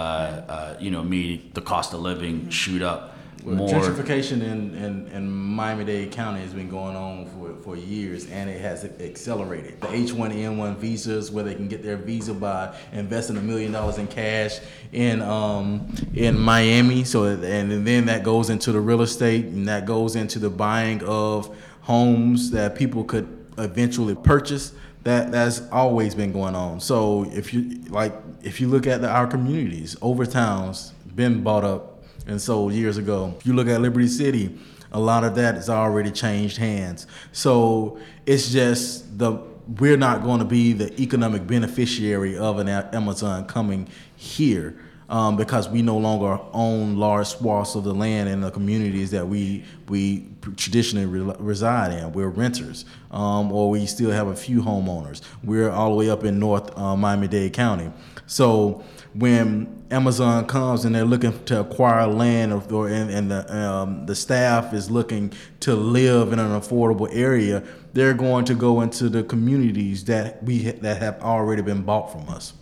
uh, 0.47 0.77
you 0.79 0.91
know, 0.91 1.03
me 1.03 1.49
the 1.53 1.61
cost 1.61 1.93
of 1.93 2.01
living 2.01 2.49
shoot 2.49 2.81
up 2.81 3.13
well, 3.43 3.55
more. 3.55 3.69
Gentrification 3.69 4.41
in, 4.41 4.75
in, 4.75 5.07
in 5.07 5.29
Miami-Dade 5.29 6.11
County 6.11 6.41
has 6.41 6.53
been 6.53 6.69
going 6.69 6.95
on 6.95 7.25
for, 7.27 7.55
for 7.61 7.75
years, 7.75 8.29
and 8.29 8.49
it 8.49 8.61
has 8.61 8.85
accelerated. 8.85 9.81
The 9.81 9.91
H-1N1 9.91 10.77
visas, 10.77 11.31
where 11.31 11.43
they 11.43 11.55
can 11.55 11.67
get 11.67 11.83
their 11.83 11.97
visa 11.97 12.33
by 12.33 12.75
investing 12.91 13.37
a 13.37 13.41
million 13.41 13.71
dollars 13.71 13.97
in 13.97 14.07
cash 14.07 14.59
in 14.91 15.21
um, 15.21 15.93
in 16.13 16.39
Miami. 16.39 17.03
So, 17.03 17.25
and 17.25 17.85
then 17.85 18.05
that 18.05 18.23
goes 18.23 18.49
into 18.49 18.71
the 18.71 18.79
real 18.79 19.01
estate, 19.01 19.45
and 19.45 19.67
that 19.67 19.85
goes 19.85 20.15
into 20.15 20.39
the 20.39 20.49
buying 20.49 21.03
of 21.03 21.55
homes 21.81 22.51
that 22.51 22.75
people 22.75 23.03
could 23.03 23.42
eventually 23.57 24.15
purchase 24.15 24.73
that 25.03 25.31
that's 25.31 25.61
always 25.71 26.15
been 26.15 26.31
going 26.31 26.55
on. 26.55 26.79
So 26.79 27.29
if 27.31 27.53
you 27.53 27.81
like, 27.89 28.13
if 28.41 28.61
you 28.61 28.67
look 28.67 28.87
at 28.87 29.01
the, 29.01 29.09
our 29.09 29.27
communities, 29.27 29.97
Overtown's 30.01 30.93
been 31.15 31.43
bought 31.43 31.63
up 31.63 32.03
and 32.25 32.41
sold 32.41 32.73
years 32.73 32.97
ago. 32.97 33.33
If 33.37 33.45
you 33.45 33.53
look 33.53 33.67
at 33.67 33.81
Liberty 33.81 34.07
City, 34.07 34.57
a 34.91 34.99
lot 34.99 35.23
of 35.23 35.35
that 35.35 35.55
has 35.55 35.69
already 35.69 36.11
changed 36.11 36.57
hands. 36.57 37.07
So 37.31 37.99
it's 38.25 38.51
just 38.51 39.17
the 39.17 39.39
we're 39.79 39.97
not 39.97 40.23
going 40.23 40.39
to 40.39 40.45
be 40.45 40.73
the 40.73 40.99
economic 41.01 41.47
beneficiary 41.47 42.37
of 42.37 42.59
an 42.59 42.67
Amazon 42.67 43.45
coming 43.45 43.87
here. 44.15 44.75
Um, 45.13 45.37
because 45.37 45.69
we 45.69 45.83
no 45.83 45.99
longer 45.99 46.39
own 46.53 46.97
large 46.97 47.27
swaths 47.27 47.75
of 47.75 47.83
the 47.83 47.93
land 47.93 48.29
in 48.29 48.41
the 48.41 48.49
communities 48.49 49.11
that 49.11 49.27
we 49.27 49.63
we 49.87 50.25
traditionally 50.57 51.05
re- 51.05 51.35
reside 51.37 51.93
in. 51.93 52.11
We're 52.13 52.29
renters, 52.29 52.85
um, 53.11 53.51
or 53.51 53.69
we 53.69 53.85
still 53.85 54.09
have 54.09 54.27
a 54.27 54.35
few 54.35 54.63
homeowners. 54.63 55.21
We're 55.43 55.69
all 55.69 55.91
the 55.91 55.97
way 55.97 56.09
up 56.09 56.23
in 56.23 56.39
North 56.39 56.75
uh, 56.75 56.95
Miami-Dade 56.95 57.53
County. 57.53 57.91
So 58.25 58.83
when 59.13 59.83
Amazon 59.91 60.47
comes 60.47 60.83
and 60.83 60.95
they're 60.95 61.05
looking 61.05 61.45
to 61.45 61.59
acquire 61.59 62.07
land, 62.07 62.51
or, 62.51 62.87
and, 62.87 63.11
and 63.11 63.29
the 63.29 63.41
um, 63.55 64.07
the 64.07 64.15
staff 64.15 64.73
is 64.73 64.89
looking 64.89 65.31
to 65.59 65.75
live 65.75 66.33
in 66.33 66.39
an 66.39 66.59
affordable 66.59 67.07
area, 67.11 67.61
they're 67.93 68.15
going 68.15 68.45
to 68.45 68.55
go 68.55 68.81
into 68.81 69.09
the 69.09 69.23
communities 69.23 70.05
that 70.05 70.41
we 70.43 70.71
that 70.81 70.97
have 71.03 71.21
already 71.21 71.61
been 71.61 71.83
bought 71.83 72.11
from 72.11 72.27
us. 72.29 72.53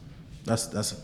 That's 0.44 0.68
that's. 0.68 0.96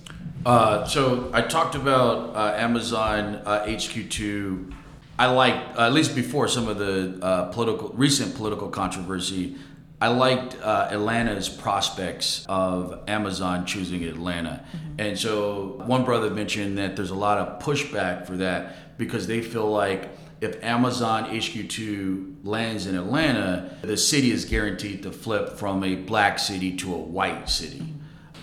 Uh, 0.46 0.86
so 0.86 1.30
I 1.34 1.42
talked 1.42 1.76
about 1.76 2.36
uh, 2.36 2.56
Amazon 2.56 3.42
uh, 3.46 3.66
HQ2. 3.66 4.74
I 5.20 5.28
like 5.28 5.56
at 5.78 5.94
least 5.94 6.16
before 6.16 6.48
some 6.48 6.68
of 6.68 6.78
the 6.78 7.20
uh, 7.22 7.46
political 7.52 7.90
recent 7.90 8.36
political 8.36 8.70
controversy. 8.70 9.58
I 10.00 10.10
liked 10.10 10.56
uh, 10.62 10.90
Atlanta's 10.92 11.50
prospects 11.50 12.46
of 12.48 13.04
Amazon 13.08 13.66
choosing 13.66 14.04
Atlanta. 14.04 14.64
Mm-hmm. 14.72 15.02
And 15.02 15.20
so 15.20 15.82
one 15.86 16.06
brother 16.06 16.30
mentioned 16.30 16.78
that 16.78 16.96
there's 16.96 17.10
a 17.10 17.16
lot 17.16 17.40
of 17.40 17.62
pushback 17.64 18.28
for 18.28 18.38
that 18.38 18.98
because 19.00 19.26
they 19.26 19.42
feel 19.42 19.70
like 19.70 20.10
if 20.40 20.64
Amazon 20.64 21.26
HQ2 21.26 22.46
lands 22.46 22.86
in 22.86 22.96
Atlanta, 22.96 23.76
the 23.82 23.98
city 23.98 24.30
is 24.30 24.46
guaranteed 24.46 25.02
to 25.02 25.12
flip 25.12 25.58
from 25.58 25.84
a 25.84 25.96
black 25.96 26.38
city 26.38 26.78
to 26.78 26.94
a 26.94 26.98
white 26.98 27.50
city. 27.50 27.80
Mm-hmm. 27.80 27.97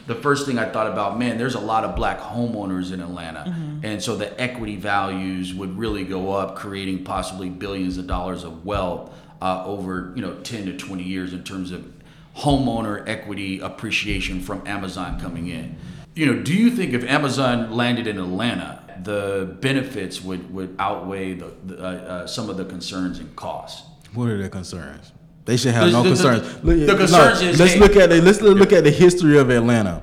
The 0.07 0.15
first 0.15 0.47
thing 0.47 0.59
I 0.59 0.69
thought 0.69 0.87
about, 0.87 1.19
man, 1.19 1.39
there's 1.39 1.55
a 1.55 1.61
lot 1.61 1.85
of 1.85 1.97
black 1.97 2.21
homeowners 2.21 2.93
in 2.93 3.01
Atlanta. 3.01 3.45
Mm-hmm. 3.47 3.87
And 3.87 4.03
so 4.03 4.17
the 4.17 4.39
equity 4.41 4.77
values 4.77 5.55
would 5.55 5.79
really 5.79 6.05
go 6.05 6.33
up, 6.33 6.57
creating 6.57 7.05
possibly 7.05 7.49
billions 7.49 7.97
of 7.97 8.07
dollars 8.07 8.45
of 8.45 8.65
wealth 8.67 9.13
uh, 9.41 9.65
over 9.67 10.13
you 10.17 10.23
know 10.23 10.35
10 10.41 10.67
to 10.67 10.77
20 10.77 11.03
years 11.03 11.33
in 11.33 11.45
terms 11.45 11.71
of 11.71 11.93
homeowner 12.39 13.07
equity 13.07 13.61
appreciation 13.61 14.41
from 14.41 14.67
Amazon 14.67 15.21
coming 15.21 15.49
in. 15.49 15.77
You 16.15 16.27
know, 16.27 16.43
do 16.43 16.55
you 16.55 16.71
think 16.71 16.93
if 16.93 17.05
Amazon 17.05 17.73
landed 17.73 18.07
in 18.07 18.19
Atlanta, 18.19 18.83
the 19.03 19.57
benefits 19.61 20.23
would, 20.23 20.53
would 20.53 20.75
outweigh 20.79 21.35
the, 21.35 21.53
the 21.65 21.79
uh, 21.79 21.87
uh, 21.87 22.27
some 22.27 22.49
of 22.49 22.57
the 22.57 22.65
concerns 22.65 23.19
and 23.19 23.35
costs? 23.37 23.87
What 24.15 24.29
are 24.29 24.41
the 24.41 24.49
concerns? 24.49 25.13
They 25.45 25.57
should 25.57 25.75
have 25.75 25.87
the, 25.87 25.93
no 25.93 26.03
the, 26.03 26.09
concerns. 26.11 26.61
The, 26.61 26.75
the 26.75 26.97
concerns 26.97 27.43
no, 27.43 27.49
is 27.49 27.61
let's 27.61 27.75
hey, 27.75 27.79
look 27.79 27.97
at 27.97 28.13
it. 28.13 28.25
Let's 28.25 28.41
look 28.41 28.73
at 28.73 28.85
the 28.85 28.91
history 28.91 29.39
of 29.39 29.51
Atlanta. 29.51 30.03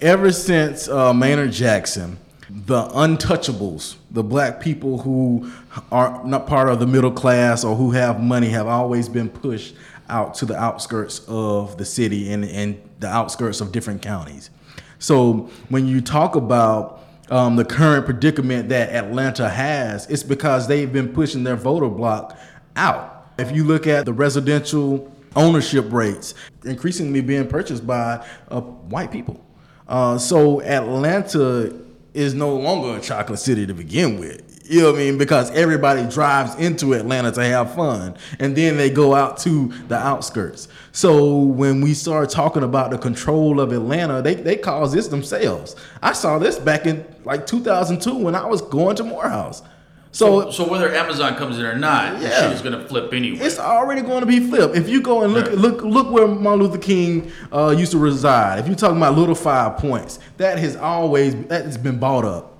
Ever 0.00 0.32
since 0.32 0.88
uh, 0.88 1.12
Maynard 1.12 1.52
Jackson, 1.52 2.18
the 2.48 2.88
untouchables, 2.88 3.96
the 4.10 4.22
black 4.22 4.60
people 4.60 4.98
who 4.98 5.50
are 5.92 6.24
not 6.24 6.46
part 6.46 6.68
of 6.68 6.80
the 6.80 6.86
middle 6.86 7.12
class 7.12 7.64
or 7.64 7.76
who 7.76 7.92
have 7.92 8.20
money, 8.20 8.48
have 8.48 8.66
always 8.66 9.08
been 9.08 9.28
pushed 9.28 9.74
out 10.08 10.34
to 10.34 10.44
the 10.44 10.56
outskirts 10.56 11.20
of 11.28 11.78
the 11.78 11.84
city 11.84 12.32
and, 12.32 12.44
and 12.44 12.80
the 12.98 13.06
outskirts 13.06 13.60
of 13.60 13.72
different 13.72 14.02
counties. 14.02 14.50
So 14.98 15.48
when 15.68 15.86
you 15.86 16.00
talk 16.00 16.34
about 16.34 17.04
um, 17.30 17.56
the 17.56 17.64
current 17.64 18.04
predicament 18.04 18.68
that 18.70 18.90
Atlanta 18.90 19.48
has, 19.48 20.06
it's 20.08 20.22
because 20.22 20.66
they've 20.66 20.92
been 20.92 21.12
pushing 21.12 21.44
their 21.44 21.56
voter 21.56 21.88
block 21.88 22.36
out. 22.76 23.19
If 23.40 23.54
you 23.54 23.64
look 23.64 23.86
at 23.86 24.04
the 24.04 24.12
residential 24.12 25.10
ownership 25.36 25.92
rates, 25.92 26.34
increasingly 26.64 27.20
being 27.20 27.46
purchased 27.46 27.86
by 27.86 28.26
uh, 28.48 28.60
white 28.60 29.10
people. 29.10 29.44
Uh, 29.88 30.18
so 30.18 30.60
Atlanta 30.62 31.74
is 32.14 32.34
no 32.34 32.54
longer 32.56 32.98
a 32.98 33.00
chocolate 33.00 33.38
city 33.38 33.66
to 33.66 33.74
begin 33.74 34.18
with. 34.18 34.46
You 34.68 34.82
know 34.82 34.92
what 34.92 35.00
I 35.00 35.04
mean? 35.04 35.18
Because 35.18 35.50
everybody 35.50 36.08
drives 36.08 36.54
into 36.54 36.94
Atlanta 36.94 37.32
to 37.32 37.42
have 37.42 37.74
fun, 37.74 38.16
and 38.38 38.54
then 38.54 38.76
they 38.76 38.88
go 38.88 39.16
out 39.16 39.36
to 39.38 39.66
the 39.88 39.96
outskirts. 39.96 40.68
So 40.92 41.38
when 41.38 41.80
we 41.80 41.92
start 41.92 42.30
talking 42.30 42.62
about 42.62 42.92
the 42.92 42.98
control 42.98 43.58
of 43.58 43.72
Atlanta, 43.72 44.22
they, 44.22 44.34
they 44.34 44.56
cause 44.56 44.92
this 44.92 45.08
themselves. 45.08 45.74
I 46.02 46.12
saw 46.12 46.38
this 46.38 46.56
back 46.56 46.86
in 46.86 47.04
like 47.24 47.48
2002 47.48 48.16
when 48.16 48.36
I 48.36 48.46
was 48.46 48.62
going 48.62 48.94
to 48.96 49.04
Morehouse. 49.04 49.62
So, 50.12 50.50
so, 50.50 50.68
whether 50.68 50.92
Amazon 50.92 51.36
comes 51.36 51.58
in 51.58 51.64
or 51.64 51.76
not, 51.76 52.20
yeah, 52.20 52.40
shit 52.40 52.52
is 52.52 52.62
going 52.62 52.76
to 52.78 52.84
flip 52.84 53.12
anyway. 53.12 53.38
It's 53.38 53.60
already 53.60 54.02
going 54.02 54.20
to 54.20 54.26
be 54.26 54.40
flipped. 54.40 54.74
If 54.74 54.88
you 54.88 55.00
go 55.00 55.22
and 55.22 55.32
look, 55.32 55.52
look, 55.52 55.82
look 55.82 56.10
where 56.10 56.26
Martin 56.26 56.66
Luther 56.66 56.78
King 56.78 57.30
uh, 57.52 57.74
used 57.78 57.92
to 57.92 57.98
reside. 57.98 58.58
If 58.58 58.66
you're 58.66 58.74
talking 58.74 58.96
about 58.96 59.16
Little 59.16 59.36
Five 59.36 59.76
Points, 59.76 60.18
that 60.36 60.58
has 60.58 60.74
always 60.74 61.36
that 61.46 61.64
has 61.64 61.78
been 61.78 62.00
bought 62.00 62.24
up. 62.24 62.58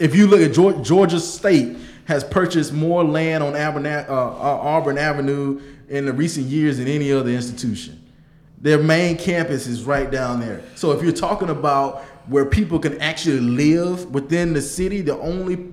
If 0.00 0.16
you 0.16 0.26
look 0.26 0.40
at 0.40 0.52
Georgia, 0.52 0.82
Georgia 0.82 1.20
State 1.20 1.76
has 2.06 2.24
purchased 2.24 2.72
more 2.72 3.04
land 3.04 3.44
on 3.44 3.54
Auburn, 3.54 3.86
uh, 3.86 4.06
uh, 4.08 4.12
Auburn 4.12 4.98
Avenue 4.98 5.60
in 5.88 6.06
the 6.06 6.12
recent 6.12 6.46
years 6.46 6.78
than 6.78 6.88
any 6.88 7.12
other 7.12 7.30
institution. 7.30 8.04
Their 8.60 8.78
main 8.78 9.16
campus 9.16 9.68
is 9.68 9.84
right 9.84 10.10
down 10.10 10.40
there. 10.40 10.62
So 10.74 10.90
if 10.90 11.02
you're 11.02 11.12
talking 11.12 11.50
about 11.50 12.02
where 12.26 12.44
people 12.44 12.80
can 12.80 13.00
actually 13.00 13.40
live 13.40 14.12
within 14.12 14.52
the 14.52 14.60
city, 14.60 15.00
the 15.00 15.18
only 15.18 15.72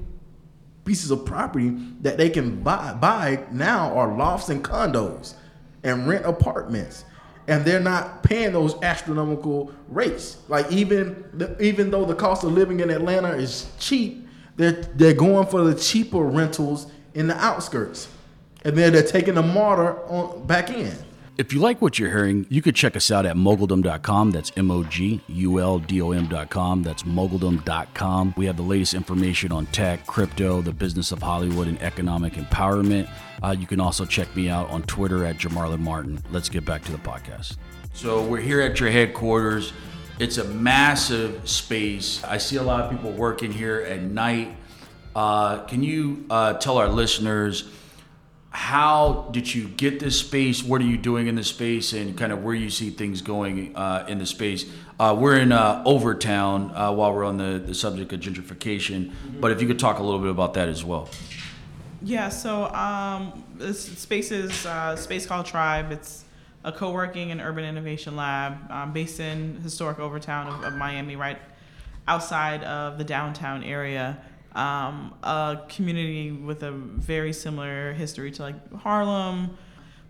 pieces 0.87 1.11
of 1.11 1.25
property 1.25 1.69
that 2.01 2.17
they 2.17 2.29
can 2.29 2.63
buy 2.63 2.93
buy 2.93 3.43
now 3.51 3.93
are 3.93 4.17
lofts 4.17 4.49
and 4.49 4.63
condos 4.63 5.35
and 5.83 6.07
rent 6.07 6.25
apartments. 6.25 7.03
and 7.47 7.63
they're 7.63 7.79
not 7.79 8.23
paying 8.23 8.51
those 8.51 8.75
astronomical 8.83 9.71
rates. 9.87 10.37
Like 10.49 10.71
even 10.71 11.57
even 11.59 11.91
though 11.91 12.05
the 12.05 12.15
cost 12.15 12.43
of 12.43 12.51
living 12.51 12.79
in 12.81 12.89
Atlanta 12.89 13.29
is 13.29 13.69
cheap, 13.79 14.27
they're 14.57 14.83
they're 14.95 15.13
going 15.13 15.47
for 15.47 15.63
the 15.63 15.75
cheaper 15.75 16.23
rentals 16.23 16.91
in 17.13 17.27
the 17.27 17.37
outskirts, 17.37 18.09
and 18.63 18.75
then 18.77 18.93
they're 18.93 19.03
taking 19.03 19.35
the 19.35 19.43
MARTA 19.43 20.01
on 20.07 20.45
back 20.45 20.69
in. 20.69 20.93
If 21.37 21.53
you 21.53 21.59
like 21.59 21.83
what 21.83 21.99
you're 21.99 22.09
hearing, 22.09 22.47
you 22.49 22.63
could 22.63 22.75
check 22.75 22.95
us 22.95 23.11
out 23.11 23.27
at 23.27 23.35
moguldom.com. 23.35 24.31
That's 24.31 24.51
M 24.57 24.71
O 24.71 24.83
G 24.83 25.21
U 25.27 25.59
L 25.59 25.77
D 25.77 26.01
O 26.01 26.11
M.com. 26.11 26.81
That's 26.81 27.03
moguldom.com. 27.03 28.33
We 28.35 28.47
have 28.47 28.57
the 28.57 28.63
latest 28.63 28.95
information 28.95 29.51
on 29.51 29.67
tech, 29.67 30.07
crypto, 30.07 30.63
the 30.63 30.71
business 30.71 31.11
of 31.11 31.21
Hollywood, 31.21 31.67
and 31.67 31.79
economic 31.83 32.33
empowerment. 32.33 33.07
Uh, 33.43 33.55
you 33.57 33.67
can 33.67 33.79
also 33.79 34.03
check 34.03 34.35
me 34.35 34.49
out 34.49 34.67
on 34.71 34.81
Twitter 34.83 35.25
at 35.25 35.37
Jamarlin 35.37 35.79
Martin. 35.79 36.19
Let's 36.31 36.49
get 36.49 36.65
back 36.65 36.83
to 36.85 36.91
the 36.91 36.97
podcast. 36.97 37.57
So 37.93 38.23
we're 38.25 38.41
here 38.41 38.61
at 38.61 38.79
your 38.79 38.89
headquarters. 38.89 39.73
It's 40.17 40.39
a 40.39 40.43
massive 40.43 41.47
space. 41.47 42.23
I 42.23 42.39
see 42.39 42.55
a 42.55 42.63
lot 42.63 42.81
of 42.81 42.89
people 42.89 43.11
working 43.11 43.51
here 43.51 43.81
at 43.81 44.01
night. 44.01 44.55
Uh, 45.15 45.65
can 45.65 45.83
you 45.83 46.25
uh, 46.31 46.53
tell 46.53 46.79
our 46.79 46.89
listeners? 46.89 47.69
How 48.57 49.29
did 49.29 49.53
you 49.53 49.67
get 49.67 49.99
this 49.99 50.19
space? 50.19 50.63
What 50.63 50.81
are 50.81 50.85
you 50.85 50.97
doing 50.97 51.27
in 51.27 51.35
this 51.35 51.47
space, 51.47 51.93
and 51.93 52.17
kind 52.17 52.31
of 52.31 52.43
where 52.43 52.55
you 52.55 52.71
see 52.71 52.89
things 52.89 53.21
going 53.21 53.75
uh, 53.75 54.07
in 54.09 54.17
the 54.17 54.25
space? 54.25 54.65
Uh, 54.99 55.15
we're 55.17 55.37
in 55.37 55.51
uh, 55.51 55.83
Overtown 55.85 56.71
uh, 56.75 56.91
while 56.91 57.13
we're 57.13 57.23
on 57.23 57.37
the, 57.37 57.61
the 57.63 57.75
subject 57.75 58.11
of 58.13 58.19
gentrification, 58.19 59.13
but 59.39 59.51
if 59.51 59.61
you 59.61 59.67
could 59.67 59.77
talk 59.77 59.99
a 59.99 60.03
little 60.03 60.19
bit 60.19 60.31
about 60.31 60.55
that 60.55 60.69
as 60.69 60.83
well. 60.83 61.07
Yeah, 62.01 62.29
so 62.29 62.65
um, 62.73 63.43
this 63.57 63.79
space 63.79 64.31
is 64.31 64.65
uh, 64.65 64.95
a 64.95 64.97
space 64.97 65.27
called 65.27 65.45
Tribe. 65.45 65.91
It's 65.91 66.25
a 66.63 66.71
co-working 66.71 67.29
and 67.29 67.39
urban 67.39 67.63
innovation 67.63 68.15
lab 68.15 68.71
um, 68.71 68.91
based 68.91 69.19
in 69.19 69.61
historic 69.61 69.99
Overtown 69.99 70.47
of, 70.47 70.63
of 70.63 70.73
Miami, 70.73 71.15
right 71.15 71.37
outside 72.07 72.63
of 72.63 72.97
the 72.97 73.03
downtown 73.03 73.63
area 73.63 74.17
um, 74.53 75.13
a 75.23 75.61
community 75.69 76.31
with 76.31 76.63
a 76.63 76.71
very 76.71 77.33
similar 77.33 77.93
history 77.93 78.31
to 78.31 78.41
like 78.41 78.73
Harlem, 78.73 79.57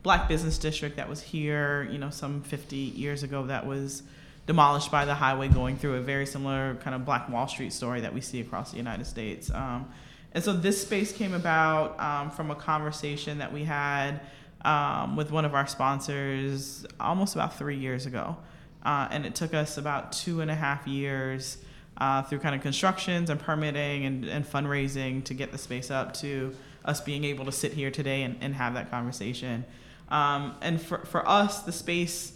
Black 0.03 0.27
Business 0.27 0.57
District 0.57 0.95
that 0.95 1.09
was 1.09 1.21
here, 1.21 1.87
you 1.91 1.97
know, 1.97 2.09
some 2.09 2.41
50 2.41 2.75
years 2.75 3.23
ago 3.23 3.45
that 3.47 3.65
was 3.65 4.03
demolished 4.45 4.89
by 4.89 5.03
the 5.05 5.13
highway 5.13 5.49
going 5.49 5.77
through 5.77 5.95
a 5.95 6.01
very 6.01 6.25
similar 6.25 6.75
kind 6.75 6.95
of 6.95 7.03
Black 7.05 7.29
Wall 7.29 7.47
Street 7.47 7.73
story 7.73 8.01
that 8.01 8.13
we 8.13 8.21
see 8.21 8.39
across 8.39 8.71
the 8.71 8.77
United 8.77 9.05
States. 9.05 9.51
Um, 9.51 9.91
and 10.31 10.43
so 10.43 10.53
this 10.53 10.81
space 10.81 11.11
came 11.11 11.33
about 11.33 11.99
um, 11.99 12.31
from 12.31 12.51
a 12.51 12.55
conversation 12.55 13.39
that 13.39 13.51
we 13.51 13.63
had 13.63 14.21
um, 14.63 15.15
with 15.15 15.31
one 15.31 15.45
of 15.45 15.53
our 15.53 15.67
sponsors 15.67 16.85
almost 16.99 17.35
about 17.35 17.57
three 17.57 17.77
years 17.77 18.05
ago. 18.05 18.37
Uh, 18.83 19.07
and 19.11 19.25
it 19.25 19.35
took 19.35 19.53
us 19.53 19.77
about 19.77 20.11
two 20.13 20.39
and 20.39 20.49
a 20.49 20.55
half 20.55 20.87
years 20.87 21.57
uh, 21.97 22.21
through 22.23 22.39
kind 22.39 22.55
of 22.55 22.61
constructions 22.61 23.29
and 23.29 23.39
permitting 23.39 24.05
and, 24.05 24.25
and 24.25 24.45
fundraising 24.45 25.23
to 25.23 25.33
get 25.33 25.51
the 25.51 25.57
space 25.57 25.89
up 25.89 26.13
to 26.13 26.55
us 26.85 27.01
being 27.01 27.23
able 27.23 27.45
to 27.45 27.51
sit 27.51 27.73
here 27.73 27.91
today 27.91 28.23
and, 28.23 28.37
and 28.41 28.53
have 28.55 28.73
that 28.75 28.89
conversation. 28.89 29.65
Um, 30.09 30.55
and 30.61 30.81
for, 30.81 30.99
for 30.99 31.27
us, 31.27 31.61
the 31.61 31.71
space, 31.71 32.33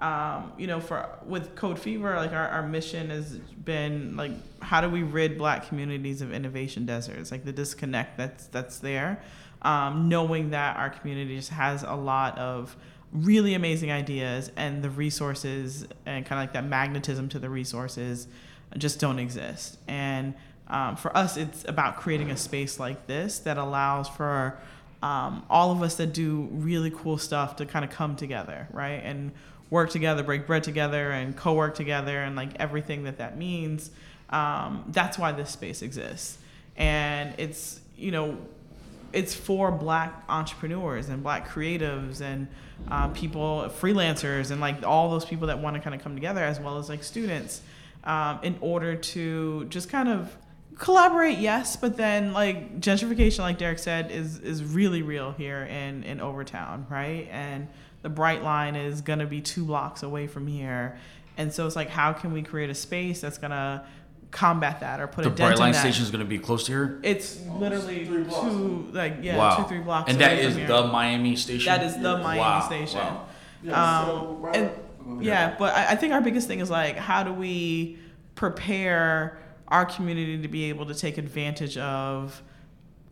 um, 0.00 0.52
you 0.58 0.66
know, 0.66 0.80
for 0.80 1.08
with 1.24 1.54
Code 1.54 1.78
Fever, 1.78 2.16
like 2.16 2.32
our, 2.32 2.48
our 2.48 2.66
mission 2.66 3.10
has 3.10 3.36
been 3.36 4.16
like, 4.16 4.32
how 4.60 4.80
do 4.80 4.90
we 4.90 5.02
rid 5.02 5.38
Black 5.38 5.68
communities 5.68 6.20
of 6.20 6.32
innovation 6.32 6.84
deserts? 6.84 7.30
Like 7.30 7.44
the 7.44 7.52
disconnect 7.52 8.18
that's 8.18 8.46
that's 8.48 8.80
there, 8.80 9.22
um, 9.62 10.08
knowing 10.08 10.50
that 10.50 10.76
our 10.76 10.90
community 10.90 11.36
just 11.36 11.50
has 11.50 11.82
a 11.82 11.94
lot 11.94 12.36
of 12.36 12.76
really 13.12 13.54
amazing 13.54 13.92
ideas 13.92 14.50
and 14.56 14.82
the 14.82 14.90
resources 14.90 15.86
and 16.04 16.26
kind 16.26 16.40
of 16.40 16.42
like 16.42 16.52
that 16.52 16.66
magnetism 16.66 17.28
to 17.28 17.38
the 17.38 17.48
resources 17.48 18.26
just 18.76 19.00
don't 19.00 19.18
exist. 19.18 19.78
And 19.88 20.34
um, 20.68 20.96
for 20.96 21.14
us, 21.16 21.36
it's 21.36 21.64
about 21.68 21.96
creating 21.96 22.30
a 22.30 22.36
space 22.36 22.80
like 22.80 23.06
this 23.06 23.40
that 23.40 23.58
allows 23.58 24.08
for 24.08 24.58
um, 25.02 25.44
all 25.50 25.70
of 25.70 25.82
us 25.82 25.96
that 25.96 26.12
do 26.14 26.48
really 26.52 26.90
cool 26.90 27.18
stuff 27.18 27.56
to 27.56 27.66
kind 27.66 27.84
of 27.84 27.90
come 27.90 28.16
together, 28.16 28.68
right? 28.72 29.02
And 29.04 29.32
work 29.70 29.90
together, 29.90 30.22
break 30.22 30.46
bread 30.46 30.64
together, 30.64 31.10
and 31.10 31.36
co 31.36 31.52
work 31.52 31.74
together, 31.74 32.22
and 32.22 32.34
like 32.36 32.50
everything 32.58 33.04
that 33.04 33.18
that 33.18 33.36
means. 33.36 33.90
Um, 34.30 34.84
that's 34.88 35.18
why 35.18 35.32
this 35.32 35.50
space 35.50 35.82
exists. 35.82 36.38
And 36.76 37.34
it's, 37.38 37.80
you 37.96 38.10
know, 38.10 38.38
it's 39.12 39.34
for 39.34 39.70
black 39.70 40.24
entrepreneurs 40.28 41.08
and 41.08 41.22
black 41.22 41.48
creatives 41.48 42.20
and 42.20 42.48
uh, 42.90 43.08
people, 43.08 43.70
freelancers, 43.80 44.50
and 44.50 44.60
like 44.60 44.82
all 44.82 45.10
those 45.10 45.24
people 45.24 45.48
that 45.48 45.58
want 45.58 45.76
to 45.76 45.82
kind 45.82 45.94
of 45.94 46.02
come 46.02 46.14
together, 46.14 46.42
as 46.42 46.58
well 46.58 46.78
as 46.78 46.88
like 46.88 47.04
students 47.04 47.60
um, 48.04 48.38
in 48.42 48.56
order 48.60 48.94
to 48.96 49.64
just 49.66 49.88
kind 49.88 50.08
of 50.08 50.34
collaborate 50.78 51.38
yes 51.38 51.76
but 51.76 51.96
then 51.96 52.32
like 52.32 52.80
gentrification 52.80 53.38
like 53.40 53.58
derek 53.58 53.78
said 53.78 54.10
is 54.10 54.38
is 54.40 54.62
really 54.64 55.02
real 55.02 55.30
here 55.32 55.62
in 55.62 56.02
in 56.02 56.20
overtown 56.20 56.84
right 56.90 57.28
and 57.30 57.68
the 58.02 58.10
Brightline 58.10 58.76
is 58.76 59.00
going 59.00 59.20
to 59.20 59.26
be 59.26 59.40
two 59.40 59.64
blocks 59.64 60.02
away 60.02 60.26
from 60.26 60.46
here 60.48 60.98
and 61.36 61.52
so 61.52 61.64
it's 61.66 61.76
like 61.76 61.88
how 61.88 62.12
can 62.12 62.32
we 62.32 62.42
create 62.42 62.70
a 62.70 62.74
space 62.74 63.20
that's 63.20 63.38
going 63.38 63.52
to 63.52 63.84
combat 64.32 64.80
that 64.80 64.98
or 65.00 65.06
put 65.06 65.22
the 65.22 65.30
a 65.30 65.34
dent 65.34 65.56
Brightline 65.56 65.66
in 65.66 65.72
that. 65.72 65.80
station 65.80 66.02
is 66.02 66.10
going 66.10 66.24
to 66.24 66.28
be 66.28 66.38
close 66.40 66.66
to 66.66 66.72
here 66.72 66.98
it's 67.04 67.40
literally 67.46 68.04
two 68.06 68.88
like 68.92 69.18
yeah 69.22 69.36
wow 69.36 69.56
two 69.56 69.68
three 69.68 69.78
blocks 69.78 70.10
away. 70.10 70.20
and 70.20 70.20
away 70.22 70.36
that 70.36 70.44
is 70.44 70.54
from 70.54 70.58
here. 70.58 70.66
the 70.66 70.86
miami 70.88 71.36
station 71.36 71.66
that 71.72 71.84
is 71.84 71.94
the 71.94 72.18
miami 72.18 72.40
Wow, 72.40 72.60
station 72.66 73.00
wow. 73.64 74.42
um, 74.44 74.54
and 74.54 74.70
yeah, 75.20 75.54
but 75.58 75.74
I, 75.74 75.92
I 75.92 75.96
think 75.96 76.12
our 76.12 76.20
biggest 76.20 76.48
thing 76.48 76.60
is 76.60 76.70
like, 76.70 76.96
how 76.96 77.22
do 77.22 77.32
we 77.32 77.98
prepare 78.34 79.38
our 79.68 79.84
community 79.84 80.40
to 80.42 80.48
be 80.48 80.64
able 80.64 80.86
to 80.86 80.94
take 80.94 81.18
advantage 81.18 81.76
of 81.78 82.42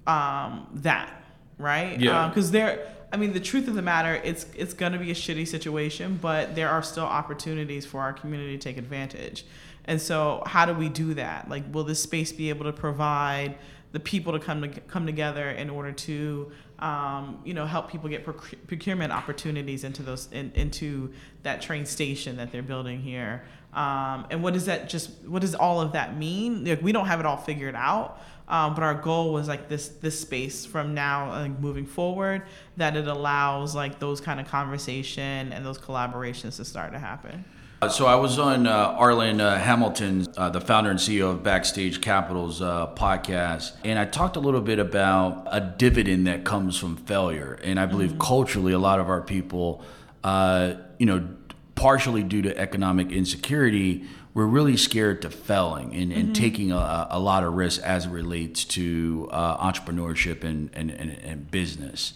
um, 0.06 0.68
that, 0.74 1.24
right? 1.58 1.98
Yeah. 2.00 2.28
Because 2.28 2.50
there, 2.50 2.86
I 3.12 3.16
mean, 3.16 3.32
the 3.32 3.40
truth 3.40 3.68
of 3.68 3.74
the 3.74 3.82
matter, 3.82 4.20
it's 4.24 4.46
it's 4.56 4.74
going 4.74 4.92
to 4.92 4.98
be 4.98 5.10
a 5.10 5.14
shitty 5.14 5.46
situation, 5.46 6.18
but 6.20 6.54
there 6.54 6.68
are 6.68 6.82
still 6.82 7.04
opportunities 7.04 7.86
for 7.86 8.00
our 8.00 8.12
community 8.12 8.56
to 8.56 8.62
take 8.62 8.78
advantage. 8.78 9.44
And 9.84 10.00
so, 10.00 10.42
how 10.46 10.64
do 10.64 10.74
we 10.74 10.88
do 10.88 11.14
that? 11.14 11.48
Like, 11.48 11.64
will 11.72 11.84
this 11.84 12.02
space 12.02 12.32
be 12.32 12.48
able 12.50 12.64
to 12.64 12.72
provide 12.72 13.56
the 13.92 14.00
people 14.00 14.32
to 14.32 14.38
come 14.38 14.62
to 14.62 14.68
come 14.68 15.06
together 15.06 15.50
in 15.50 15.70
order 15.70 15.92
to 15.92 16.50
um, 16.78 17.40
you 17.44 17.54
know 17.54 17.66
help 17.66 17.90
people 17.90 18.08
get 18.08 18.24
proc- 18.24 18.54
procurement 18.66 19.12
opportunities 19.12 19.84
into 19.84 20.02
those 20.02 20.28
in, 20.32 20.50
into 20.54 21.12
that 21.42 21.62
train 21.62 21.86
station 21.86 22.36
that 22.36 22.52
they're 22.52 22.62
building 22.62 23.00
here. 23.00 23.44
Um, 23.72 24.26
and 24.30 24.42
what 24.42 24.52
does 24.52 24.66
that 24.66 24.88
just 24.88 25.10
what 25.24 25.42
does 25.42 25.54
all 25.54 25.80
of 25.80 25.92
that 25.92 26.16
mean? 26.16 26.64
Like 26.64 26.82
we 26.82 26.92
don't 26.92 27.06
have 27.06 27.20
it 27.20 27.26
all 27.26 27.36
figured 27.38 27.74
out 27.74 28.20
um, 28.48 28.74
but 28.74 28.82
our 28.82 28.94
goal 28.94 29.32
was 29.32 29.48
like 29.48 29.68
this 29.68 29.88
this 29.88 30.20
space 30.20 30.66
from 30.66 30.94
now 30.94 31.30
like 31.30 31.58
moving 31.58 31.86
forward 31.86 32.42
that 32.76 32.96
it 32.96 33.06
allows 33.06 33.74
like 33.74 33.98
those 33.98 34.20
kind 34.20 34.38
of 34.38 34.46
conversation 34.46 35.52
and 35.52 35.64
those 35.64 35.78
collaborations 35.78 36.56
to 36.56 36.64
start 36.64 36.92
to 36.92 36.98
happen 36.98 37.44
So 37.90 38.06
I 38.06 38.14
was 38.14 38.38
on 38.38 38.68
uh, 38.68 38.96
Arlan 38.96 39.40
uh, 39.40 39.58
Hamilton, 39.58 40.28
uh, 40.36 40.50
the 40.50 40.60
founder 40.60 40.90
and 40.90 41.00
CEO 41.00 41.32
of 41.32 41.42
Backstage 41.42 42.00
Capital's 42.00 42.62
uh, 42.62 42.86
podcast, 42.94 43.72
and 43.84 43.98
I 43.98 44.04
talked 44.04 44.36
a 44.36 44.40
little 44.40 44.60
bit 44.60 44.78
about 44.78 45.48
a 45.50 45.60
dividend 45.60 46.28
that 46.28 46.44
comes 46.44 46.78
from 46.78 46.96
failure. 46.96 47.58
And 47.64 47.80
I 47.80 47.86
believe 47.86 48.20
culturally, 48.20 48.72
a 48.72 48.78
lot 48.78 49.00
of 49.00 49.08
our 49.08 49.20
people, 49.20 49.82
uh, 50.22 50.74
you 51.00 51.06
know, 51.06 51.28
partially 51.74 52.22
due 52.22 52.40
to 52.42 52.56
economic 52.56 53.10
insecurity, 53.10 54.04
we're 54.32 54.46
really 54.46 54.76
scared 54.76 55.20
to 55.22 55.30
failing 55.30 55.92
and, 55.92 56.12
and 56.12 56.36
taking 56.36 56.70
a, 56.70 57.08
a 57.10 57.18
lot 57.18 57.42
of 57.42 57.52
risks 57.54 57.82
as 57.82 58.06
it 58.06 58.10
relates 58.10 58.64
to 58.64 59.28
uh, 59.32 59.58
entrepreneurship 59.58 60.44
and, 60.44 60.70
and, 60.72 60.92
and, 60.92 61.10
and 61.10 61.50
business. 61.50 62.14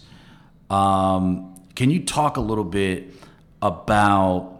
Um, 0.69 1.61
can 1.75 1.91
you 1.91 2.05
talk 2.05 2.37
a 2.37 2.41
little 2.41 2.63
bit 2.63 3.13
about 3.61 4.56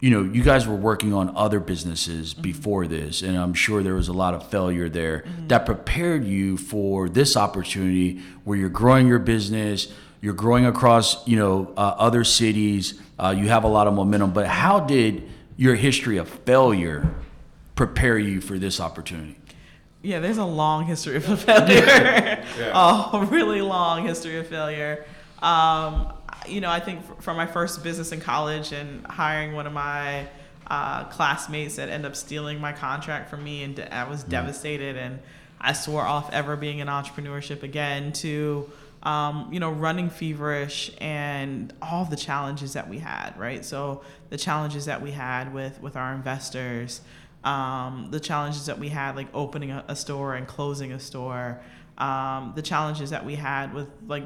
you 0.00 0.10
know, 0.10 0.22
you 0.22 0.42
guys 0.42 0.66
were 0.66 0.76
working 0.76 1.12
on 1.12 1.34
other 1.36 1.60
businesses 1.60 2.32
before 2.32 2.86
this, 2.86 3.20
and 3.22 3.36
I'm 3.36 3.52
sure 3.52 3.82
there 3.82 3.94
was 3.94 4.08
a 4.08 4.14
lot 4.14 4.32
of 4.32 4.48
failure 4.48 4.88
there 4.88 5.24
that 5.48 5.66
prepared 5.66 6.24
you 6.24 6.56
for 6.56 7.08
this 7.08 7.36
opportunity 7.36 8.20
where 8.44 8.56
you're 8.56 8.70
growing 8.70 9.06
your 9.06 9.18
business, 9.18 9.92
you're 10.22 10.34
growing 10.34 10.64
across, 10.64 11.26
you 11.28 11.36
know, 11.36 11.72
uh, 11.76 11.94
other 11.98 12.24
cities, 12.24 13.00
uh, 13.18 13.34
you 13.36 13.48
have 13.48 13.64
a 13.64 13.68
lot 13.68 13.86
of 13.86 13.94
momentum. 13.94 14.32
But 14.32 14.46
how 14.46 14.80
did 14.80 15.28
your 15.56 15.74
history 15.74 16.16
of 16.16 16.28
failure 16.28 17.14
prepare 17.74 18.18
you 18.18 18.40
for 18.40 18.58
this 18.58 18.80
opportunity? 18.80 19.36
Yeah, 20.02 20.20
there's 20.20 20.38
a 20.38 20.44
long 20.44 20.86
history 20.86 21.16
of 21.16 21.24
failure. 21.42 21.84
yeah. 21.84 23.10
a 23.12 23.24
really 23.26 23.60
long 23.60 24.06
history 24.06 24.38
of 24.38 24.46
failure. 24.46 25.04
Um, 25.42 26.12
you 26.50 26.60
know, 26.60 26.70
I 26.70 26.80
think 26.80 27.22
from 27.22 27.36
my 27.36 27.46
first 27.46 27.82
business 27.82 28.12
in 28.12 28.20
college 28.20 28.72
and 28.72 29.06
hiring 29.06 29.54
one 29.54 29.66
of 29.66 29.72
my 29.72 30.26
uh, 30.66 31.04
classmates 31.04 31.76
that 31.76 31.88
ended 31.88 32.10
up 32.10 32.16
stealing 32.16 32.60
my 32.60 32.72
contract 32.72 33.30
from 33.30 33.42
me, 33.42 33.62
and 33.62 33.80
I 33.90 34.08
was 34.08 34.22
devastated, 34.22 34.96
and 34.96 35.18
I 35.60 35.72
swore 35.72 36.02
off 36.02 36.32
ever 36.32 36.56
being 36.56 36.78
in 36.78 36.88
entrepreneurship 36.88 37.62
again. 37.62 38.12
To 38.12 38.70
um, 39.02 39.48
you 39.50 39.60
know, 39.60 39.70
running 39.70 40.10
feverish 40.10 40.90
and 41.00 41.72
all 41.80 42.04
the 42.04 42.16
challenges 42.16 42.74
that 42.74 42.88
we 42.88 42.98
had, 42.98 43.32
right? 43.38 43.64
So 43.64 44.02
the 44.28 44.36
challenges 44.36 44.84
that 44.86 45.00
we 45.00 45.10
had 45.10 45.54
with 45.54 45.80
with 45.80 45.96
our 45.96 46.12
investors, 46.12 47.00
um, 47.44 48.08
the 48.10 48.20
challenges 48.20 48.66
that 48.66 48.78
we 48.78 48.88
had 48.88 49.16
like 49.16 49.28
opening 49.32 49.70
a, 49.70 49.84
a 49.88 49.96
store 49.96 50.34
and 50.34 50.46
closing 50.46 50.92
a 50.92 51.00
store, 51.00 51.60
um, 51.98 52.52
the 52.54 52.62
challenges 52.62 53.10
that 53.10 53.24
we 53.24 53.36
had 53.36 53.72
with 53.72 53.88
like, 54.06 54.24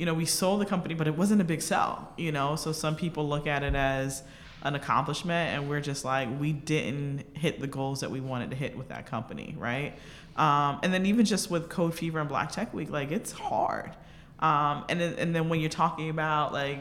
you 0.00 0.06
know, 0.06 0.14
we 0.14 0.24
sold 0.24 0.62
the 0.62 0.66
company, 0.66 0.94
but 0.94 1.06
it 1.06 1.14
wasn't 1.16 1.42
a 1.42 1.44
big 1.44 1.60
sell, 1.60 2.10
you 2.16 2.32
know. 2.32 2.56
So 2.56 2.72
some 2.72 2.96
people 2.96 3.28
look 3.28 3.46
at 3.46 3.62
it 3.62 3.74
as 3.74 4.22
an 4.62 4.74
accomplishment, 4.74 5.54
and 5.54 5.68
we're 5.68 5.82
just 5.82 6.06
like 6.06 6.26
we 6.40 6.54
didn't 6.54 7.24
hit 7.36 7.60
the 7.60 7.66
goals 7.66 8.00
that 8.00 8.10
we 8.10 8.18
wanted 8.18 8.48
to 8.50 8.56
hit 8.56 8.78
with 8.78 8.88
that 8.88 9.04
company, 9.04 9.54
right? 9.58 9.92
Um, 10.36 10.80
and 10.82 10.90
then 10.94 11.04
even 11.04 11.26
just 11.26 11.50
with 11.50 11.68
Code 11.68 11.94
Fever 11.94 12.18
and 12.18 12.30
Black 12.30 12.50
Tech 12.50 12.72
Week, 12.72 12.88
like 12.90 13.12
it's 13.12 13.30
hard. 13.32 13.92
Um, 14.38 14.86
and 14.88 14.98
then, 14.98 15.14
and 15.18 15.34
then 15.36 15.50
when 15.50 15.60
you're 15.60 15.68
talking 15.68 16.08
about 16.08 16.54
like 16.54 16.78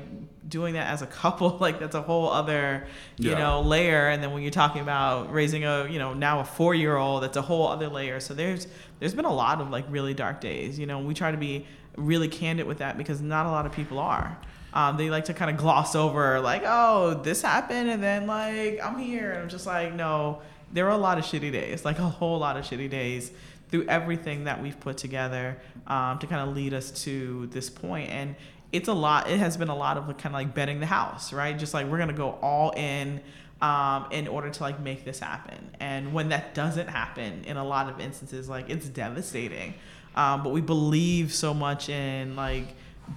doing 0.47 0.75
that 0.75 0.87
as 0.87 1.01
a 1.01 1.07
couple, 1.21 1.57
like 1.59 1.77
that's 1.77 1.95
a 1.95 2.01
whole 2.01 2.29
other, 2.29 2.87
you 3.17 3.31
Yeah. 3.31 3.37
know, 3.39 3.61
layer. 3.61 4.07
And 4.07 4.23
then 4.23 4.31
when 4.31 4.43
you're 4.43 4.51
talking 4.51 4.81
about 4.81 5.33
raising 5.33 5.65
a, 5.65 5.85
you 5.89 5.99
know, 5.99 6.13
now 6.13 6.39
a 6.39 6.45
four 6.45 6.73
year 6.73 6.95
old, 6.95 7.21
that's 7.23 7.35
a 7.35 7.41
whole 7.41 7.67
other 7.67 7.89
layer. 7.89 8.21
So 8.21 8.33
there's, 8.33 8.67
there's 8.99 9.13
been 9.13 9.25
a 9.25 9.33
lot 9.33 9.59
of 9.59 9.69
like 9.71 9.83
really 9.89 10.13
dark 10.13 10.39
days, 10.39 10.79
you 10.79 10.85
know, 10.85 10.99
we 10.99 11.13
try 11.13 11.31
to 11.31 11.37
be 11.37 11.65
really 11.95 12.27
candid 12.27 12.65
with 12.65 12.79
that 12.79 12.97
because 12.97 13.21
not 13.21 13.45
a 13.45 13.49
lot 13.49 13.65
of 13.65 13.71
people 13.71 13.99
are. 13.99 14.37
Um, 14.73 14.97
they 14.97 15.09
like 15.09 15.25
to 15.25 15.33
kind 15.33 15.49
of 15.49 15.57
gloss 15.57 15.95
over 15.95 16.39
like, 16.39 16.63
oh, 16.65 17.15
this 17.23 17.41
happened. 17.41 17.89
And 17.89 18.01
then 18.03 18.27
like, 18.27 18.79
I'm 18.83 18.97
here. 18.97 19.31
And 19.31 19.43
I'm 19.43 19.49
just 19.49 19.65
like, 19.65 19.93
no, 19.93 20.41
there 20.71 20.85
were 20.85 20.91
a 20.91 20.97
lot 20.97 21.17
of 21.17 21.25
shitty 21.25 21.51
days, 21.51 21.85
like 21.85 21.99
a 21.99 22.03
whole 22.03 22.39
lot 22.39 22.57
of 22.57 22.65
shitty 22.65 22.89
days 22.89 23.31
through 23.69 23.85
everything 23.87 24.45
that 24.45 24.61
we've 24.61 24.79
put 24.79 24.97
together 24.97 25.57
um, 25.87 26.19
to 26.19 26.27
kind 26.27 26.47
of 26.47 26.55
lead 26.55 26.73
us 26.73 26.91
to 27.03 27.47
this 27.47 27.69
point. 27.69 28.09
And 28.09 28.35
it's 28.71 28.87
a 28.87 28.93
lot. 28.93 29.29
It 29.29 29.39
has 29.39 29.57
been 29.57 29.69
a 29.69 29.75
lot 29.75 29.97
of 29.97 30.05
kind 30.17 30.27
of 30.27 30.33
like 30.33 30.53
betting 30.53 30.79
the 30.79 30.85
house, 30.85 31.33
right? 31.33 31.57
Just 31.57 31.73
like 31.73 31.87
we're 31.87 31.97
gonna 31.97 32.13
go 32.13 32.37
all 32.41 32.71
in 32.71 33.21
um, 33.61 34.07
in 34.11 34.27
order 34.27 34.49
to 34.49 34.63
like 34.63 34.79
make 34.79 35.05
this 35.05 35.19
happen. 35.19 35.71
And 35.79 36.13
when 36.13 36.29
that 36.29 36.53
doesn't 36.53 36.87
happen, 36.87 37.43
in 37.45 37.57
a 37.57 37.63
lot 37.63 37.89
of 37.89 37.99
instances, 37.99 38.47
like 38.47 38.69
it's 38.69 38.87
devastating. 38.87 39.73
Um, 40.15 40.43
but 40.43 40.51
we 40.51 40.61
believe 40.61 41.33
so 41.33 41.53
much 41.53 41.89
in 41.89 42.35
like 42.35 42.67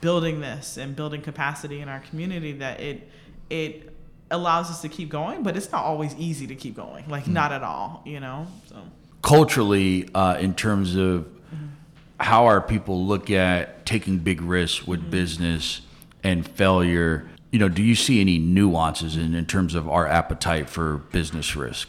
building 0.01 0.41
this 0.41 0.77
and 0.77 0.95
building 0.95 1.23
capacity 1.23 1.81
in 1.81 1.89
our 1.89 2.01
community 2.01 2.53
that 2.53 2.81
it 2.81 3.09
it 3.51 3.93
allows 4.31 4.71
us 4.71 4.81
to 4.83 4.89
keep 4.89 5.09
going. 5.09 5.43
But 5.43 5.57
it's 5.57 5.71
not 5.73 5.85
always 5.85 6.15
easy 6.17 6.47
to 6.47 6.55
keep 6.55 6.77
going. 6.77 7.09
Like 7.09 7.27
not 7.27 7.53
at 7.53 7.63
all, 7.63 8.03
you 8.05 8.21
know. 8.21 8.47
So. 8.67 8.77
culturally 9.23 10.09
uh, 10.15 10.37
in 10.41 10.55
terms 10.55 10.97
of 10.97 11.27
how 12.19 12.47
our 12.47 12.61
people 12.61 13.05
look 13.05 13.31
at 13.31 13.85
taking 13.85 14.19
big 14.19 14.41
risks 14.41 14.87
with 14.87 15.11
business 15.11 15.81
and 16.23 16.47
failure 16.47 17.29
you 17.51 17.59
know 17.59 17.69
do 17.69 17.83
you 17.83 17.97
see 17.97 18.21
any 18.21 18.39
nuances 18.39 19.17
in, 19.17 19.35
in 19.35 19.45
terms 19.45 19.75
of 19.75 19.89
our 19.89 20.07
appetite 20.07 20.69
for 20.69 20.99
business 21.11 21.57
risk 21.57 21.89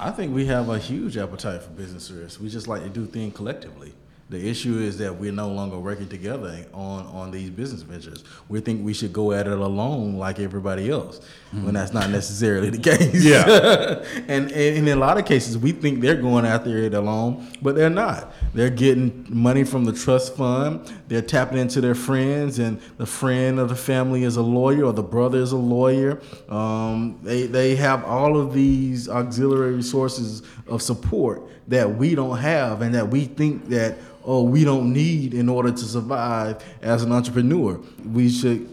I 0.00 0.12
think 0.12 0.32
we 0.32 0.46
have 0.46 0.68
a 0.68 0.78
huge 0.78 1.16
appetite 1.16 1.60
for 1.60 1.70
business 1.70 2.08
risk. 2.10 2.40
We 2.40 2.48
just 2.48 2.68
like 2.68 2.84
to 2.84 2.88
do 2.88 3.04
things 3.04 3.34
collectively. 3.34 3.92
The 4.30 4.46
issue 4.46 4.78
is 4.78 4.98
that 4.98 5.16
we're 5.16 5.32
no 5.32 5.48
longer 5.48 5.78
working 5.78 6.06
together 6.06 6.66
on, 6.74 7.06
on 7.06 7.30
these 7.30 7.48
business 7.48 7.80
ventures. 7.80 8.24
We 8.50 8.60
think 8.60 8.84
we 8.84 8.92
should 8.92 9.10
go 9.10 9.32
at 9.32 9.46
it 9.46 9.56
alone 9.56 10.16
like 10.18 10.38
everybody 10.38 10.90
else, 10.90 11.22
when 11.50 11.72
that's 11.72 11.94
not 11.94 12.10
necessarily 12.10 12.68
the 12.68 12.78
case. 12.96 13.24
Yeah. 13.24 14.04
and, 14.28 14.52
and 14.52 14.52
in 14.52 14.88
a 14.88 14.96
lot 14.96 15.16
of 15.16 15.24
cases, 15.24 15.56
we 15.56 15.72
think 15.72 16.02
they're 16.02 16.20
going 16.20 16.44
after 16.44 16.76
it 16.76 16.92
alone, 16.92 17.48
but 17.62 17.74
they're 17.74 17.88
not. 17.88 18.34
They're 18.52 18.68
getting 18.68 19.24
money 19.30 19.64
from 19.64 19.86
the 19.86 19.94
trust 19.94 20.36
fund. 20.36 20.92
They're 21.08 21.22
tapping 21.22 21.56
into 21.56 21.80
their 21.80 21.94
friends, 21.94 22.58
and 22.58 22.82
the 22.98 23.06
friend 23.06 23.58
of 23.58 23.70
the 23.70 23.76
family 23.76 24.24
is 24.24 24.36
a 24.36 24.42
lawyer, 24.42 24.84
or 24.84 24.92
the 24.92 25.02
brother 25.02 25.38
is 25.38 25.52
a 25.52 25.56
lawyer. 25.56 26.20
Um, 26.50 27.18
they 27.22 27.46
they 27.46 27.76
have 27.76 28.04
all 28.04 28.36
of 28.38 28.52
these 28.52 29.08
auxiliary 29.08 29.82
sources 29.82 30.42
of 30.66 30.82
support 30.82 31.42
that 31.68 31.96
we 31.96 32.14
don't 32.14 32.38
have, 32.38 32.82
and 32.82 32.94
that 32.94 33.08
we 33.08 33.24
think 33.24 33.68
that 33.68 33.98
oh 34.24 34.42
we 34.42 34.64
don't 34.64 34.92
need 34.92 35.34
in 35.34 35.48
order 35.48 35.70
to 35.70 35.84
survive 35.84 36.62
as 36.82 37.02
an 37.02 37.12
entrepreneur. 37.12 37.80
We 38.04 38.28
should 38.28 38.68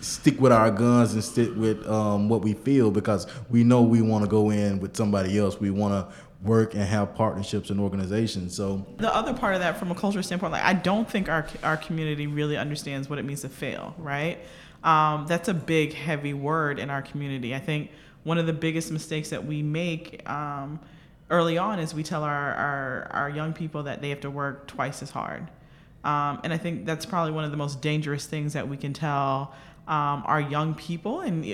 stick 0.00 0.40
with 0.40 0.52
our 0.52 0.70
guns 0.70 1.14
and 1.14 1.22
stick 1.22 1.50
with 1.56 1.86
um, 1.88 2.28
what 2.28 2.42
we 2.42 2.54
feel 2.54 2.90
because 2.90 3.26
we 3.48 3.62
know 3.62 3.82
we 3.82 4.02
want 4.02 4.24
to 4.24 4.30
go 4.30 4.50
in 4.50 4.80
with 4.80 4.96
somebody 4.96 5.38
else. 5.38 5.60
We 5.60 5.70
want 5.70 5.94
to 5.94 6.14
work 6.42 6.74
and 6.74 6.82
have 6.82 7.14
partnerships 7.14 7.70
and 7.70 7.78
organizations. 7.78 8.56
So 8.56 8.84
the 8.98 9.14
other 9.14 9.32
part 9.32 9.54
of 9.54 9.60
that 9.60 9.78
from 9.78 9.90
a 9.90 9.94
cultural 9.94 10.22
standpoint 10.22 10.52
like 10.52 10.64
i 10.64 10.72
don't 10.72 11.08
think 11.08 11.28
our, 11.28 11.46
our 11.62 11.76
community 11.76 12.26
really 12.26 12.56
understands 12.56 13.08
what 13.08 13.18
it 13.18 13.24
means 13.24 13.42
to 13.42 13.48
fail 13.48 13.94
right 13.98 14.38
um, 14.82 15.26
that's 15.28 15.48
a 15.48 15.54
big 15.54 15.92
heavy 15.92 16.34
word 16.34 16.78
in 16.78 16.90
our 16.90 17.02
community 17.02 17.54
i 17.54 17.58
think 17.58 17.90
one 18.24 18.38
of 18.38 18.46
the 18.46 18.52
biggest 18.52 18.90
mistakes 18.90 19.30
that 19.30 19.44
we 19.44 19.62
make 19.62 20.28
um, 20.28 20.80
early 21.32 21.58
on 21.58 21.80
is 21.80 21.94
we 21.94 22.02
tell 22.04 22.22
our, 22.22 22.54
our, 22.54 23.08
our 23.10 23.30
young 23.30 23.52
people 23.52 23.82
that 23.82 24.00
they 24.00 24.10
have 24.10 24.20
to 24.20 24.30
work 24.30 24.68
twice 24.68 25.02
as 25.02 25.10
hard 25.10 25.48
um, 26.04 26.40
and 26.44 26.52
i 26.52 26.56
think 26.56 26.86
that's 26.86 27.04
probably 27.04 27.32
one 27.32 27.44
of 27.44 27.50
the 27.50 27.56
most 27.56 27.80
dangerous 27.82 28.26
things 28.26 28.52
that 28.52 28.68
we 28.68 28.76
can 28.76 28.92
tell 28.92 29.52
um, 29.88 30.22
our 30.26 30.40
young 30.40 30.74
people 30.74 31.20
and 31.20 31.44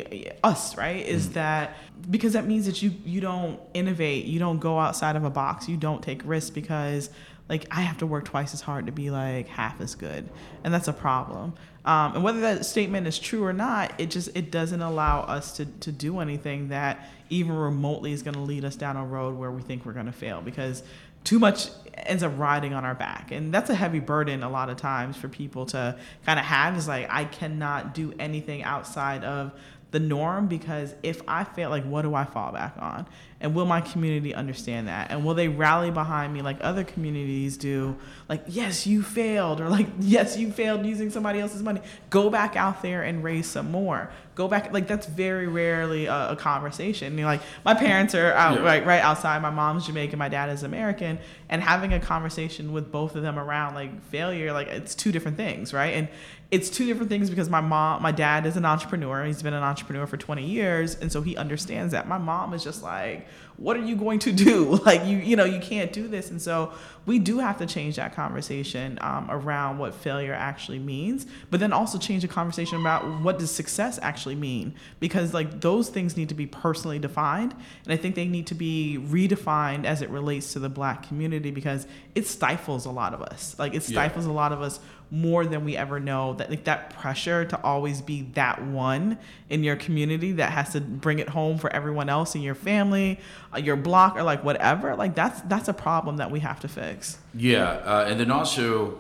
us, 0.45 0.77
right? 0.77 1.05
Is 1.07 1.31
that 1.31 1.77
because 2.11 2.35
that 2.35 2.47
means 2.47 2.67
that 2.67 2.83
you 2.83 2.93
you 3.05 3.21
don't 3.21 3.59
innovate, 3.73 4.27
you 4.27 4.39
don't 4.39 4.59
go 4.59 4.79
outside 4.79 5.17
of 5.17 5.25
a 5.25 5.31
box, 5.31 5.69
you 5.69 5.79
don't 5.79 6.03
take 6.03 6.21
risks 6.25 6.51
because 6.51 7.09
like 7.49 7.67
I 7.71 7.83
have 7.83 7.99
to 7.99 8.07
work 8.07 8.25
twice 8.25 8.53
as 8.55 8.61
hard 8.61 8.87
to 8.87 8.93
be 8.93 9.11
like 9.11 9.49
half 9.49 9.81
as 9.81 9.95
good, 9.95 10.29
and 10.65 10.73
that's 10.73 10.89
a 10.89 10.93
problem. 10.93 11.55
Um, 11.85 12.17
and 12.17 12.25
whether 12.25 12.41
that 12.41 12.67
statement 12.67 13.07
is 13.07 13.19
true 13.19 13.45
or 13.45 13.53
not, 13.53 13.93
it 13.99 14.11
just 14.11 14.37
it 14.37 14.51
doesn't 14.51 14.83
allow 14.83 15.21
us 15.23 15.57
to 15.57 15.67
to 15.67 15.93
do 15.93 16.21
anything 16.21 16.69
that 16.69 17.09
even 17.31 17.55
remotely 17.55 18.13
is 18.13 18.23
going 18.23 18.35
to 18.35 18.41
lead 18.41 18.65
us 18.65 18.77
down 18.77 18.97
a 18.97 19.05
road 19.05 19.37
where 19.37 19.51
we 19.51 19.63
think 19.63 19.85
we're 19.85 19.93
going 19.93 20.07
to 20.07 20.13
fail 20.13 20.41
because 20.41 20.83
too 21.25 21.39
much 21.39 21.69
ends 21.95 22.23
up 22.23 22.33
riding 22.39 22.73
on 22.73 22.85
our 22.85 22.95
back 22.95 23.31
and 23.33 23.53
that's 23.53 23.69
a 23.71 23.75
heavy 23.75 23.99
burden 23.99 24.43
a 24.43 24.49
lot 24.49 24.71
of 24.71 24.77
times 24.77 25.17
for 25.17 25.29
people 25.29 25.67
to 25.67 25.99
kind 26.25 26.39
of 26.39 26.45
have 26.45 26.77
is 26.77 26.87
like 26.87 27.07
i 27.11 27.25
cannot 27.25 27.93
do 27.93 28.15
anything 28.19 28.63
outside 28.63 29.25
of 29.25 29.53
the 29.91 29.99
norm 29.99 30.47
because 30.47 30.95
if 31.03 31.21
i 31.27 31.43
fail 31.43 31.71
like 31.71 31.85
what 31.85 32.03
do 32.03 32.15
i 32.15 32.25
fall 32.25 32.53
back 32.53 32.75
on 32.79 33.05
and 33.41 33.55
will 33.55 33.67
my 33.67 33.81
community 33.81 34.35
understand 34.35 34.89
that? 34.89 35.11
And 35.11 35.25
will 35.25 35.35
they 35.35 35.49
rally 35.49 35.91
behind 35.91 36.33
me 36.33 36.43
like 36.43 36.59
other 36.61 36.85
communities 36.85 37.57
do? 37.57 37.97
Like 38.29 38.45
yes 38.49 38.87
you 38.87 39.03
failed 39.03 39.61
or 39.61 39.69
like 39.69 39.87
yes 40.01 40.37
you 40.37 40.51
failed 40.51 40.85
using 40.85 41.11
somebody 41.11 41.39
else's 41.39 41.63
money. 41.63 41.81
Go 42.11 42.31
back 42.31 42.57
out 42.57 42.83
there 42.83 43.03
and 43.03 43.23
raise 43.23 43.47
some 43.47 43.71
more 43.71 44.11
go 44.39 44.47
back 44.47 44.73
like 44.73 44.87
that's 44.87 45.07
very 45.07 45.49
rarely 45.49 46.07
a, 46.07 46.31
a 46.31 46.37
conversation. 46.37 47.17
Like 47.17 47.43
my 47.65 47.75
parents 47.75 48.15
are 48.15 48.33
out 48.33 48.59
Yeah. 48.59 48.65
right 48.65 48.87
right 48.87 49.03
outside 49.03 49.43
my 49.43 49.51
mom's 49.51 49.85
jamaican 49.87 50.17
my 50.19 50.29
dad 50.29 50.49
is 50.51 50.63
american 50.63 51.19
and 51.49 51.61
having 51.61 51.93
a 51.93 51.99
conversation 51.99 52.73
with 52.73 52.93
both 52.93 53.17
of 53.17 53.23
them 53.23 53.37
around 53.37 53.75
like 53.75 54.01
failure 54.05 54.53
like 54.53 54.69
it's 54.69 54.95
two 54.95 55.11
different 55.13 55.37
things 55.37 55.75
right? 55.75 55.93
And 55.95 56.09
it's 56.51 56.71
two 56.71 56.87
different 56.87 57.11
things 57.11 57.29
because 57.29 57.51
my 57.51 57.61
mom 57.61 58.01
my 58.01 58.13
dad 58.13 58.47
is 58.47 58.57
an 58.57 58.65
entrepreneur 58.65 59.25
he's 59.25 59.43
been 59.43 59.55
an 59.55 59.63
entrepreneur 59.63 60.07
for 60.07 60.17
20 60.17 60.47
years 60.47 60.95
and 60.95 61.11
so 61.13 61.21
he 61.21 61.37
understands 61.37 61.91
that. 61.93 62.07
My 62.07 62.19
mom 62.19 62.55
is 62.55 62.63
just 62.63 62.81
like 62.83 63.27
what 63.59 63.77
are 63.77 63.85
you 63.85 63.97
going 63.97 64.19
to 64.21 64.33
do? 64.33 64.81
Like 64.89 65.05
you 65.05 65.19
you 65.19 65.37
know 65.37 65.45
you 65.45 65.61
can't 65.61 65.93
do 65.93 66.09
this. 66.09 66.31
And 66.31 66.41
so 66.41 66.73
we 67.07 67.19
do 67.19 67.39
have 67.39 67.57
to 67.59 67.67
change 67.67 67.97
that 67.97 68.15
conversation 68.15 68.99
um, 69.01 69.29
around 69.31 69.79
what 69.79 69.95
failure 69.95 70.35
actually 70.35 70.79
means 70.79 71.27
but 71.51 71.59
then 71.59 71.73
also 71.73 71.97
change 71.99 72.21
the 72.23 72.29
conversation 72.29 72.79
about 72.81 73.23
what 73.23 73.39
does 73.39 73.51
success 73.51 73.99
actually 74.03 74.35
mean? 74.35 74.75
Because 75.01 75.33
like 75.35 75.61
those 75.61 75.89
things 75.89 76.17
need 76.17 76.29
to 76.29 76.35
be 76.35 76.47
personally 76.47 76.99
defined 76.99 77.55
and 77.85 77.93
i 77.93 77.97
think 77.97 78.15
they 78.15 78.27
need 78.29 78.47
to 78.47 78.55
be 78.55 78.99
redefined 79.09 79.85
as 79.85 80.03
it 80.03 80.11
relates 80.11 80.53
to 80.53 80.59
the 80.59 80.69
black 80.69 81.07
community 81.09 81.51
because 81.51 81.87
it 82.15 82.27
stifles 82.27 82.85
a 82.87 82.91
lot 82.91 83.15
of 83.15 83.23
us. 83.23 83.57
Like 83.59 83.73
it 83.75 83.83
Yeah. 83.89 83.95
stifles 83.95 84.27
a 84.27 84.33
lot 84.33 84.53
of 84.53 84.61
us 84.63 84.79
more 85.11 85.47
than 85.47 85.65
we 85.65 85.77
ever 85.77 85.99
know 85.99 86.35
that 86.35 86.51
like 86.51 86.65
that 86.65 86.91
pressure 86.91 87.45
to 87.45 87.61
always 87.63 88.03
be 88.03 88.23
that 88.35 88.63
one 88.63 89.19
in 89.49 89.65
your 89.65 89.77
community 89.77 90.33
that 90.33 90.53
has 90.53 90.73
to 90.73 90.81
bring 90.81 91.19
it 91.19 91.31
home 91.31 91.57
for 91.57 91.73
everyone 91.73 92.09
else 92.09 92.35
in 92.35 92.43
your 92.43 92.55
family 92.55 93.19
uh, 93.55 93.59
your 93.59 93.77
block 93.77 94.17
or 94.17 94.23
like 94.23 94.45
whatever 94.45 94.95
like 94.95 95.15
that's 95.15 95.41
that's 95.43 95.69
a 95.69 95.73
problem 95.73 96.19
that 96.19 96.31
we 96.31 96.41
have 96.41 96.61
to 96.61 96.69
fix. 96.69 97.19
Yeah, 97.35 97.65
uh, 97.65 98.07
and 98.09 98.21
then 98.21 98.31
also 98.31 98.99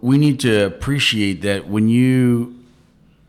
we 0.00 0.18
need 0.18 0.40
to 0.40 0.66
appreciate 0.66 1.42
that 1.42 1.68
when 1.68 1.88
you 1.88 2.58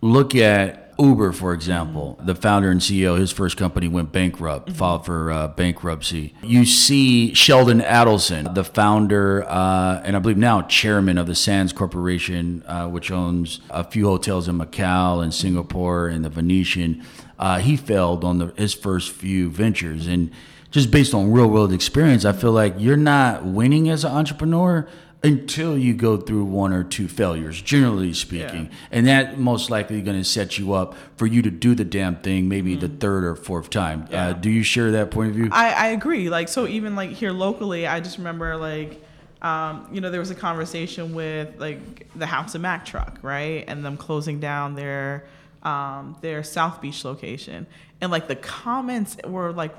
look 0.02 0.36
at 0.36 0.83
Uber, 1.00 1.32
for 1.32 1.54
example, 1.54 2.20
the 2.24 2.36
founder 2.36 2.70
and 2.70 2.82
CEO, 2.82 3.18
his 3.18 3.32
first 3.32 3.58
company 3.58 3.88
went 3.88 4.12
bankrupt, 4.12 4.72
filed 4.72 5.06
for 5.06 5.32
uh, 5.32 5.48
bankruptcy. 5.50 6.34
You 6.44 6.66
see 6.66 7.34
Sheldon 7.34 7.80
Adelson, 7.82 8.54
the 8.54 8.64
founder 8.64 9.44
uh, 9.48 10.02
and 10.04 10.16
I 10.16 10.20
believe 10.20 10.38
now 10.38 10.62
chairman 10.64 11.18
of 11.18 11.28
the 11.28 11.36
Sands 11.36 11.74
Corporation, 11.74 12.64
uh, 12.66 12.88
which 12.88 13.12
owns 13.12 13.62
a 13.70 13.84
few 13.84 14.06
hotels 14.06 14.48
in 14.48 14.58
Macau 14.58 15.24
and 15.24 15.34
Singapore 15.34 16.08
and 16.08 16.24
the 16.24 16.30
Venetian. 16.30 17.04
Uh, 17.40 17.60
he 17.60 17.76
failed 17.76 18.24
on 18.24 18.38
the, 18.38 18.48
his 18.58 18.74
first 18.74 19.12
few 19.12 19.50
ventures 19.50 20.08
and 20.08 20.32
just 20.72 20.90
based 20.90 21.14
on 21.14 21.32
real 21.32 21.48
world 21.48 21.72
experience, 21.72 22.26
I 22.26 22.32
feel 22.32 22.52
like 22.52 22.74
you're 22.80 22.98
not 22.98 23.46
winning 23.46 23.90
as 23.90 24.04
an 24.04 24.12
entrepreneur 24.12 24.88
until 25.24 25.78
you 25.78 25.94
go 25.94 26.18
through 26.18 26.44
one 26.44 26.74
or 26.74 26.84
two 26.84 27.08
failures, 27.08 27.62
generally 27.62 28.14
speaking. 28.14 28.66
Yeah. 28.66 28.78
And 28.92 29.08
that 29.08 29.40
most 29.40 29.70
likely 29.70 30.02
going 30.02 30.18
to 30.18 30.24
set 30.24 30.58
you 30.60 30.74
up 30.74 30.96
for 31.16 31.26
you 31.26 31.42
to 31.42 31.50
do 31.50 31.74
the 31.76 31.86
damn 31.86 32.18
thing 32.18 32.50
maybe 32.50 32.76
the 32.76 32.90
third 32.90 33.24
or 33.24 33.36
fourth 33.36 33.70
time. 33.70 34.08
Uh, 34.12 34.34
do 34.34 34.50
you 34.50 34.64
share 34.64 34.92
that 34.92 35.12
point 35.12 35.30
of 35.30 35.36
view? 35.36 35.50
I, 35.52 35.72
I 35.72 35.88
agree. 35.88 36.30
Like 36.30 36.50
so, 36.50 36.68
even 36.68 36.96
like 36.96 37.12
here 37.12 37.32
locally, 37.32 37.88
I 37.88 38.02
just 38.02 38.18
remember 38.18 38.58
like, 38.58 39.02
um, 39.42 39.88
you 39.94 40.02
know, 40.02 40.12
there 40.12 40.20
was 40.20 40.32
a 40.32 40.36
conversation 40.36 41.14
with 41.14 41.58
like 41.58 42.12
the 42.18 42.26
House 42.26 42.54
of 42.56 42.62
Mac 42.62 42.86
truck, 42.86 43.20
right, 43.22 43.64
and 43.68 43.84
them 43.84 43.96
closing 43.96 44.42
down 44.42 44.76
their 44.76 45.26
um, 45.64 46.18
their 46.20 46.44
South 46.44 46.82
Beach 46.82 47.06
location, 47.06 47.66
and 48.02 48.12
like 48.12 48.28
the 48.28 48.36
comments 48.36 49.16
were 49.26 49.54
like 49.54 49.74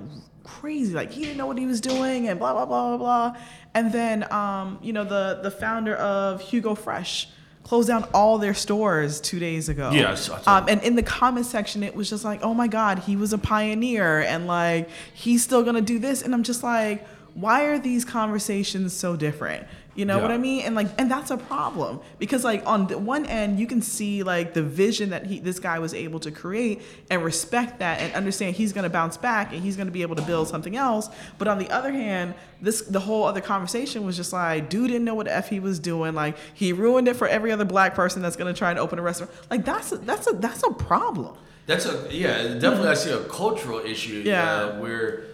crazy, 0.45 0.95
like 0.95 1.11
he 1.11 1.23
didn't 1.23 1.39
know 1.39 1.47
what 1.47 1.59
he 1.59 1.67
was 1.67 1.81
doing, 1.81 2.29
and 2.29 2.39
blah 2.39 2.53
blah 2.53 2.67
blah 2.67 2.97
blah 2.97 2.99
blah, 2.99 3.41
and 3.75 3.93
then 3.93 4.31
um, 4.33 4.79
you 4.83 4.93
know 4.93 5.05
the 5.05 5.41
the 5.43 5.51
founder 5.51 5.97
of 5.97 6.43
Jugo 6.43 6.77
Fresh 6.77 7.29
closed 7.65 7.89
down 7.89 8.07
all 8.13 8.39
their 8.39 8.55
stores 8.55 9.21
two 9.21 9.39
days 9.39 9.69
ago. 9.69 9.91
Yes, 9.91 10.29
Um, 10.47 10.67
and 10.69 10.83
in 10.83 10.97
the 10.97 11.03
comment 11.03 11.47
section, 11.47 11.83
it 11.83 11.97
was 11.97 12.11
just 12.11 12.23
like, 12.23 12.43
oh 12.43 12.53
my 12.55 12.69
God, 12.69 13.01
he 13.01 13.17
was 13.17 13.33
a 13.33 13.39
pioneer 13.39 14.21
and 14.21 14.47
like 14.47 14.89
he's 15.15 15.43
still 15.43 15.63
gonna 15.63 15.81
do 15.81 15.99
this. 15.99 16.21
And 16.23 16.35
I'm 16.35 16.43
just 16.43 16.63
like, 16.63 17.07
why 17.33 17.65
are 17.65 17.79
these 17.79 18.05
conversations 18.05 18.93
so 18.93 19.17
different? 19.17 19.67
You 19.95 20.05
know 20.05 20.19
what 20.19 20.33
I 20.33 20.39
mean? 20.39 20.63
And 20.63 20.75
like, 20.75 20.89
and 20.99 21.11
that's 21.11 21.31
a 21.31 21.37
problem 21.37 22.01
because 22.19 22.43
like 22.45 22.67
on 22.67 22.89
the 22.89 22.99
one 22.99 23.27
end, 23.27 23.61
you 23.61 23.67
can 23.67 23.81
see 23.81 24.23
like 24.23 24.53
the 24.53 24.63
vision 24.63 25.11
that 25.11 25.27
he, 25.27 25.39
this 25.39 25.59
guy 25.61 25.79
was 25.79 25.95
able 25.95 26.19
to 26.21 26.31
create 26.31 26.83
and 27.11 27.23
respect 27.23 27.79
that 27.79 28.01
and 28.01 28.13
understand 28.15 28.57
he's 28.57 28.73
gonna 28.73 28.91
bounce 28.91 29.17
back 29.17 29.53
and 29.53 29.63
he's 29.63 29.77
gonna 29.77 29.91
be 29.93 30.03
able 30.03 30.17
to 30.17 30.23
build 30.23 30.49
something 30.49 30.77
else. 30.77 31.09
But 31.39 31.49
on 31.49 31.59
the 31.59 31.71
other 31.71 31.93
hand, 31.93 32.35
this 32.61 32.81
the 32.83 33.01
whole 33.01 33.25
other 33.25 33.41
conversation 33.41 34.05
was 34.05 34.17
just 34.17 34.33
like, 34.33 34.69
dude 34.69 34.89
didn't 34.89 35.05
know 35.05 35.15
what 35.15 35.27
the 35.27 35.35
f 35.35 35.49
he 35.49 35.61
was 35.61 35.79
doing. 35.79 36.15
Like 36.15 36.37
he 36.55 36.73
ruined 36.73 37.07
it 37.09 37.15
for 37.15 37.29
every 37.29 37.53
other 37.53 37.65
black 37.65 37.95
person 37.95 38.21
that's 38.21 38.37
gonna 38.37 38.55
try 38.55 38.71
and 38.71 38.79
open 38.79 38.99
a 38.99 39.03
restaurant. 39.03 39.33
Like 39.51 39.65
that's 39.65 39.93
a, 39.93 39.99
that's 39.99 40.27
a 40.27 40.33
that's 40.35 40.63
a 40.65 40.71
problem. 40.73 41.37
That's 41.67 41.87
a 41.87 42.09
yeah, 42.11 42.43
definitely. 42.55 42.89
I 42.89 42.95
see 42.95 43.11
a 43.11 43.25
cultural 43.25 43.79
issue. 43.79 44.23
Yeah. 44.25 44.55
uh, 44.55 44.81
where 44.81 45.34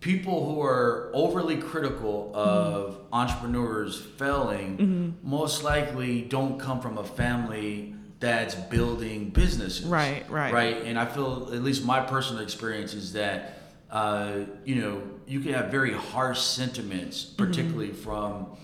people 0.00 0.46
who 0.46 0.62
are 0.62 1.10
overly 1.12 1.56
critical 1.56 2.30
of 2.34 3.00
entrepreneurs 3.12 4.00
failing 4.00 5.16
most 5.22 5.62
likely 5.64 6.22
don't 6.22 6.58
come 6.58 6.80
from 6.80 6.98
a 6.98 7.04
family 7.04 7.94
that's 8.20 8.54
building 8.54 9.30
businesses. 9.30 9.86
Right, 9.86 10.28
right. 10.30 10.52
right. 10.52 10.76
And 10.84 10.98
I 10.98 11.06
feel 11.06 11.50
at 11.52 11.62
least 11.62 11.84
my 11.84 12.00
personal 12.00 12.42
experience 12.42 12.94
is 12.94 13.12
that 13.12 13.60
uh, 13.90 14.40
you 14.64 14.76
know 14.76 15.02
you 15.26 15.40
can 15.40 15.52
have 15.54 15.70
very 15.70 15.92
harsh 15.92 16.40
sentiments, 16.40 17.24
particularly 17.24 17.92
from 17.92 18.56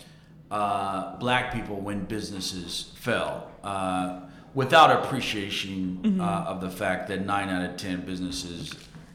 uh, 0.51 1.17
black 1.17 1.53
people 1.53 1.77
when 1.77 2.05
businesses 2.05 2.93
fail, 2.97 3.51
uh, 3.63 4.21
without 4.55 5.05
appreciation 5.05 6.21
uh, 6.21 6.45
of 6.49 6.61
the 6.61 6.71
fact 6.71 7.09
that 7.09 7.25
nine 7.25 7.49
out 7.49 7.69
of 7.69 7.77
ten 7.77 8.01
businesses 8.01 8.73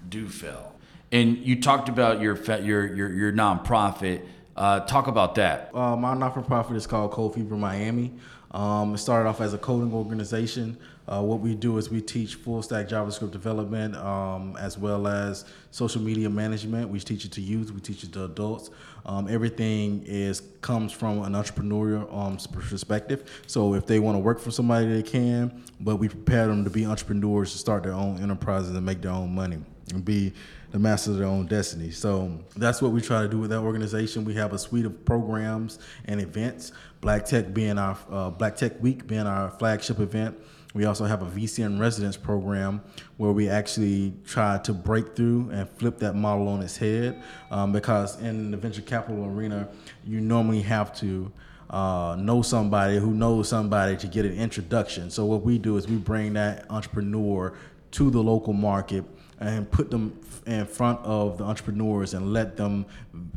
do 0.10 0.28
fail. 0.28 0.69
And 1.12 1.38
you 1.38 1.62
talked 1.62 1.90
about 1.90 2.22
your 2.22 2.36
your 2.62 2.96
your, 2.96 3.12
your 3.12 3.32
nonprofit. 3.32 4.22
Uh, 4.56 4.82
talk 4.82 5.08
about 5.08 5.36
that. 5.36 5.74
Uh, 5.74 5.96
my 5.96 6.14
not-for-profit 6.14 6.76
is 6.76 6.86
called 6.86 7.12
Code 7.12 7.34
Fever 7.34 7.56
Miami. 7.56 8.12
Um, 8.52 8.96
it 8.96 8.98
started 8.98 9.30
off 9.30 9.40
as 9.40 9.54
a 9.54 9.58
coding 9.58 9.94
organization. 9.94 10.78
Uh, 11.08 11.22
what 11.22 11.40
we 11.40 11.56
do 11.56 11.78
is 11.78 11.90
we 11.90 12.02
teach 12.02 12.36
full-stack 12.36 12.88
JavaScript 12.90 13.32
development 13.32 13.96
um, 13.96 14.58
as 14.60 14.78
well 14.78 15.08
as 15.08 15.46
social 15.72 16.02
media 16.02 16.30
management. 16.30 16.90
We 16.90 17.00
teach 17.00 17.26
it 17.26 17.32
to 17.34 17.42
youth. 17.42 17.72
We 17.72 17.80
teach 17.80 18.04
it 18.04 18.12
to 18.14 18.26
adults. 18.26 18.70
Um, 19.06 19.28
everything 19.30 20.04
is 20.06 20.42
comes 20.62 20.92
from 20.92 21.24
an 21.24 21.34
entrepreneurial 21.34 22.14
um, 22.14 22.38
perspective. 22.52 23.44
So 23.48 23.76
if 23.76 23.86
they 23.86 24.00
want 24.00 24.16
to 24.16 24.20
work 24.20 24.40
for 24.40 24.52
somebody, 24.52 24.88
they 24.88 25.04
can. 25.04 25.64
But 25.80 25.96
we 25.96 26.10
prepare 26.10 26.48
them 26.48 26.64
to 26.66 26.70
be 26.70 26.86
entrepreneurs 26.86 27.54
to 27.54 27.58
start 27.58 27.84
their 27.84 27.94
own 27.94 28.22
enterprises 28.22 28.76
and 28.76 28.86
make 28.86 29.02
their 29.02 29.12
own 29.12 29.34
money 29.34 29.60
and 29.94 30.04
be 30.04 30.34
the 30.72 30.80
masters 30.80 31.14
of 31.14 31.20
their 31.20 31.28
own 31.28 31.48
destiny. 31.48 31.92
So 31.92 32.38
that's 32.56 32.82
what 32.82 32.92
we 32.92 33.02
try 33.02 33.22
to 33.22 33.28
do 33.28 33.40
with 33.40 33.50
that 33.50 33.60
organization. 33.60 34.24
We 34.24 34.36
have 34.36 34.54
a 34.54 34.60
suite 34.60 34.86
of 34.86 35.04
programs 35.06 35.80
and 36.06 36.22
events. 36.22 36.72
Black 37.02 37.26
Tech 37.26 37.54
being 37.54 37.78
our 37.78 37.98
uh, 38.12 38.30
Black 38.30 38.56
Tech 38.56 38.82
Week 38.82 39.08
being 39.08 39.22
our 39.22 39.50
flagship 39.52 40.00
event. 40.00 40.38
We 40.76 40.86
also 40.86 41.06
have 41.06 41.24
a 41.24 41.26
VC 41.26 41.66
in 41.66 41.80
residence 41.80 42.16
program 42.16 42.82
where 43.18 43.32
we 43.32 43.50
actually 43.50 44.14
try 44.26 44.60
to 44.60 44.74
break 44.74 45.16
through 45.16 45.50
and 45.52 45.68
flip 45.68 45.98
that 46.00 46.14
model 46.14 46.48
on 46.48 46.62
its 46.62 46.78
head. 46.78 47.24
Um, 47.50 47.72
because 47.72 48.22
in 48.22 48.52
the 48.52 48.58
venture 48.58 48.84
capital 48.84 49.26
arena, 49.26 49.68
you 50.06 50.22
normally 50.22 50.62
have 50.62 50.96
to 51.00 51.32
uh, 51.72 52.16
know 52.20 52.44
somebody 52.44 53.00
who 53.00 53.12
knows 53.12 53.50
somebody 53.50 53.98
to 53.98 54.08
get 54.08 54.26
an 54.26 54.34
introduction. 54.34 55.10
So 55.10 55.26
what 55.26 55.42
we 55.42 55.58
do 55.58 55.78
is 55.78 55.88
we 55.88 55.96
bring 55.98 56.34
that 56.34 56.66
entrepreneur 56.70 57.58
to 57.92 58.12
the 58.12 58.22
local 58.22 58.54
market 58.54 59.04
and 59.40 59.70
put 59.72 59.90
them 59.90 60.20
in 60.46 60.66
front 60.66 61.00
of 61.00 61.38
the 61.38 61.44
entrepreneurs 61.44 62.14
and 62.14 62.34
let 62.34 62.58
them 62.58 62.86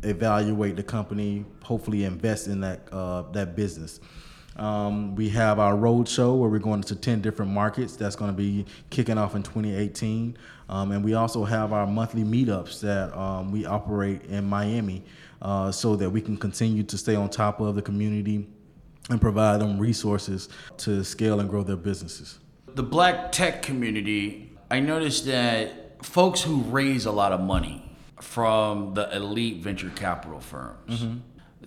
evaluate 0.03 0.75
the 0.75 0.83
company, 0.83 1.45
hopefully 1.63 2.03
invest 2.03 2.47
in 2.47 2.61
that 2.61 2.87
uh, 2.91 3.23
that 3.31 3.55
business. 3.55 3.99
Um, 4.55 5.15
we 5.15 5.29
have 5.29 5.57
our 5.59 5.75
road 5.75 6.07
show 6.07 6.35
where 6.35 6.49
we're 6.49 6.59
going 6.59 6.81
to 6.83 6.95
10 6.95 7.21
different 7.21 7.51
markets. 7.51 7.95
That's 7.95 8.15
going 8.15 8.29
to 8.29 8.37
be 8.37 8.65
kicking 8.91 9.17
off 9.17 9.35
in 9.35 9.41
2018. 9.41 10.37
Um, 10.69 10.91
and 10.91 11.03
we 11.03 11.15
also 11.15 11.43
have 11.43 11.73
our 11.73 11.87
monthly 11.87 12.23
meetups 12.23 12.79
that 12.81 13.17
um, 13.17 13.51
we 13.51 13.65
operate 13.65 14.25
in 14.25 14.45
Miami 14.45 15.03
uh, 15.41 15.71
so 15.71 15.95
that 15.95 16.09
we 16.09 16.21
can 16.21 16.37
continue 16.37 16.83
to 16.83 16.97
stay 16.97 17.15
on 17.15 17.29
top 17.29 17.59
of 17.61 17.73
the 17.75 17.81
community 17.81 18.47
and 19.09 19.19
provide 19.19 19.59
them 19.59 19.79
resources 19.79 20.49
to 20.77 21.03
scale 21.03 21.39
and 21.39 21.49
grow 21.49 21.63
their 21.63 21.75
businesses. 21.75 22.39
the 22.75 22.83
black 22.83 23.31
tech 23.31 23.61
community, 23.61 24.51
I 24.71 24.79
noticed 24.79 25.25
that 25.25 25.82
folks 26.03 26.41
who 26.41 26.61
raise 26.63 27.05
a 27.05 27.11
lot 27.11 27.31
of 27.31 27.41
money 27.41 27.83
from 28.21 28.93
the 28.93 29.13
elite 29.15 29.57
venture 29.57 29.89
capital 29.89 30.39
firms, 30.39 31.01
mm-hmm. 31.01 31.17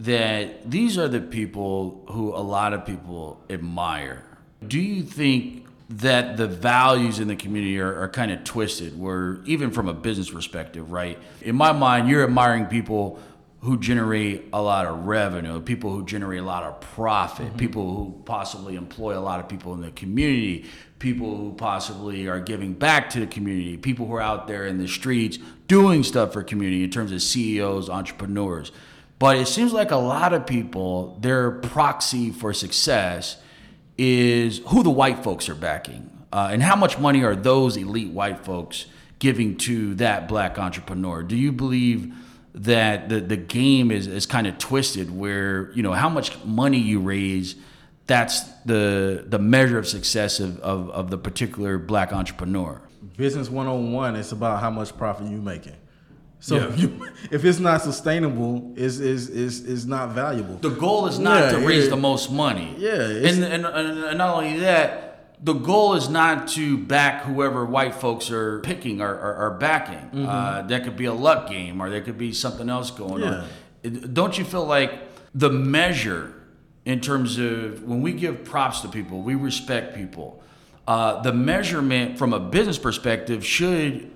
that 0.01 0.71
these 0.71 0.97
are 0.99 1.09
the 1.09 1.21
people 1.21 2.05
who 2.11 2.35
a 2.35 2.41
lot 2.41 2.73
of 2.73 2.87
people 2.87 3.41
admire. 3.51 4.23
Do 4.67 4.81
you 4.81 5.03
think 5.03 5.67
that 5.89 6.37
the 6.37 6.47
values 6.47 7.21
in 7.21 7.29
the 7.29 7.37
community 7.37 7.79
are, 7.79 8.03
are 8.03 8.09
kind 8.09 8.33
of 8.33 8.43
twisted, 8.43 8.99
where 8.99 9.39
even 9.45 9.71
from 9.71 9.89
a 9.89 9.95
business 9.95 10.31
perspective, 10.31 10.91
right? 10.91 11.19
In 11.43 11.55
my 11.55 11.73
mind, 11.73 12.09
you're 12.09 12.25
admiring 12.25 12.67
people 12.67 13.21
who 13.67 13.77
generate 13.77 14.45
a 14.53 14.63
lot 14.63 14.87
of 14.87 15.07
revenue, 15.07 15.61
people 15.61 15.91
who 15.91 16.05
generate 16.05 16.39
a 16.39 16.45
lot 16.45 16.63
of 16.63 16.81
profit, 16.81 17.57
people 17.57 17.97
who 17.97 18.23
possibly 18.25 18.77
employ 18.77 19.19
a 19.19 19.21
lot 19.21 19.41
of 19.41 19.49
people 19.49 19.75
in 19.75 19.81
the 19.81 19.91
community, 19.91 20.65
people 21.01 21.37
who 21.37 21.53
possibly 21.53 22.29
are 22.29 22.39
giving 22.39 22.73
back 22.75 23.11
to 23.11 23.19
the 23.19 23.27
community, 23.27 23.77
people 23.77 24.07
who 24.07 24.15
are 24.15 24.23
out 24.23 24.47
there 24.47 24.67
in 24.67 24.79
the 24.79 24.87
streets 24.87 25.41
doing 25.67 26.05
stuff 26.05 26.33
for 26.33 26.45
community 26.45 26.85
in 26.85 26.91
terms 26.91 27.11
of 27.11 27.21
CEOs, 27.21 27.91
entrepreneurs. 27.91 28.71
But 29.19 29.37
it 29.37 29.49
seems 29.49 29.73
like 29.73 29.91
a 29.91 29.97
lot 29.97 30.33
of 30.33 30.47
people, 30.47 31.19
their 31.21 31.51
proxy 31.51 32.31
for 32.31 32.53
success 32.53 33.37
is 33.99 34.61
who 34.69 34.85
the 34.85 34.91
white 34.91 35.25
folks 35.25 35.49
are 35.49 35.57
backing 35.57 36.09
uh, 36.33 36.51
and 36.53 36.63
how 36.63 36.77
much 36.77 37.01
money 37.01 37.25
are 37.25 37.35
those 37.35 37.77
elite 37.77 38.13
white 38.13 38.45
folks 38.45 38.87
giving 39.19 39.57
to 39.57 39.97
that 39.97 40.29
black 40.29 40.57
entrepreneur. 40.57 41.25
Do 41.25 41.35
you 41.35 41.51
believe 41.51 42.15
that 42.57 43.09
the, 43.11 43.21
the 43.21 43.37
game 43.37 43.91
is, 43.91 44.07
is 44.07 44.25
kind 44.27 44.47
of 44.47 44.57
twisted 44.59 45.17
where, 45.17 45.71
you 45.73 45.83
know, 45.83 45.93
how 45.93 46.09
much 46.09 46.43
money 46.45 46.79
you 46.79 47.01
raise, 47.01 47.55
that's 48.07 48.43
the, 48.65 49.25
the 49.27 49.39
measure 49.39 49.79
of 49.79 49.87
success 49.87 50.41
of, 50.41 50.59
of, 50.61 50.91
of 50.91 51.11
the 51.11 51.19
particular 51.19 51.79
black 51.79 52.13
entrepreneur? 52.13 52.81
Business 53.17 53.51
101, 53.51 54.17
it's 54.17 54.33
about 54.33 54.61
how 54.61 54.71
much 54.71 54.97
profit 54.97 55.29
you're 55.31 55.39
making. 55.41 55.75
So 56.41 56.57
Yeah. 56.57 56.69
if, 56.69 56.79
you, 56.81 57.09
if 57.31 57.45
it's 57.45 57.59
not 57.59 57.83
sustainable, 57.83 58.73
is 58.77 59.01
it's, 59.01 59.29
it's, 59.29 59.61
it's 59.61 59.85
not 59.85 60.11
valuable. 60.11 60.57
The 60.57 60.71
goal 60.71 61.07
is 61.09 61.19
not 61.19 61.53
Yeah, 61.53 61.59
to 61.59 61.67
raise 61.67 61.85
yeah. 61.85 61.91
the 61.91 61.97
most 61.97 62.33
money. 62.33 62.75
Yeah, 62.79 62.93
and, 63.03 63.45
and 63.45 63.67
and 63.67 64.19
not 64.19 64.35
only 64.37 64.59
that, 64.61 65.06
the 65.43 65.53
goal 65.53 65.95
is 65.95 66.09
not 66.09 66.49
to 66.49 66.79
back 66.79 67.23
whoever 67.25 67.65
white 67.65 67.95
folks 67.95 68.31
are 68.31 68.61
picking 68.61 69.01
or, 69.03 69.13
or, 69.15 69.37
or 69.37 69.51
backing. 69.59 70.27
Uh, 70.27 70.63
that 70.69 70.85
could 70.85 70.97
be 70.97 71.05
a 71.05 71.13
luck 71.13 71.49
game, 71.49 71.81
or 71.81 71.91
there 71.91 72.01
could 72.01 72.19
be 72.19 72.33
something 72.33 72.69
else 72.71 72.91
going 72.91 73.23
Yeah. 73.23 73.29
on. 73.29 73.45
It- 73.83 74.15
Don't 74.15 74.39
you 74.39 74.45
feel 74.45 74.65
like 74.65 74.93
the 75.35 75.51
measure 75.51 76.33
in 76.87 77.01
terms 77.01 77.37
of 77.39 77.83
when 77.83 78.01
we 78.01 78.13
give 78.13 78.45
props 78.45 78.81
to 78.81 78.89
people, 78.89 79.21
we 79.21 79.35
respect 79.35 79.95
people. 79.95 80.43
Uh, 80.89 81.21
the 81.23 81.33
measurement 81.33 82.17
from 82.17 82.33
a 82.33 82.41
business 82.41 82.79
perspective 82.79 83.45
should 83.45 84.11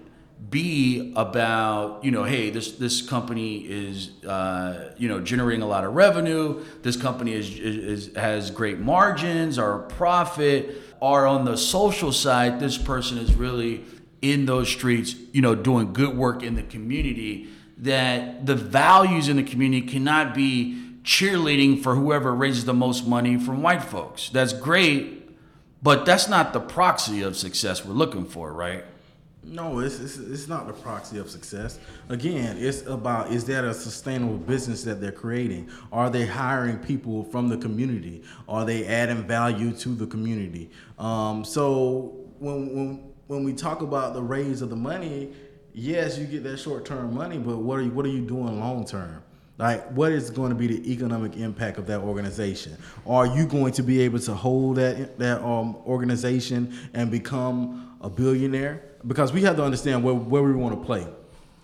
be 0.49 1.13
about 1.17 2.03
you 2.03 2.11
know 2.11 2.25
hey 2.25 2.49
this 2.49 2.73
this 2.73 3.03
company 3.03 3.59
is 3.59 4.25
uh, 4.25 4.91
you 4.97 5.07
know 5.07 5.21
generating 5.21 5.61
a 5.63 5.67
lot 5.67 5.85
of 5.85 5.95
revenue 5.95 6.65
this 6.83 6.97
company 6.97 7.35
is, 7.35 7.51
is, 7.59 8.09
is 8.09 8.17
has 8.17 8.51
great 8.51 8.79
margins 8.79 9.59
or 9.59 9.81
profit 9.81 10.81
or 11.01 11.27
on 11.27 11.45
the 11.45 11.57
social 11.57 12.13
side 12.13 12.61
this 12.61 12.79
person 12.79 13.19
is 13.19 13.35
really 13.35 13.85
in 14.23 14.47
those 14.47 14.69
streets 14.69 15.15
you 15.33 15.43
know 15.43 15.55
doing 15.55 15.93
good 15.93 16.17
work 16.17 16.43
in 16.43 16.55
the 16.55 16.63
community 16.63 17.49
that 17.79 18.45
the 18.45 18.55
values 18.55 19.29
in 19.29 19.37
the 19.37 19.43
community 19.43 19.87
cannot 19.87 20.35
be 20.35 20.81
cheerleading 21.03 21.83
for 21.83 21.95
whoever 21.95 22.35
raises 22.35 22.67
the 22.67 22.75
most 22.75 23.07
money 23.07 23.39
from 23.39 23.63
white 23.63 23.83
folks. 23.83 24.29
That's 24.29 24.53
great, 24.53 25.31
but 25.83 26.05
that's 26.05 26.29
not 26.29 26.53
the 26.53 26.61
proxy 26.61 27.23
of 27.23 27.37
success 27.37 27.85
we're 27.85 27.95
looking 27.95 28.27
for, 28.27 28.53
right? 28.53 28.85
No, 29.43 29.79
it's, 29.79 29.99
it's 29.99 30.19
it's 30.19 30.49
not 30.49 30.67
the 30.67 30.73
proxy 30.75 31.19
of 31.19 31.31
success. 31.31 31.79
Again, 32.11 32.57
it's 32.59 32.83
about 32.87 33.33
is 33.33 33.45
that 33.47 33.65
a 33.65 33.73
sustainable 33.73 34.37
business 34.37 34.85
that 34.85 35.01
they're 35.01 35.13
creating? 35.13 35.71
Are 35.91 36.11
they 36.11 36.27
hiring 36.27 36.79
people 36.79 37.25
from 37.25 37.49
the 37.49 37.57
community? 37.57 38.23
Are 38.49 38.67
they 38.67 38.87
adding 38.87 39.23
value 39.27 39.73
to 39.79 39.89
the 39.95 40.07
community? 40.07 40.71
Um, 40.99 41.45
so 41.45 42.29
when 42.39 42.75
when 42.75 43.13
when 43.29 43.45
we 43.45 43.55
talk 43.55 43.81
about 43.81 44.13
the 44.13 44.23
raise 44.23 44.61
of 44.61 44.69
the 44.69 44.77
money, 44.77 45.33
yes, 45.73 46.19
you 46.19 46.27
get 46.27 46.43
that 46.45 46.59
short 46.59 46.85
term 46.85 47.15
money, 47.15 47.39
but 47.39 47.59
what 47.59 47.79
are 47.79 47.83
you 47.83 47.91
what 47.91 48.05
are 48.05 48.11
you 48.11 48.27
doing 48.27 48.61
long 48.61 48.85
term? 48.85 49.23
Like, 49.57 49.87
what 49.91 50.11
is 50.13 50.31
going 50.31 50.49
to 50.49 50.55
be 50.55 50.67
the 50.67 50.91
economic 50.91 51.37
impact 51.37 51.77
of 51.77 51.87
that 51.89 52.01
organization? 52.01 52.79
Are 53.07 53.27
you 53.27 53.47
going 53.47 53.75
to 53.75 53.83
be 53.83 54.01
able 54.01 54.19
to 54.21 54.35
hold 54.35 54.77
that 54.77 55.19
that 55.19 55.43
um, 55.43 55.77
organization 55.87 56.79
and 56.95 57.11
become 57.11 57.90
a 58.01 58.09
billionaire? 58.11 58.83
Because 59.07 59.33
we 59.33 59.43
have 59.43 59.57
to 59.57 59.65
understand 59.65 60.03
where, 60.05 60.15
where 60.15 60.43
we 60.43 60.53
want 60.53 60.79
to 60.79 60.85
play. 60.87 61.07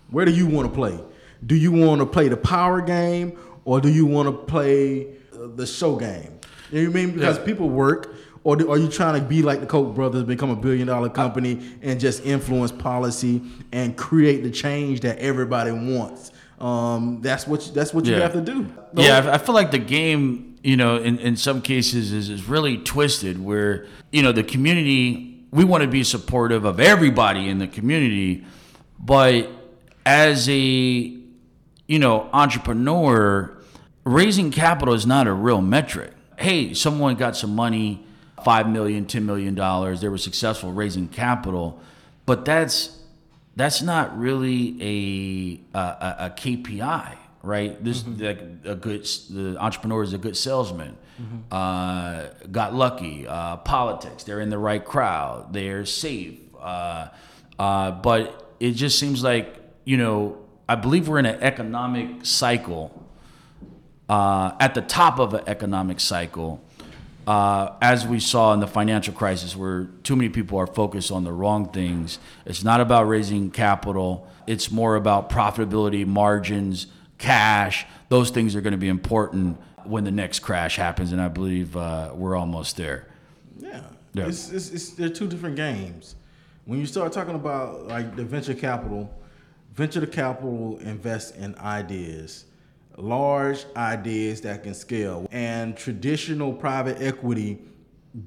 Where 0.09 0.25
do 0.25 0.31
you 0.31 0.47
want 0.47 0.67
to 0.69 0.73
play? 0.75 0.99
Do 1.45 1.55
you 1.55 1.71
want 1.71 1.99
to 2.01 2.05
play 2.05 2.27
the 2.29 2.37
power 2.37 2.81
game 2.81 3.37
or 3.65 3.79
do 3.81 3.89
you 3.89 4.05
want 4.05 4.27
to 4.27 4.33
play 4.33 5.07
uh, 5.33 5.47
the 5.55 5.67
show 5.67 5.95
game? 5.95 6.39
You 6.71 6.83
know 6.83 6.89
what 6.91 6.99
I 6.99 7.05
mean? 7.05 7.13
Because 7.15 7.37
Yeah. 7.37 7.45
people 7.45 7.69
work. 7.69 8.15
Or 8.43 8.55
do, 8.55 8.71
are 8.71 8.77
you 8.77 8.87
trying 8.87 9.21
to 9.21 9.27
be 9.27 9.41
like 9.41 9.59
the 9.59 9.65
Koch 9.65 9.93
brothers, 9.93 10.23
become 10.23 10.49
a 10.49 10.55
billion 10.55 10.87
dollar 10.87 11.09
company, 11.09 11.59
and 11.81 11.99
just 11.99 12.25
influence 12.25 12.71
policy 12.71 13.41
and 13.73 13.97
create 13.97 14.41
the 14.41 14.49
change 14.51 15.01
that 15.01 15.17
everybody 15.19 15.71
wants? 15.71 16.31
Um, 16.59 17.19
that's 17.21 17.45
what 17.45 17.67
you, 17.67 17.73
that's 17.73 17.93
what 17.93 18.05
you 18.05 18.13
Yeah. 18.13 18.19
have 18.21 18.33
to 18.33 18.41
do. 18.41 18.65
Yeah, 18.95 19.19
I 19.29 19.33
I 19.33 19.37
feel 19.37 19.53
like 19.53 19.71
the 19.71 19.77
game, 19.79 20.55
you 20.63 20.77
know, 20.77 20.95
in, 20.95 21.19
in 21.19 21.35
some 21.35 21.61
cases 21.61 22.13
is, 22.13 22.29
is 22.29 22.47
really 22.47 22.77
twisted 22.77 23.43
where, 23.43 23.85
you 24.13 24.23
know, 24.23 24.31
the 24.31 24.43
community, 24.43 25.36
we 25.51 25.63
want 25.63 25.81
to 25.81 25.87
be 25.87 26.03
supportive 26.03 26.65
of 26.65 26.79
everybody 26.79 27.47
in 27.47 27.59
the 27.59 27.67
community, 27.67 28.45
but 28.99 29.49
as 30.05 30.47
a, 30.49 30.53
you 30.53 31.99
know, 31.99 32.29
entrepreneur, 32.33 33.57
raising 34.03 34.51
capital 34.51 34.93
is 34.93 35.05
not 35.05 35.27
a 35.27 35.33
real 35.33 35.61
metric. 35.61 36.13
Hey, 36.37 36.73
someone 36.73 37.15
got 37.15 37.35
some 37.35 37.55
money, 37.55 38.05
five 38.43 38.69
million, 38.69 39.05
ten 39.05 39.25
million 39.25 39.55
dollars, 39.55 40.01
they 40.01 40.09
were 40.09 40.17
successful 40.17 40.71
raising 40.71 41.07
capital, 41.07 41.79
but 42.25 42.45
that's 42.45 42.97
that's 43.55 43.81
not 43.81 44.17
really 44.17 44.77
a 45.73 45.77
a, 45.77 46.15
a, 46.25 46.33
KPI, 46.37 47.17
right? 47.41 47.83
This 47.83 48.03
mm-hmm. 48.03 48.23
like 48.23 48.39
a 48.65 48.75
good 48.75 49.03
the 49.29 49.57
entrepreneur 49.59 50.03
is 50.03 50.13
a 50.13 50.17
good 50.17 50.37
salesman. 50.37 50.97
Uh, 51.51 52.27
got 52.51 52.73
lucky. 52.73 53.27
Uh, 53.27 53.57
politics, 53.57 54.23
they're 54.23 54.41
in 54.41 54.49
the 54.49 54.57
right 54.57 54.83
crowd. 54.83 55.53
They're 55.53 55.85
safe. 55.85 56.39
Uh, 56.59 57.09
uh, 57.57 57.91
but 57.91 58.55
it 58.59 58.71
just 58.71 58.99
seems 58.99 59.23
like 59.23 59.59
you 59.83 59.97
know 59.97 60.37
I 60.69 60.75
believe 60.75 61.07
we're 61.07 61.19
in 61.19 61.25
an 61.25 61.41
economic 61.41 62.25
cycle 62.25 63.07
uh, 64.09 64.51
at 64.59 64.73
the 64.73 64.81
top 64.81 65.19
of 65.19 65.33
an 65.33 65.43
economic 65.47 65.99
cycle, 65.99 66.61
uh, 67.25 67.73
as 67.81 68.05
we 68.07 68.19
saw 68.19 68.53
in 68.53 68.59
the 68.59 68.67
financial 68.67 69.13
crisis, 69.13 69.55
where 69.55 69.85
too 70.03 70.15
many 70.15 70.29
people 70.29 70.57
are 70.57 70.67
focused 70.67 71.11
on 71.11 71.23
the 71.23 71.31
wrong 71.31 71.71
things. 71.71 72.19
It's 72.45 72.63
not 72.63 72.79
about 72.79 73.07
raising 73.07 73.51
capital, 73.51 74.27
it's 74.45 74.71
more 74.71 74.95
about 74.95 75.29
profitability, 75.29 76.05
margins, 76.05 76.87
cash. 77.17 77.85
Those 78.09 78.29
things 78.29 78.55
are 78.55 78.61
going 78.61 78.71
to 78.71 78.77
be 78.77 78.87
important 78.87 79.57
when 79.87 80.03
the 80.03 80.11
next 80.11 80.39
crash 80.39 80.75
happens, 80.75 81.11
and 81.11 81.21
I 81.21 81.27
believe 81.27 81.75
uh, 81.75 82.11
we're 82.13 82.35
almost 82.35 82.77
there. 82.77 83.07
Yeah. 83.59 83.81
Yeah. 84.13 84.27
It's, 84.27 84.51
it's, 84.51 84.71
it's, 84.71 84.89
they're 84.91 85.09
two 85.09 85.27
different 85.27 85.55
games. 85.55 86.15
When 86.65 86.79
you 86.79 86.85
start 86.85 87.13
talking 87.13 87.35
about 87.35 87.87
like 87.87 88.15
the 88.15 88.23
venture 88.23 88.53
capital, 88.53 89.13
venture 89.73 90.05
capital 90.05 90.77
invests 90.79 91.31
in 91.31 91.55
ideas, 91.59 92.45
large 92.97 93.65
ideas 93.75 94.41
that 94.41 94.63
can 94.63 94.73
scale. 94.73 95.27
And 95.31 95.77
traditional 95.77 96.51
private 96.51 97.01
equity, 97.01 97.59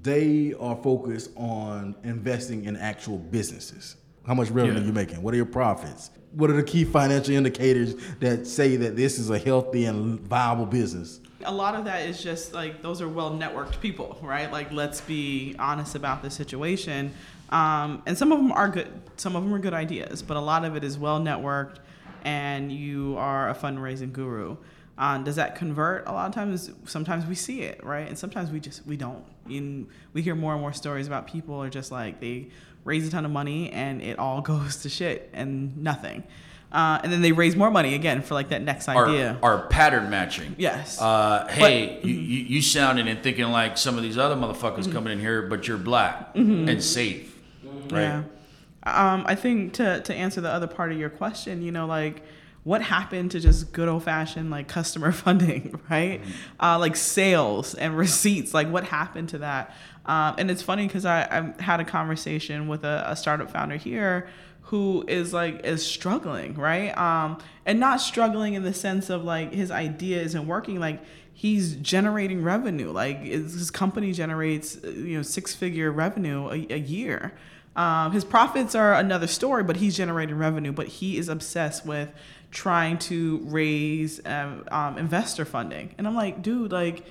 they 0.02 0.54
are 0.60 0.76
focused 0.76 1.30
on 1.36 1.96
investing 2.04 2.64
in 2.64 2.76
actual 2.76 3.18
businesses. 3.18 3.96
How 4.26 4.34
much 4.34 4.50
revenue 4.50 4.74
Yeah. 4.74 4.80
are 4.82 4.86
you 4.86 4.92
making? 4.92 5.22
What 5.22 5.34
are 5.34 5.38
your 5.38 5.46
profits? 5.46 6.10
What 6.32 6.50
are 6.50 6.56
the 6.56 6.62
key 6.62 6.84
financial 6.84 7.34
indicators 7.34 7.96
that 8.20 8.46
say 8.46 8.76
that 8.76 8.94
this 8.94 9.18
is 9.18 9.30
a 9.30 9.38
healthy 9.38 9.86
and 9.86 10.20
viable 10.20 10.66
business? 10.66 11.20
A 11.44 11.52
lot 11.52 11.74
of 11.74 11.84
that 11.86 12.08
is 12.08 12.22
just 12.22 12.52
like 12.52 12.82
those 12.82 13.00
are 13.00 13.08
well 13.08 13.30
networked 13.30 13.80
people, 13.80 14.18
right? 14.22 14.50
Like 14.50 14.72
let's 14.72 15.00
be 15.00 15.54
honest 15.58 15.94
about 15.94 16.22
the 16.22 16.30
situation. 16.30 17.12
Um, 17.50 18.02
and 18.06 18.16
some 18.16 18.32
of 18.32 18.38
them 18.38 18.52
are 18.52 18.68
good. 18.68 18.88
Some 19.16 19.36
of 19.36 19.42
them 19.42 19.52
are 19.52 19.58
good 19.58 19.74
ideas, 19.74 20.22
but 20.22 20.36
a 20.36 20.40
lot 20.40 20.64
of 20.64 20.76
it 20.76 20.84
is 20.84 20.98
well 20.98 21.20
networked, 21.20 21.76
and 22.24 22.70
you 22.70 23.16
are 23.18 23.50
a 23.50 23.54
fundraising 23.54 24.12
guru. 24.12 24.56
Um, 24.98 25.24
does 25.24 25.36
that 25.36 25.56
convert? 25.56 26.06
A 26.06 26.12
lot 26.12 26.28
of 26.28 26.34
times, 26.34 26.70
sometimes 26.84 27.24
we 27.24 27.34
see 27.34 27.62
it, 27.62 27.82
right? 27.82 28.06
And 28.06 28.18
sometimes 28.18 28.50
we 28.50 28.60
just 28.60 28.86
we 28.86 28.96
don't. 28.96 29.24
We 29.46 30.22
hear 30.22 30.34
more 30.34 30.52
and 30.52 30.60
more 30.60 30.72
stories 30.72 31.06
about 31.06 31.26
people 31.26 31.56
are 31.56 31.70
just 31.70 31.90
like 31.90 32.20
they 32.20 32.48
raise 32.84 33.06
a 33.08 33.10
ton 33.10 33.24
of 33.24 33.30
money 33.30 33.70
and 33.70 34.00
it 34.02 34.18
all 34.18 34.40
goes 34.52 34.76
to 34.82 34.88
shit 34.88 35.30
and 35.32 35.76
nothing. 35.78 36.22
Uh, 36.72 37.00
and 37.02 37.12
then 37.12 37.20
they 37.20 37.32
raise 37.32 37.56
more 37.56 37.70
money 37.70 37.94
again 37.94 38.22
for 38.22 38.34
like 38.34 38.50
that 38.50 38.62
next 38.62 38.88
idea. 38.88 39.36
Our, 39.42 39.58
our 39.62 39.66
pattern 39.66 40.08
matching. 40.08 40.54
Yes. 40.56 41.00
Uh, 41.00 41.48
hey, 41.48 42.00
you, 42.02 42.14
you, 42.14 42.44
you 42.44 42.62
sounding 42.62 43.08
and 43.08 43.20
thinking 43.22 43.46
like 43.46 43.76
some 43.76 43.96
of 43.96 44.02
these 44.04 44.16
other 44.16 44.36
motherfuckers 44.36 44.90
coming 44.92 45.12
in 45.12 45.18
here, 45.20 45.42
but 45.42 45.66
you're 45.66 45.78
black 45.78 46.30
and 46.34 46.82
safe, 46.82 47.36
right? 47.90 48.02
Yeah. 48.02 48.22
Um, 48.84 49.24
I 49.26 49.34
think 49.34 49.74
to 49.74 50.00
to 50.00 50.14
answer 50.14 50.40
the 50.40 50.50
other 50.50 50.66
part 50.66 50.92
of 50.92 50.98
your 50.98 51.10
question, 51.10 51.60
you 51.60 51.72
know, 51.72 51.86
like 51.86 52.22
what 52.62 52.82
happened 52.82 53.30
to 53.30 53.40
just 53.40 53.72
good 53.72 53.88
old 53.88 54.04
fashioned 54.04 54.50
like 54.50 54.68
customer 54.68 55.12
funding, 55.24 55.80
right? 55.88 56.20
Uh, 56.58 56.78
like 56.78 56.96
sales 56.96 57.74
and 57.74 57.96
receipts, 57.96 58.52
like 58.52 58.68
what 58.68 58.84
happened 58.84 59.30
to 59.30 59.38
that? 59.38 59.74
Um, 60.06 60.34
and 60.38 60.50
it's 60.50 60.62
funny 60.62 60.86
because 60.86 61.04
I, 61.04 61.22
I 61.22 61.62
had 61.62 61.80
a 61.80 61.84
conversation 61.84 62.68
with 62.68 62.84
a, 62.84 63.04
a 63.06 63.16
startup 63.16 63.50
founder 63.50 63.76
here 63.76 64.28
who 64.70 65.04
is 65.08 65.32
like 65.32 65.64
is 65.64 65.84
struggling, 65.84 66.54
right? 66.54 66.96
Um, 66.96 67.38
and 67.66 67.80
not 67.80 68.00
struggling 68.00 68.54
in 68.54 68.62
the 68.62 68.74
sense 68.74 69.10
of 69.10 69.24
like 69.24 69.52
his 69.52 69.70
idea 69.70 70.22
isn't 70.22 70.46
working, 70.46 70.78
like 70.78 71.02
he's 71.32 71.74
generating 71.76 72.42
revenue, 72.42 72.90
like 72.90 73.20
his 73.22 73.54
his 73.54 73.70
company 73.70 74.12
generates 74.12 74.76
uh, 74.84 74.88
you 74.88 75.16
know 75.16 75.22
six 75.22 75.54
figure 75.54 75.90
revenue 75.90 76.48
a, 76.48 76.74
a 76.74 76.78
year. 76.78 77.32
Um, 77.76 78.12
his 78.12 78.24
profits 78.24 78.74
are 78.74 78.94
another 78.94 79.26
story, 79.26 79.64
but 79.64 79.76
he's 79.76 79.96
generating 79.96 80.36
revenue. 80.36 80.72
But 80.72 80.88
he 80.88 81.16
is 81.18 81.28
obsessed 81.28 81.86
with 81.86 82.10
trying 82.50 82.98
to 82.98 83.38
raise 83.44 84.20
um, 84.26 84.64
um, 84.70 84.98
investor 84.98 85.44
funding, 85.44 85.94
and 85.98 86.06
I'm 86.06 86.14
like, 86.14 86.42
dude, 86.42 86.72
like, 86.72 87.04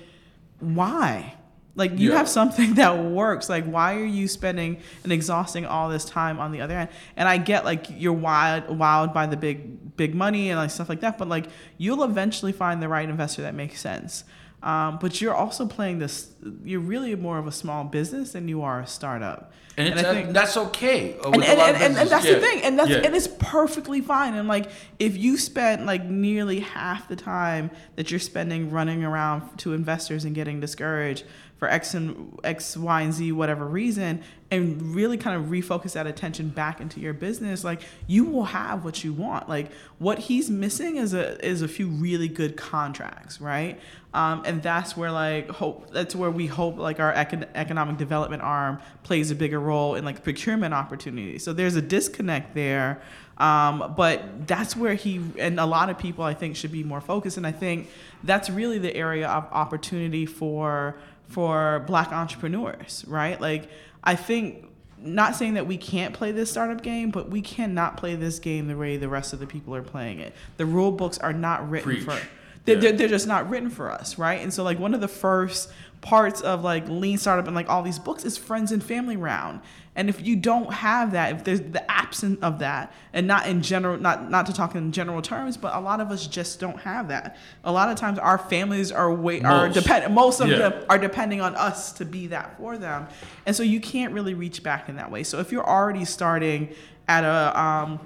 why? 0.60 1.34
Like, 1.76 1.98
you 1.98 2.10
Yeah. 2.10 2.18
have 2.18 2.28
something 2.28 2.74
that 2.82 2.98
works. 3.04 3.48
Like, 3.48 3.64
why 3.64 3.94
are 3.94 4.04
you 4.04 4.28
spending 4.28 4.78
and 5.04 5.12
exhausting 5.12 5.64
all 5.64 5.88
this 5.88 6.04
time 6.04 6.38
on 6.40 6.52
the 6.52 6.60
other 6.60 6.76
end? 6.76 6.90
And 7.16 7.28
I 7.28 7.38
get 7.38 7.64
like 7.64 7.86
you're 7.90 8.12
wild, 8.12 8.76
wild 8.76 9.14
by 9.14 9.26
the 9.26 9.36
big, 9.36 9.96
big 9.96 10.14
money 10.14 10.50
and 10.50 10.58
like 10.58 10.70
stuff 10.70 10.88
like 10.88 11.00
that. 11.00 11.16
But 11.16 11.28
like, 11.28 11.46
you'll 11.78 12.02
eventually 12.02 12.52
find 12.52 12.82
the 12.82 12.88
right 12.88 13.08
investor 13.08 13.42
that 13.42 13.54
makes 13.54 13.80
sense. 13.80 14.24
Um, 14.62 14.98
but 15.00 15.20
you're 15.20 15.34
also 15.34 15.66
playing 15.66 15.98
this. 16.00 16.30
You're 16.64 16.80
really 16.80 17.14
more 17.16 17.38
of 17.38 17.46
a 17.46 17.52
small 17.52 17.84
business 17.84 18.32
than 18.32 18.46
you 18.48 18.62
are 18.62 18.80
a 18.80 18.86
startup. 18.86 19.52
And, 19.78 19.88
it's, 19.88 20.02
I 20.04 20.14
think- 20.14 20.32
that's 20.34 20.56
okay. 20.56 21.14
uh, 21.18 21.30
and, 21.30 21.42
and, 21.42 21.44
and, 21.44 21.76
and, 21.76 21.82
and 21.84 21.96
that's 22.10 22.24
businesses. 22.26 22.34
the 22.34 22.40
thing 22.40 22.62
and 22.64 22.78
that's 22.78 22.90
Yeah. 22.90 22.96
and 22.98 23.16
it's 23.16 23.28
perfectly 23.38 24.02
fine 24.02 24.34
and 24.34 24.46
like 24.46 24.68
if 24.98 25.16
you 25.16 25.38
spent 25.38 25.86
like 25.86 26.04
nearly 26.04 26.60
half 26.60 27.08
the 27.08 27.16
time 27.16 27.70
that 27.96 28.10
you're 28.10 28.20
spending 28.20 28.70
running 28.70 29.04
around 29.04 29.56
to 29.58 29.72
investors 29.72 30.26
and 30.26 30.34
getting 30.34 30.60
discouraged 30.60 31.24
for 31.56 31.68
x 31.70 31.94
and 31.94 32.38
x 32.44 32.76
y 32.76 33.02
and 33.02 33.14
z 33.14 33.32
whatever 33.32 33.64
reason 33.64 34.22
and 34.50 34.82
really 34.94 35.16
kind 35.16 35.36
of 35.40 35.48
refocus 35.50 35.92
that 35.92 36.06
attention 36.06 36.48
back 36.50 36.80
into 36.80 37.00
your 37.00 37.14
business 37.14 37.64
like 37.64 37.80
you 38.06 38.24
will 38.24 38.44
have 38.44 38.84
what 38.84 39.02
you 39.02 39.12
want 39.14 39.48
like 39.48 39.70
what 39.98 40.18
he's 40.18 40.50
missing 40.50 40.96
is 40.96 41.14
a 41.14 41.42
is 41.46 41.62
a 41.62 41.68
few 41.68 41.86
really 41.88 42.28
good 42.28 42.54
contracts 42.56 43.40
right 43.40 43.80
um, 44.12 44.42
and 44.44 44.62
that's 44.62 44.96
where 44.96 45.12
like 45.12 45.48
hope 45.48 45.90
that's 45.92 46.14
where 46.14 46.30
we 46.30 46.46
hope 46.46 46.76
like 46.76 46.98
our 46.98 47.12
econ- 47.12 47.48
economic 47.54 47.96
development 47.96 48.42
arm 48.42 48.78
plays 49.02 49.30
a 49.30 49.34
bigger 49.34 49.60
role 49.60 49.94
in 49.94 50.04
like 50.04 50.22
procurement 50.24 50.74
opportunities 50.74 51.44
so 51.44 51.52
there's 51.52 51.76
a 51.76 51.82
disconnect 51.82 52.54
there 52.54 53.00
um, 53.38 53.94
but 53.96 54.46
that's 54.46 54.76
where 54.76 54.94
he 54.94 55.20
and 55.38 55.60
a 55.60 55.66
lot 55.66 55.88
of 55.90 55.98
people 55.98 56.24
i 56.24 56.34
think 56.34 56.56
should 56.56 56.72
be 56.72 56.82
more 56.82 57.00
focused 57.00 57.36
and 57.36 57.46
i 57.46 57.52
think 57.52 57.88
that's 58.24 58.50
really 58.50 58.78
the 58.78 58.94
area 58.96 59.28
of 59.28 59.44
opportunity 59.52 60.26
for 60.26 60.96
for 61.28 61.84
black 61.86 62.12
entrepreneurs 62.12 63.04
right 63.06 63.40
like 63.40 63.68
i 64.02 64.16
think 64.16 64.66
not 65.02 65.34
saying 65.34 65.54
that 65.54 65.66
we 65.66 65.76
can't 65.76 66.14
play 66.14 66.30
this 66.30 66.50
startup 66.50 66.82
game, 66.82 67.10
but 67.10 67.30
we 67.30 67.40
cannot 67.40 67.96
play 67.96 68.16
this 68.16 68.38
game 68.38 68.68
the 68.68 68.76
way 68.76 68.96
the 68.96 69.08
rest 69.08 69.32
of 69.32 69.38
the 69.38 69.46
people 69.46 69.74
are 69.74 69.82
playing 69.82 70.20
it. 70.20 70.34
The 70.58 70.66
rule 70.66 70.92
books 70.92 71.16
are 71.18 71.32
not 71.32 71.70
written 71.70 71.92
Preach. 71.92 72.04
for 72.04 72.20
They're, 72.64 72.74
Yeah. 72.76 72.80
they're, 72.80 72.92
they're 72.92 73.08
just 73.08 73.26
not 73.26 73.48
written 73.50 73.70
for 73.70 73.90
us, 73.90 74.18
right? 74.18 74.40
And 74.42 74.52
so 74.52 74.62
like 74.62 74.78
one 74.78 74.94
of 74.94 75.00
the 75.00 75.08
first 75.08 75.70
parts 76.02 76.40
of 76.40 76.64
like 76.64 76.88
lean 76.88 77.18
startup 77.18 77.46
and 77.46 77.54
like 77.54 77.68
all 77.68 77.82
these 77.82 77.98
books 77.98 78.24
is 78.24 78.36
friends 78.38 78.72
and 78.72 78.82
family 78.82 79.16
round. 79.16 79.60
And 79.96 80.08
if 80.08 80.24
you 80.24 80.36
don't 80.36 80.72
have 80.72 81.12
that, 81.12 81.34
if 81.34 81.44
there's 81.44 81.60
the 81.60 81.90
absence 81.90 82.38
of 82.42 82.60
that, 82.60 82.92
and 83.12 83.26
not 83.26 83.48
in 83.48 83.60
general, 83.60 83.98
not 83.98 84.30
not 84.30 84.46
to 84.46 84.52
talk 84.52 84.74
in 84.76 84.92
general 84.92 85.20
terms, 85.20 85.56
but 85.56 85.74
a 85.74 85.80
lot 85.80 86.00
of 86.00 86.10
us 86.10 86.26
just 86.26 86.60
don't 86.60 86.78
have 86.80 87.08
that. 87.08 87.36
A 87.64 87.72
lot 87.72 87.90
of 87.90 87.96
times 87.96 88.18
our 88.18 88.38
families 88.38 88.92
are 88.92 89.12
way 89.12 89.42
are 89.42 89.68
depend 89.68 90.14
most 90.14 90.40
of 90.40 90.48
Yeah. 90.48 90.58
them 90.70 90.84
are 90.88 90.96
depending 90.96 91.40
on 91.40 91.54
us 91.56 91.92
to 91.94 92.04
be 92.04 92.28
that 92.28 92.56
for 92.56 92.78
them, 92.78 93.08
and 93.46 93.54
so 93.54 93.62
you 93.64 93.80
can't 93.80 94.14
really 94.14 94.32
reach 94.32 94.62
back 94.62 94.88
in 94.88 94.96
that 94.96 95.10
way. 95.10 95.22
So 95.24 95.38
if 95.40 95.50
you're 95.52 95.68
already 95.68 96.04
starting 96.04 96.72
at 97.08 97.24
a 97.24 97.60
um, 97.60 97.98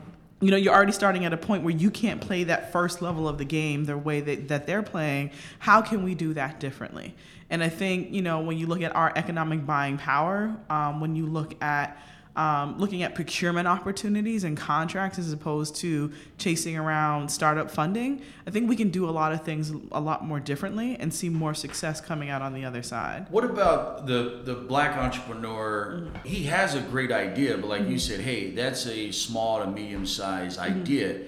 you 0.44 0.50
know 0.50 0.56
you're 0.56 0.74
already 0.74 0.92
starting 0.92 1.24
at 1.24 1.32
a 1.32 1.36
point 1.36 1.62
where 1.62 1.74
you 1.74 1.90
can't 1.90 2.20
play 2.20 2.44
that 2.44 2.70
first 2.70 3.00
level 3.00 3.26
of 3.26 3.38
the 3.38 3.44
game 3.44 3.84
the 3.84 3.96
way 3.96 4.20
that, 4.20 4.48
that 4.48 4.66
they're 4.66 4.82
playing. 4.82 5.30
How 5.58 5.80
can 5.80 6.02
we 6.02 6.14
do 6.14 6.34
that 6.34 6.60
differently? 6.60 7.14
And 7.50 7.62
i 7.62 7.68
think 7.68 8.10
you 8.10 8.22
know 8.22 8.40
when 8.40 8.56
you 8.58 8.66
look 8.66 8.82
at 8.82 8.94
our 8.96 9.12
economic 9.14 9.64
buying 9.64 9.96
power 9.98 10.56
um, 10.70 11.00
when 11.00 11.14
you 11.14 11.26
look 11.26 11.62
at 11.62 11.96
um, 12.36 12.78
looking 12.78 13.02
at 13.02 13.14
procurement 13.14 13.68
opportunities 13.68 14.44
and 14.44 14.56
contracts 14.56 15.18
as 15.18 15.32
opposed 15.32 15.76
to 15.76 16.12
chasing 16.38 16.76
around 16.76 17.28
startup 17.30 17.70
funding 17.70 18.20
i 18.46 18.50
think 18.50 18.68
we 18.68 18.76
can 18.76 18.90
do 18.90 19.08
a 19.08 19.10
lot 19.10 19.32
of 19.32 19.42
things 19.42 19.70
a 19.92 20.00
lot 20.00 20.24
more 20.24 20.40
differently 20.40 20.96
and 20.96 21.12
see 21.12 21.28
more 21.28 21.54
success 21.54 22.00
coming 22.00 22.30
out 22.30 22.42
on 22.42 22.52
the 22.54 22.64
other 22.64 22.82
side. 22.82 23.26
What 23.30 23.44
about 23.44 24.06
the 24.06 24.40
the 24.44 24.54
black 24.54 24.96
entrepreneur? 24.96 26.00
Mm-hmm. 26.00 26.28
He 26.28 26.44
has 26.44 26.74
a 26.74 26.80
great 26.80 27.12
idea, 27.12 27.56
but 27.56 27.68
like 27.68 27.82
you 27.82 27.88
mm-hmm. 27.88 27.96
said, 27.98 28.20
hey, 28.20 28.50
that's 28.50 28.86
a 28.86 29.10
small 29.10 29.60
to 29.60 29.66
medium 29.66 30.06
sized 30.06 30.58
mm-hmm. 30.58 30.80
idea. 30.80 31.20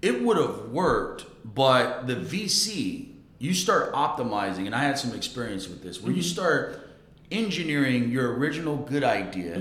It 0.00 0.22
would 0.22 0.36
have 0.36 0.70
worked, 0.70 1.26
but 1.44 2.06
the 2.06 2.14
VC, 2.14 3.14
you 3.38 3.52
start 3.52 3.92
optimizing, 3.92 4.66
and 4.66 4.74
I 4.74 4.84
had 4.84 4.96
some 4.98 5.12
experience 5.14 5.68
with 5.68 5.82
this, 5.82 6.00
where 6.00 6.12
you 6.12 6.22
start 6.22 6.88
engineering 7.32 8.10
your 8.10 8.34
original 8.34 8.76
good 8.76 9.04
idea 9.04 9.56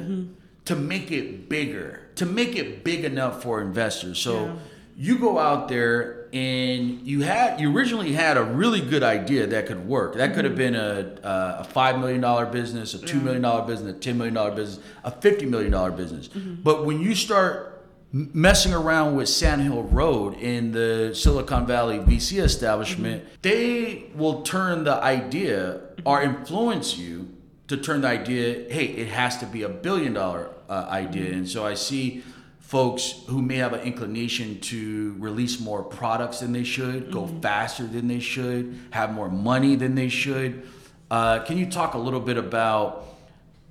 to 0.68 0.76
make 0.76 1.12
it 1.12 1.48
bigger, 1.48 2.02
to 2.16 2.26
make 2.26 2.58
it 2.58 2.84
big 2.84 3.06
enough 3.06 3.42
for 3.42 3.62
investors. 3.62 4.20
So 4.20 4.46
Yeah. 4.46 4.52
you 4.98 5.18
go 5.18 5.40
out 5.40 5.70
there 5.70 6.26
and 6.34 7.08
you 7.08 7.22
had 7.22 7.62
you 7.62 7.74
originally 7.74 8.12
had 8.12 8.36
a 8.36 8.44
really 8.44 8.82
good 8.82 9.02
idea 9.02 9.48
that 9.48 9.66
could 9.66 9.88
work. 9.88 10.16
That 10.16 10.34
could 10.34 10.44
have 10.44 10.56
mm-hmm. 10.56 10.74
been 10.74 10.76
a 10.76 11.62
a 11.62 11.64
five 11.64 12.00
million 12.00 12.20
dollar 12.20 12.46
business, 12.46 12.94
a 12.94 13.00
two 13.00 13.22
million 13.22 13.42
dollar 13.44 13.66
business, 13.66 13.96
a 13.96 14.00
ten 14.00 14.18
million 14.18 14.34
dollar 14.34 14.52
business, 14.52 14.84
a 15.06 15.12
fifty 15.12 15.46
million 15.46 15.72
dollar 15.72 15.92
business. 15.92 16.28
Mm-hmm. 16.28 16.56
But 16.64 16.86
when 16.86 17.00
you 17.00 17.16
start 17.16 17.86
messing 18.12 18.74
around 18.74 19.16
with 19.16 19.30
Sand 19.30 19.62
Hill 19.62 19.84
Road 19.84 20.34
in 20.36 20.74
the 20.74 21.16
Silicon 21.16 21.66
Valley 21.66 22.00
VC 22.00 22.44
establishment, 22.44 23.24
mm-hmm. 23.24 23.36
they 23.42 24.12
will 24.16 24.42
turn 24.42 24.84
the 24.84 24.96
idea 25.02 25.80
or 26.04 26.22
influence 26.22 26.98
you 26.98 27.30
to 27.70 27.78
turn 27.78 28.02
the 28.02 28.10
idea. 28.10 28.66
Hey, 28.70 28.86
it 28.86 29.08
has 29.08 29.38
to 29.38 29.46
be 29.46 29.64
a 29.64 29.70
billion 29.70 30.12
dollar 30.12 30.50
uh, 30.70 30.88
idea, 30.90 31.34
and 31.34 31.48
so 31.48 31.66
I 31.66 31.74
see 31.74 32.24
folks 32.60 33.22
who 33.28 33.42
may 33.42 33.56
have 33.56 33.72
an 33.72 33.80
inclination 33.82 34.60
to 34.60 35.16
release 35.20 35.60
more 35.60 35.84
products 35.84 36.40
than 36.40 36.52
they 36.52 36.66
should, 36.66 37.12
go 37.12 37.26
faster 37.26 37.88
than 37.88 38.08
they 38.08 38.20
should, 38.20 38.78
have 38.92 39.14
more 39.14 39.30
money 39.30 39.76
than 39.76 39.96
they 39.96 40.10
should. 40.10 40.68
Uh, 41.10 41.40
can 41.46 41.58
you 41.58 41.66
talk 41.66 41.94
a 41.94 41.98
little 41.98 42.20
bit 42.20 42.38
about 42.38 43.06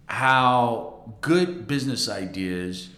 how 0.06 1.14
good 1.20 1.66
business 1.66 2.08
ideas 2.08 2.88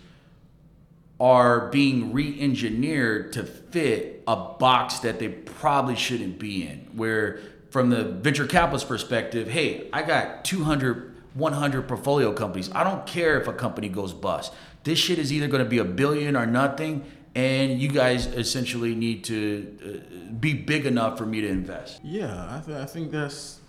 are 1.18 1.68
being 1.68 2.12
re-engineered 2.12 3.32
to 3.32 3.42
fit 3.42 4.22
a 4.28 4.36
box 4.36 5.00
that 5.00 5.18
they 5.18 5.28
probably 5.28 5.96
shouldn't 5.96 6.38
be 6.38 6.64
in? 6.64 6.88
Where 6.94 7.40
from 7.70 7.90
the 7.90 8.04
venture 8.04 8.46
capitalist 8.46 8.88
perspective 8.88 9.48
hey 9.48 9.88
i 9.92 10.02
got 10.02 10.44
200 10.44 11.07
100 11.38 11.88
portfolio 11.88 12.32
companies 12.32 12.70
i 12.74 12.82
don't 12.82 13.06
care 13.06 13.40
if 13.40 13.48
a 13.48 13.52
company 13.52 13.88
goes 13.88 14.12
bust 14.12 14.52
this 14.84 14.98
shit 14.98 15.18
is 15.18 15.32
either 15.32 15.48
going 15.48 15.62
to 15.62 15.68
be 15.68 15.78
a 15.78 15.84
billion 15.84 16.36
or 16.36 16.46
nothing 16.46 17.04
and 17.34 17.80
you 17.80 17.88
guys 17.88 18.26
essentially 18.26 18.94
need 18.94 19.22
to 19.24 19.76
uh, 19.84 20.32
be 20.34 20.54
big 20.54 20.86
enough 20.86 21.16
for 21.16 21.26
me 21.26 21.40
to 21.40 21.48
invest 21.48 22.00
Yeah, 22.02 22.58
I, 22.58 22.62
th- 22.64 22.78
I 22.78 22.84
think 22.84 23.10
that's 23.10 23.60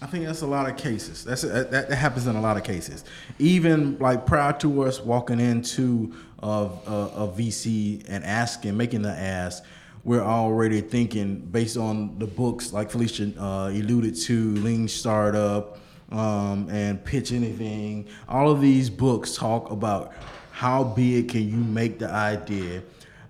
I 0.00 0.06
think 0.06 0.26
that's 0.26 0.42
a 0.42 0.46
lot 0.46 0.70
of 0.70 0.76
cases. 0.76 1.24
That's 1.24 1.42
that, 1.42 1.72
that 1.72 1.90
happens 1.90 2.28
in 2.28 2.36
a 2.36 2.40
lot 2.40 2.56
of 2.56 2.62
cases. 2.62 3.04
Even 3.40 3.98
like 3.98 4.26
prior 4.26 4.52
to 4.60 4.84
us 4.84 5.00
walking 5.00 5.40
into 5.40 6.14
uh, 6.40 6.68
a, 6.86 6.92
a 6.92 7.28
VC 7.28 8.04
and 8.08 8.24
asking, 8.24 8.76
making 8.76 9.02
the 9.02 9.10
ask, 9.10 9.64
we're 10.04 10.22
already 10.22 10.82
thinking 10.82 11.40
based 11.40 11.76
on 11.76 12.16
the 12.20 12.26
books 12.26 12.72
like 12.72 12.90
Felecia 12.92 13.36
uh, 13.38 13.70
alluded 13.70 14.14
to, 14.14 14.54
Lean 14.56 14.86
Startup 14.86 15.78
um, 16.10 16.68
and 16.70 17.04
Pitch 17.04 17.32
Anything. 17.32 18.06
All 18.28 18.50
of 18.50 18.60
these 18.60 18.90
books 18.90 19.34
talk 19.36 19.70
about 19.70 20.12
how 20.50 20.84
big 20.84 21.28
can 21.28 21.48
you 21.48 21.56
make 21.56 21.98
the 21.98 22.10
idea 22.10 22.82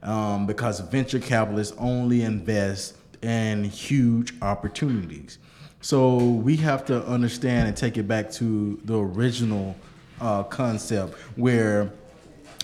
um, 0.02 0.46
because 0.46 0.80
venture 0.80 1.18
capitalists 1.18 1.76
only 1.78 2.22
invest 2.22 2.96
in 3.22 3.64
huge 3.64 4.32
opportunities. 4.42 5.38
So 5.80 6.16
we 6.16 6.56
have 6.56 6.84
to 6.86 7.04
understand 7.06 7.68
and 7.68 7.76
take 7.76 7.96
it 7.98 8.08
back 8.08 8.30
to 8.32 8.80
the 8.84 8.98
original 8.98 9.76
uh, 10.20 10.42
concept 10.44 11.14
where, 11.36 11.92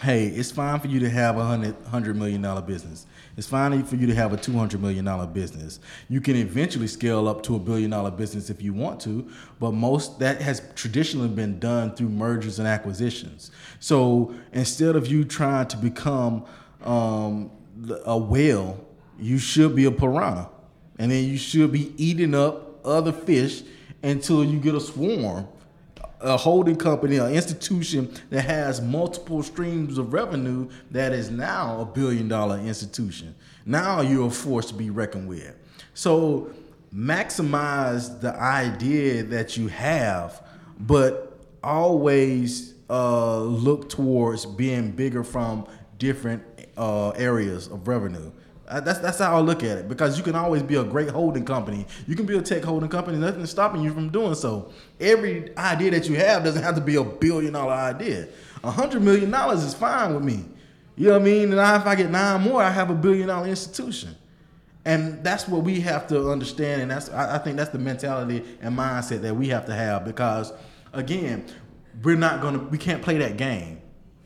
hey, 0.03 0.27
it's 0.27 0.51
fine 0.51 0.81
for 0.81 0.89
you 0.89 1.01
to 1.01 1.11
have 1.11 1.37
a 1.37 1.45
hundred 1.45 1.77
hundred 1.87 2.17
million 2.17 2.43
dollar 2.43 2.63
business. 2.63 3.07
It's 3.37 3.49
fine 3.49 3.83
for 3.85 3.97
you 3.97 4.07
to 4.07 4.15
have 4.15 4.33
a 4.33 4.37
two 4.37 4.53
hundred 4.53 4.81
million 4.81 5.05
dollar 5.05 5.27
business. 5.27 5.81
You 6.09 6.21
can 6.21 6.37
eventually 6.37 6.87
scale 6.87 7.27
up 7.29 7.43
to 7.45 7.57
a 7.57 7.59
billion 7.59 7.91
dollar 7.91 8.11
business 8.11 8.49
if 8.49 8.63
you 8.63 8.73
want 8.73 9.01
to, 9.01 9.29
but 9.59 9.73
most 9.73 10.19
that 10.21 10.41
has 10.41 10.63
traditionally 10.77 11.29
been 11.29 11.59
done 11.59 11.95
through 11.97 12.11
mergers 12.11 12.59
and 12.59 12.69
acquisitions. 12.69 13.51
So 13.81 14.35
instead 14.53 14.95
of 14.95 15.09
you 15.09 15.25
trying 15.25 15.67
to 15.69 15.77
become 15.77 16.45
um, 16.85 17.51
a 18.05 18.17
whale, 18.17 18.85
you 19.19 19.39
should 19.39 19.75
be 19.75 19.85
a 19.87 19.91
piranha, 19.91 20.49
and 20.99 21.11
then 21.11 21.25
you 21.25 21.37
should 21.37 21.73
be 21.73 21.93
eating 21.97 22.35
up 22.35 22.85
other 22.87 23.13
fish 23.13 23.63
until 24.03 24.45
you 24.45 24.59
get 24.59 24.75
a 24.75 24.81
swarm, 24.81 25.49
a 26.25 26.37
holding 26.39 26.77
company, 26.77 27.19
an 27.19 27.33
institution 27.33 28.13
that 28.31 28.43
has 28.43 28.81
multiple 28.81 29.43
streams 29.43 29.99
of 29.99 30.13
revenue 30.13 30.69
that 30.91 31.13
is 31.13 31.31
now 31.31 31.81
a 31.81 31.85
billion 31.85 32.29
dollar 32.29 32.59
institution. 32.59 33.35
Now 33.67 34.01
you're 34.01 34.29
a 34.29 34.31
force 34.31 34.67
to 34.69 34.75
be 34.75 34.91
reckoned 34.91 35.29
with. 35.29 35.55
So 35.93 36.51
maximize 36.95 38.21
the 38.21 38.35
idea 38.35 39.23
that 39.25 39.57
you 39.57 39.69
have, 39.69 40.43
but 40.81 41.39
always 41.63 42.75
uh, 42.89 43.41
look 43.41 43.89
towards 43.89 44.47
being 44.47 44.93
bigger 44.93 45.25
from 45.25 45.67
different 45.99 46.43
uh, 46.77 47.11
areas 47.11 47.67
of 47.69 47.87
revenue. 47.87 48.31
Uh, 48.67 48.81
that's 48.81 48.99
that's 49.01 49.19
how 49.19 49.37
I 49.37 49.41
look 49.41 49.63
at 49.63 49.77
it 49.77 49.89
because 49.89 50.17
you 50.17 50.25
can 50.25 50.35
always 50.35 50.63
be 50.63 50.77
a 50.77 50.85
great 50.85 51.11
holding 51.11 51.45
company. 51.45 51.87
You 52.07 52.17
can 52.17 52.25
be 52.25 52.37
a 52.39 52.43
tech 52.43 52.65
holding 52.65 52.89
company. 52.89 53.19
Nothing's 53.19 53.51
stopping 53.51 53.83
you 53.83 53.93
from 53.93 54.09
doing 54.09 54.35
so. 54.35 54.73
Every 54.99 55.57
idea 55.59 55.91
that 55.91 56.09
you 56.09 56.17
have 56.17 56.45
doesn't 56.45 56.63
have 56.63 56.75
to 56.77 56.81
be 56.81 56.97
a 56.97 57.05
billion 57.05 57.53
dollar 57.53 57.75
idea. 57.75 58.29
A 58.63 58.71
hundred 58.71 59.03
million 59.03 59.31
dollars 59.31 59.63
is 59.63 59.75
fine 59.75 60.15
with 60.15 60.25
me. 60.25 60.47
You 60.97 61.09
know 61.09 61.13
what 61.15 61.23
I 61.23 61.25
mean? 61.25 61.53
And 61.53 61.81
if 61.81 61.87
I 61.87 61.95
get 61.95 62.11
nine 62.11 62.41
more, 62.41 62.63
I 62.63 62.71
have 62.71 62.89
a 62.89 62.95
billion 62.95 63.29
dollar 63.29 63.49
institution. 63.49 64.17
And 64.87 65.23
that's 65.25 65.49
what 65.49 65.63
we 65.63 65.81
have 65.81 66.07
to 66.09 66.31
understand, 66.31 66.83
and 66.83 66.91
that's 66.91 67.09
I, 67.11 67.37
I 67.37 67.39
think 67.39 67.57
that's 67.57 67.71
the 67.71 67.79
mentality 67.79 68.45
and 68.61 68.77
mindset 68.77 69.23
that 69.23 69.35
we 69.35 69.49
have 69.49 69.65
to 69.67 69.75
have 69.75 70.05
because 70.05 70.53
again, 70.93 71.47
we're 72.03 72.17
not 72.17 72.41
gonna 72.43 72.59
we 72.59 72.79
can't 72.79 73.03
play 73.03 73.19
that 73.19 73.37
game. 73.37 73.81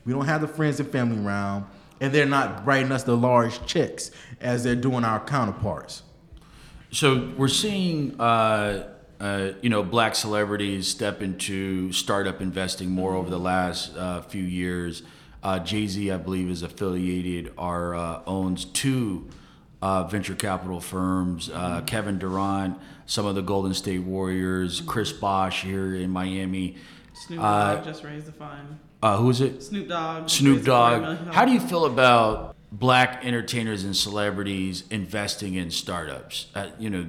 We 0.05 0.13
don't 0.13 0.27
have 0.27 0.41
the 0.41 0.49
friends 0.49 0.81
and 0.81 0.91
family 0.91 1.25
around, 1.25 1.67
and 2.01 2.13
they're 2.13 2.27
not 2.27 2.65
writing 2.67 2.93
us 2.93 3.03
the 3.03 3.17
large 3.17 3.65
checks 3.67 4.11
as 4.41 4.65
they're 4.65 4.77
doing 4.77 5.05
our 5.05 5.21
counterparts. 5.25 6.03
So 6.91 7.33
we're 7.37 7.49
seeing, 7.49 8.19
uh, 8.21 8.89
uh, 9.21 9.51
you 9.61 9.69
know, 9.69 9.83
black 9.83 10.15
celebrities 10.15 10.89
step 10.89 11.21
into 11.23 11.93
startup 11.93 12.41
investing 12.41 12.91
more 12.91 13.15
over 13.15 13.29
the 13.29 13.39
last 13.39 13.95
uh, 13.97 14.23
few 14.23 14.43
years. 14.43 15.03
Uh, 15.43 15.59
Jay 15.59 15.87
Z, 15.87 16.11
I 16.11 16.17
believe, 16.17 16.51
is 16.51 16.63
affiliated 16.63 17.53
or 17.59 17.95
uh, 17.95 18.23
owns 18.27 18.65
two 18.65 19.29
uh, 19.83 20.05
venture 20.05 20.35
capital 20.35 20.81
firms. 20.81 21.51
Uh, 21.51 21.83
Kevin 21.83 22.19
Durant, 22.19 22.79
some 23.07 23.27
of 23.27 23.35
the 23.35 23.43
Golden 23.43 23.75
State 23.75 24.01
Warriors, 24.03 24.81
Chris 24.81 25.13
Bosh 25.13 25.63
here 25.63 25.95
in 25.95 26.11
Miami. 26.11 26.77
Snoop 27.13 27.41
Uh, 27.43 27.75
Dogg 27.77 27.85
just 27.85 28.05
raised 28.05 28.27
the 28.27 28.33
fine. 28.33 28.79
Uh, 29.03 29.17
who 29.19 29.31
is 29.31 29.41
it? 29.41 29.63
Snoop 29.63 29.89
Dogg. 29.89 30.29
Snoop 30.29 30.57
raised 30.57 30.69
a 30.69 30.71
$5 30.71 31.01
Dogg. 31.25 31.35
How 31.35 31.45
do 31.45 31.53
you 31.53 31.61
feel 31.61 31.85
about 31.85 32.57
black 32.73 33.25
entertainers 33.25 33.85
and 33.85 33.97
celebrities 33.97 34.85
investing 34.91 35.55
in 35.55 35.71
startups? 35.71 36.47
Uh, 36.55 36.71
you 36.79 36.91
know, 36.91 37.07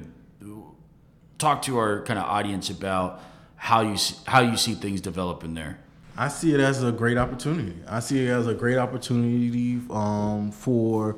talk 1.39 1.61
to 1.63 1.77
our 1.77 2.03
kind 2.03 2.19
of 2.19 2.25
audience 2.25 2.69
about 2.69 3.21
how 3.55 3.81
you 3.81 3.97
see, 3.97 4.15
how 4.27 4.41
you 4.41 4.55
see 4.55 4.73
things 4.73 5.01
developing 5.01 5.53
there. 5.53 5.79
I 6.15 6.27
see 6.27 6.53
it 6.53 6.59
as 6.59 6.83
a 6.83 6.91
great 6.91 7.17
opportunity. 7.17 7.75
I 7.87 8.01
see 8.01 8.25
it 8.25 8.29
as 8.29 8.45
a 8.45 8.53
great 8.53 8.77
opportunity 8.77 9.79
um, 9.89 10.51
for 10.51 11.17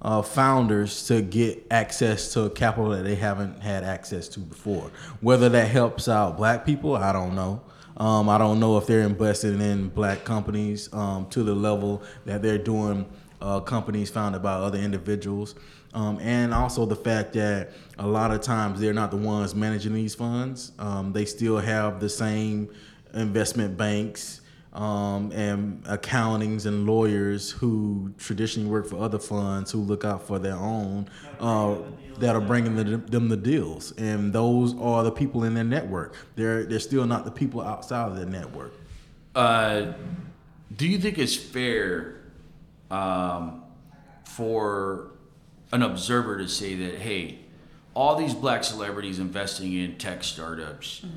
uh, 0.00 0.22
founders 0.22 1.06
to 1.08 1.20
get 1.20 1.66
access 1.70 2.32
to 2.32 2.48
capital 2.50 2.90
that 2.90 3.02
they 3.02 3.14
haven't 3.14 3.60
had 3.60 3.84
access 3.84 4.28
to 4.28 4.40
before. 4.40 4.90
Whether 5.20 5.48
that 5.50 5.68
helps 5.68 6.08
out 6.08 6.36
black 6.36 6.64
people, 6.64 6.96
I 6.96 7.12
don't 7.12 7.34
know. 7.34 7.60
Um, 7.98 8.28
I 8.28 8.38
don't 8.38 8.60
know 8.60 8.78
if 8.78 8.86
they're 8.86 9.00
investing 9.00 9.60
in 9.60 9.88
black 9.88 10.24
companies 10.24 10.88
um, 10.92 11.28
to 11.30 11.42
the 11.42 11.54
level 11.54 12.02
that 12.26 12.42
they're 12.42 12.58
doing 12.58 13.04
uh, 13.40 13.60
companies 13.60 14.10
founded 14.10 14.42
by 14.42 14.52
other 14.52 14.78
individuals. 14.78 15.54
Um, 15.94 16.18
and 16.20 16.54
also 16.54 16.86
the 16.86 16.96
fact 16.96 17.32
that 17.32 17.70
a 17.98 18.06
lot 18.06 18.30
of 18.30 18.40
times 18.40 18.80
they're 18.80 18.92
not 18.92 19.10
the 19.10 19.16
ones 19.16 19.54
managing 19.54 19.94
these 19.94 20.14
funds. 20.14 20.72
Um, 20.78 21.12
they 21.12 21.24
still 21.24 21.58
have 21.58 21.98
the 21.98 22.08
same 22.08 22.68
investment 23.14 23.76
banks 23.76 24.37
um, 24.78 25.32
and 25.32 25.82
accountings 25.84 26.64
and 26.64 26.86
lawyers 26.86 27.50
who 27.50 28.14
traditionally 28.16 28.70
work 28.70 28.86
for 28.86 29.02
other 29.02 29.18
funds 29.18 29.72
who 29.72 29.80
look 29.80 30.04
out 30.04 30.24
for 30.24 30.38
their 30.38 30.54
own 30.54 31.08
uh, 31.40 31.76
that 32.18 32.36
are 32.36 32.40
bringing 32.40 32.76
the, 32.76 32.84
them 32.84 33.28
the 33.28 33.36
deals. 33.36 33.90
And 33.98 34.32
those 34.32 34.78
are 34.78 35.02
the 35.02 35.10
people 35.10 35.42
in 35.42 35.54
their 35.54 35.64
network. 35.64 36.14
They're, 36.36 36.64
they're 36.64 36.78
still 36.78 37.06
not 37.06 37.24
the 37.24 37.32
people 37.32 37.60
outside 37.60 38.08
of 38.08 38.16
their 38.16 38.26
network. 38.26 38.72
Uh, 39.34 39.94
do 40.76 40.86
you 40.86 40.98
think 40.98 41.18
it's 41.18 41.34
fair 41.34 42.20
um, 42.88 43.64
for 44.24 45.10
an 45.72 45.82
observer 45.82 46.38
to 46.38 46.48
say 46.48 46.76
that, 46.76 46.98
hey, 46.98 47.40
all 47.94 48.14
these 48.14 48.32
black 48.32 48.62
celebrities 48.62 49.18
investing 49.18 49.72
in 49.72 49.98
tech 49.98 50.22
startups, 50.22 51.00
mm-hmm. 51.00 51.16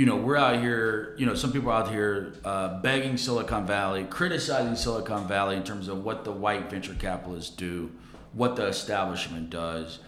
You 0.00 0.06
know, 0.06 0.16
we're 0.16 0.38
out 0.38 0.58
here, 0.58 1.14
you 1.18 1.26
know, 1.26 1.34
some 1.34 1.52
people 1.52 1.70
out 1.70 1.90
here 1.90 2.32
uh, 2.42 2.80
begging 2.80 3.18
Silicon 3.18 3.66
Valley, 3.66 4.04
criticizing 4.04 4.74
Silicon 4.74 5.28
Valley 5.28 5.56
in 5.56 5.62
terms 5.62 5.88
of 5.88 6.02
what 6.02 6.24
the 6.24 6.32
white 6.32 6.70
venture 6.70 6.94
capitalists 6.94 7.54
do, 7.54 7.90
what 8.32 8.56
the 8.56 8.64
establishment 8.66 9.50
does. 9.50 9.98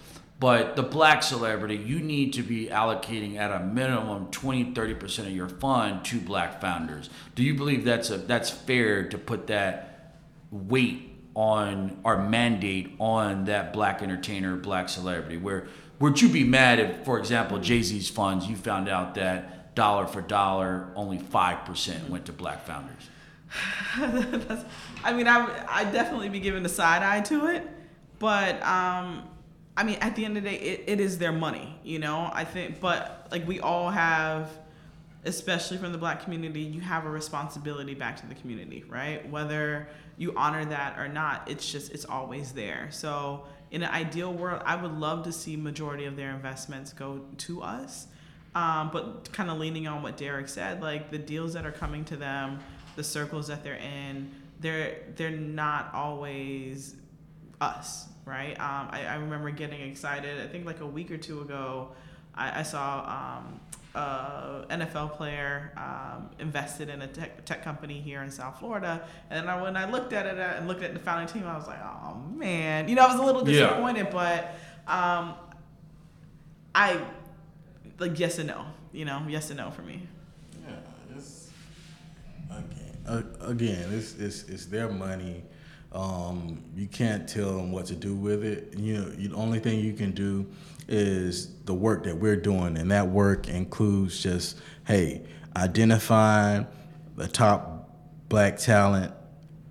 But 0.40 0.76
the 0.76 0.82
black 0.82 1.22
celebrity, 1.22 1.76
you 1.76 2.01
need 2.01 2.32
to 2.32 2.43
be 2.43 2.68
allocating 2.68 3.36
at 3.36 3.51
a 3.53 3.62
minimum 3.62 4.30
20, 4.30 4.72
30% 4.72 5.18
of 5.26 5.32
your 5.32 5.51
fund 5.51 6.07
to 6.07 6.18
black 6.18 6.59
founders. 6.59 7.11
Do 7.34 7.43
you 7.43 7.53
believe 7.53 7.84
that's 7.84 8.09
a 8.09 8.16
that's 8.16 8.49
fair 8.49 9.07
to 9.11 9.18
put 9.18 9.49
that 9.49 10.16
weight 10.51 11.11
on 11.34 12.01
our 12.03 12.26
mandate 12.26 12.95
on 12.99 13.45
that 13.45 13.74
black 13.74 14.03
entertainer, 14.03 14.57
black 14.57 14.88
celebrity. 14.88 15.36
Where 15.36 15.66
would 15.99 16.20
you 16.20 16.28
be 16.28 16.45
mad 16.45 16.78
if, 16.78 17.05
for 17.05 17.18
example, 17.18 17.59
Jay 17.59 17.82
Z's 17.82 18.11
funds, 18.11 18.47
you 18.47 18.57
found 18.57 18.88
out 18.88 19.14
that 19.14 19.62
dollar 19.75 20.07
for 20.07 20.20
dollar, 20.20 20.93
only 20.95 21.18
five 21.18 21.64
percent 21.64 22.09
went 22.09 22.27
to 22.27 22.33
black 22.33 22.64
founders? 22.66 23.09
I 25.05 25.12
mean, 25.12 25.29
I 25.29 25.64
I 25.68 25.85
definitely 25.85 26.29
be 26.29 26.41
giving 26.41 26.64
a 26.64 26.70
side 26.70 27.03
eye 27.03 27.20
to 27.23 27.47
it, 27.47 27.68
but 28.18 28.62
um, 28.62 29.29
I 29.77 29.85
mean, 29.85 29.97
at 30.01 30.16
the 30.16 30.25
end 30.25 30.37
of 30.37 30.45
the 30.45 30.51
day, 30.51 30.57
it, 30.57 30.85
it 30.87 31.01
is 31.01 31.18
their 31.18 31.33
money, 31.33 31.79
you 31.85 31.99
know. 31.99 32.31
I 32.33 32.45
think, 32.45 32.81
but 32.81 33.29
like 33.31 33.47
we 33.47 33.61
all 33.61 33.91
have 33.91 34.51
especially 35.25 35.79
from 35.79 35.93
the 35.93 35.99
black 35.99 36.23
community, 36.23 36.61
you 36.61 36.81
have 36.81 37.07
a 37.07 37.11
responsibility 37.11 37.95
back 37.95 38.20
to 38.20 38.27
the 38.27 38.35
community, 38.35 38.85
right? 38.89 39.29
Whether 39.31 39.89
you 40.16 40.35
honor 40.37 40.64
that 40.64 40.99
or 40.99 41.09
not, 41.09 41.49
it's 41.49 41.70
just 41.70 41.93
it's 41.93 42.05
always 42.05 42.53
there. 42.53 42.89
So 42.91 43.45
in 43.70 43.83
an 43.83 43.91
ideal 43.91 44.33
world, 44.33 44.62
I 44.64 44.77
would 44.77 44.93
love 44.93 45.25
to 45.25 45.33
see 45.33 45.57
majority 45.57 46.07
of 46.07 46.16
their 46.16 46.31
investments 46.31 46.93
go 46.93 47.20
to 47.39 47.62
us. 47.62 48.09
Um, 48.55 48.91
but 48.93 49.33
kind 49.33 49.51
of 49.51 49.59
leaning 49.59 49.87
on 49.89 50.03
what 50.03 50.17
Derek 50.19 50.49
said, 50.49 50.83
like 50.83 51.11
the 51.11 51.19
deals 51.19 51.55
that 51.55 51.65
are 51.65 51.73
coming 51.73 52.05
to 52.07 52.17
them, 52.17 52.59
the 52.97 53.05
circles 53.05 53.49
that 53.49 53.65
they're 53.65 53.77
in, 53.77 54.31
they're 54.61 54.99
they're 55.17 55.31
not 55.31 55.93
always 55.95 56.97
us, 57.63 58.09
right? 58.27 58.59
Um, 58.61 58.89
I, 58.91 59.07
I 59.07 59.15
remember 59.15 59.51
getting 59.51 59.81
excited. 59.81 60.41
I 60.41 60.49
think 60.49 60.67
like 60.67 60.81
a 60.81 60.87
week 60.87 61.11
or 61.11 61.17
two 61.17 61.41
ago, 61.41 61.93
I, 62.35 62.61
I 62.61 62.63
saw 62.63 63.39
um, 63.39 63.61
uh, 63.95 64.65
NFL 64.71 65.13
player 65.17 65.73
um, 65.77 66.31
invested 66.39 66.89
in 66.89 67.03
a 67.03 67.07
tech, 67.07 67.45
tech 67.45 67.63
company 67.63 68.01
here 68.01 68.23
in 68.23 68.31
South 68.31 68.59
Florida. 68.59 69.07
And 69.31 69.47
then 69.47 69.55
I, 69.55 69.63
when 69.63 69.77
I 69.77 69.91
looked 69.91 70.13
at 70.13 70.27
it 70.27 70.39
uh, 70.39 70.55
and 70.57 70.67
looked 70.67 70.83
at 70.83 70.95
the 70.95 71.01
founding 71.01 71.33
team, 71.33 71.47
I 71.47 71.57
was 71.57 71.67
like, 71.67 71.81
oh 71.83 72.17
man, 72.35 72.89
you 72.89 72.95
know, 72.95 73.05
I 73.05 73.13
was 73.13 73.21
a 73.21 73.25
little 73.25 73.45
disappointed, 73.45 74.09
yeah. 74.13 74.55
but 74.87 74.93
um, 74.93 75.35
I 76.75 77.01
like 78.03 78.19
yes 78.19 78.39
and 78.39 78.49
no, 78.49 78.67
you 78.93 79.05
know, 79.05 79.23
yes 79.29 79.49
and 79.51 79.59
no 79.59 79.71
for 79.71 79.83
me. 79.83 80.07
Yeah, 80.67 80.75
it's 81.17 81.51
again, 82.51 82.97
uh, 83.07 83.23
again, 83.41 83.89
it's, 83.93 84.15
it's 84.19 84.43
it's 84.45 84.67
their 84.67 84.91
money. 84.91 85.45
Um, 85.93 86.63
you 86.75 86.87
can't 86.89 87.29
tell 87.29 87.57
them 87.57 87.71
what 87.71 87.87
to 87.87 87.95
do 87.95 88.15
with 88.15 88.45
it. 88.45 88.75
You 88.77 88.95
know, 88.95 89.05
the 89.05 89.35
only 89.35 89.61
thing 89.61 89.81
you 89.81 89.93
can 89.93 90.11
do 90.13 90.47
is 90.89 91.55
the 91.65 91.75
work 91.75 92.05
that 92.05 92.17
we're 92.17 92.37
doing, 92.37 92.77
and 92.77 92.91
that 92.91 93.09
work 93.09 93.49
includes 93.49 94.23
just 94.23 94.59
hey, 94.87 95.23
identifying 95.57 96.67
the 97.17 97.29
top 97.29 97.89
black 98.29 98.57
talent, 98.57 99.13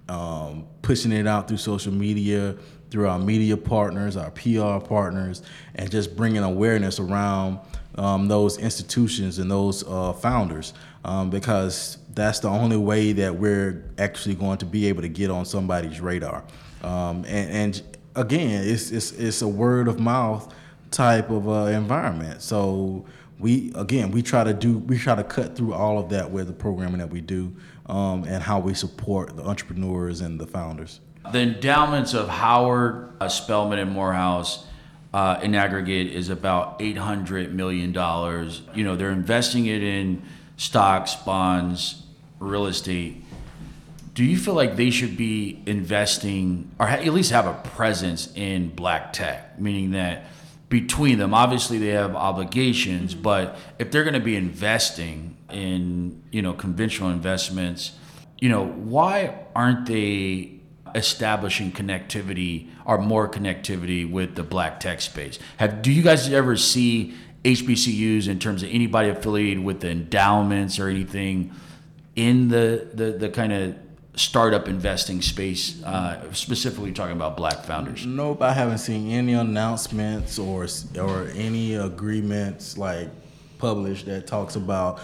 um, 0.08 0.68
pushing 0.82 1.12
it 1.12 1.28
out 1.28 1.48
through 1.48 1.58
social 1.58 1.92
media, 1.92 2.56
through 2.92 3.10
our 3.10 3.20
media 3.20 3.58
partners, 3.58 4.16
our 4.16 4.32
PR 4.32 4.86
partners, 4.86 5.42
and 5.76 5.92
just 5.92 6.16
bringing 6.16 6.44
awareness 6.44 7.00
around 7.00 7.60
um, 7.96 8.28
those 8.28 8.58
institutions 8.58 9.40
and 9.40 9.50
those 9.50 9.84
uh, 9.88 10.14
founders, 10.14 10.74
um, 11.04 11.30
because 11.30 11.98
that's 12.14 12.40
the 12.40 12.50
only 12.50 12.78
way 12.78 13.14
that 13.14 13.36
we're 13.36 13.84
actually 13.98 14.36
going 14.36 14.58
to 14.60 14.66
be 14.66 14.88
able 14.88 15.02
to 15.02 15.10
get 15.10 15.30
on 15.30 15.46
somebody's 15.46 16.00
radar. 16.00 16.44
Um, 16.84 17.26
and, 17.26 17.52
and, 17.52 17.82
again, 18.16 18.64
it's, 18.68 18.92
it's 18.92 19.12
it's 19.14 19.42
a 19.42 19.48
word 19.48 19.88
of 19.88 20.00
mouth 20.00 20.54
type 20.90 21.30
of 21.30 21.48
uh, 21.48 21.66
environment. 21.66 22.42
So 22.42 23.06
we 23.40 23.72
again 23.76 24.12
we 24.12 24.22
try 24.22 24.44
to 24.44 24.54
do 24.54 24.78
we 24.80 24.98
try 24.98 25.16
to 25.16 25.24
cut 25.24 25.56
through 25.56 25.74
all 25.74 25.98
of 25.98 26.10
that 26.10 26.30
with 26.30 26.48
the 26.48 26.54
programming 26.54 27.00
that 27.00 27.10
we 27.10 27.22
do 27.22 27.56
um, 27.88 28.24
and 28.26 28.44
how 28.44 28.60
we 28.60 28.74
support 28.74 29.36
the 29.36 29.44
entrepreneurs 29.44 30.22
and 30.22 30.40
the 30.40 30.48
founders. 30.48 31.00
The 31.32 31.40
endowments 31.40 32.14
of 32.14 32.30
Howard, 32.30 33.14
uh, 33.20 33.30
Spelman, 33.30 33.80
and 33.80 33.92
Morehouse. 33.92 34.66
Uh, 35.14 35.40
in 35.44 35.56
aggregate 35.56 36.08
is 36.08 36.30
about 36.30 36.80
$800 36.80 37.52
million. 37.52 37.94
You 38.74 38.84
know, 38.86 38.96
they're 38.96 39.12
investing 39.12 39.66
it 39.66 39.84
in 39.84 40.22
stocks, 40.56 41.16
bonds, 41.16 42.04
real 42.40 42.66
estate. 42.66 43.24
Do 44.14 44.24
you 44.24 44.38
feel 44.38 44.54
like 44.54 44.78
they 44.78 44.90
should 44.90 45.18
be 45.18 45.62
investing 45.66 46.72
or 46.80 46.88
at 46.88 47.06
least 47.08 47.32
have 47.32 47.46
a 47.46 47.54
presence 47.76 48.32
in 48.36 48.70
black 48.70 49.12
tech, 49.12 49.60
meaning 49.60 49.92
that 49.92 50.26
between 50.72 51.20
them. 51.20 51.34
Obviously, 51.34 51.78
they 51.78 51.90
have 51.90 52.16
obligations, 52.16 53.14
mm-hmm. 53.14 53.22
but 53.22 53.58
if 53.78 53.92
they're 53.92 54.06
going 54.06 54.16
to 54.16 54.20
be 54.20 54.36
investing 54.36 55.38
in 55.52 56.24
you 56.32 56.42
know 56.42 56.54
conventional 56.54 57.12
investments, 57.12 57.92
you 58.40 58.50
know 58.50 58.66
why 58.66 59.46
aren't 59.54 59.86
they 59.86 60.61
establishing 60.96 61.72
connectivity 61.72 62.70
or 62.86 62.98
more 62.98 63.30
connectivity 63.30 64.10
with 64.10 64.36
the 64.36 64.44
black 64.44 64.80
tech 64.80 65.02
space? 65.02 65.40
Have 65.58 65.82
do 65.82 65.92
you 65.92 66.02
guys 66.02 66.32
ever 66.32 66.58
see 66.58 67.14
HBCUs 67.44 68.28
in 68.28 68.40
terms 68.40 68.64
of 68.64 68.70
anybody 68.70 69.10
affiliated 69.10 69.64
with 69.64 69.82
the 69.82 69.90
endowments 69.90 70.80
or 70.80 70.88
anything 70.88 71.52
in 72.16 72.50
the 72.50 72.88
the, 72.94 73.12
the 73.14 73.30
kind 73.30 73.54
of 73.54 73.76
startup 74.16 74.68
investing 74.68 75.22
space, 75.22 75.82
uh, 75.84 76.32
specifically 76.34 76.92
talking 76.92 77.16
about 77.16 77.38
black 77.38 77.64
founders? 77.64 78.06
Nope, 78.06 78.42
I 78.42 78.54
haven't 78.54 78.80
seen 78.80 79.10
any 79.12 79.34
announcements 79.34 80.38
or 80.38 80.68
or 81.00 81.28
any 81.36 81.76
agreements 81.76 82.78
like 82.78 83.10
published 83.58 84.08
that 84.08 84.28
talks 84.28 84.56
about 84.56 85.00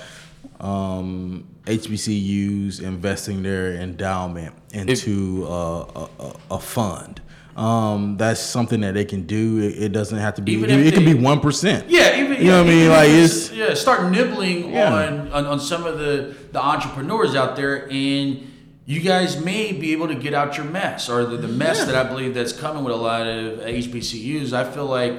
um, 0.60 1.48
HBCUs 1.68 2.82
investing 2.82 3.44
their 3.44 3.74
endowment 3.74 4.56
into 4.72 5.44
if, 5.44 5.50
uh, 5.50 6.08
a, 6.20 6.36
a, 6.52 6.60
fund. 6.60 7.22
Um, 7.56 8.18
that's 8.18 8.40
something 8.40 8.82
that 8.82 8.94
they 8.94 9.06
can 9.06 9.28
do. 9.28 9.60
It, 9.60 9.84
it 9.84 9.92
doesn't 9.92 10.18
have 10.18 10.36
to 10.36 10.42
be. 10.42 10.64
It, 10.64 10.70
it, 10.70 10.94
can 10.94 11.06
be 11.06 11.14
one 11.14 11.40
percent. 11.40 11.90
Yeah, 11.90 12.20
even 12.20 12.38
you 12.38 12.50
know 12.50 12.64
what 12.64 12.72
I 12.72 12.74
mean. 12.74 12.90
Like 12.90 13.10
it's 13.10 13.52
yeah. 13.52 13.74
Start 13.74 14.12
nibbling 14.12 14.74
yeah. 14.74 14.94
on, 14.94 15.32
on 15.32 15.46
on 15.46 15.60
some 15.60 15.86
of 15.86 16.00
the 16.00 16.36
the 16.52 16.64
entrepreneurs 16.64 17.36
out 17.36 17.56
there 17.56 17.90
and 17.92 18.52
you 18.86 19.02
guys 19.02 19.44
may 19.44 19.74
be 19.74 19.92
able 19.92 20.08
to 20.08 20.16
get 20.16 20.34
out 20.34 20.56
your 20.56 20.66
mess 20.66 21.10
or 21.10 21.26
the, 21.26 21.36
the 21.36 21.48
mess 21.48 21.80
yeah. 21.80 21.86
that 21.86 21.96
I 21.96 22.08
believe 22.08 22.34
that's 22.34 22.54
coming 22.54 22.86
with 22.86 22.94
a 22.94 22.98
lot 22.98 23.28
of 23.28 23.60
HBCUs. 23.60 24.54
I 24.54 24.64
feel 24.64 24.86
like 24.86 25.14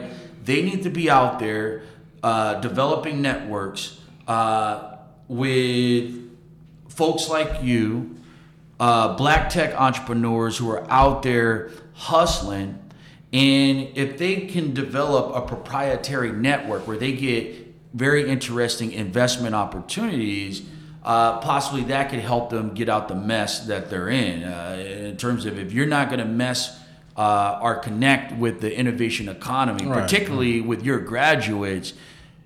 they 0.44 0.62
need 0.62 0.84
to 0.84 0.90
be 0.90 1.10
out 1.10 1.38
there 1.38 1.82
uh, 2.22 2.54
developing 2.60 3.20
networks 3.20 4.00
uh, 4.26 4.96
with 5.28 6.27
folks 6.98 7.28
like 7.28 7.62
you, 7.62 8.16
uh, 8.80 9.14
black 9.16 9.48
tech 9.50 9.72
entrepreneurs 9.80 10.58
who 10.58 10.68
are 10.68 10.84
out 10.90 11.22
there 11.22 11.70
hustling. 11.94 12.76
And 13.32 13.96
if 13.96 14.18
they 14.18 14.46
can 14.46 14.74
develop 14.74 15.36
a 15.36 15.46
proprietary 15.46 16.32
network 16.32 16.88
where 16.88 16.96
they 16.96 17.12
get 17.12 17.54
very 17.94 18.28
interesting 18.28 18.90
investment 18.90 19.54
opportunities 19.54 20.62
uh, 21.04 21.38
possibly 21.38 21.84
that 21.84 22.10
could 22.10 22.18
help 22.18 22.50
them 22.50 22.74
get 22.74 22.88
out 22.88 23.06
the 23.08 23.14
mess 23.14 23.60
that 23.66 23.88
they're 23.88 24.08
in. 24.08 24.42
Uh, 24.42 24.76
in 25.06 25.16
terms 25.16 25.46
of 25.46 25.56
if 25.56 25.72
you're 25.72 25.86
not 25.86 26.08
going 26.08 26.18
to 26.18 26.24
mess 26.26 26.78
uh, 27.16 27.60
or 27.62 27.76
connect 27.76 28.32
with 28.36 28.60
the 28.60 28.76
innovation 28.76 29.28
economy, 29.28 29.86
Right. 29.86 30.02
particularly 30.02 30.60
with 30.60 30.84
your 30.84 30.98
graduates, 30.98 31.94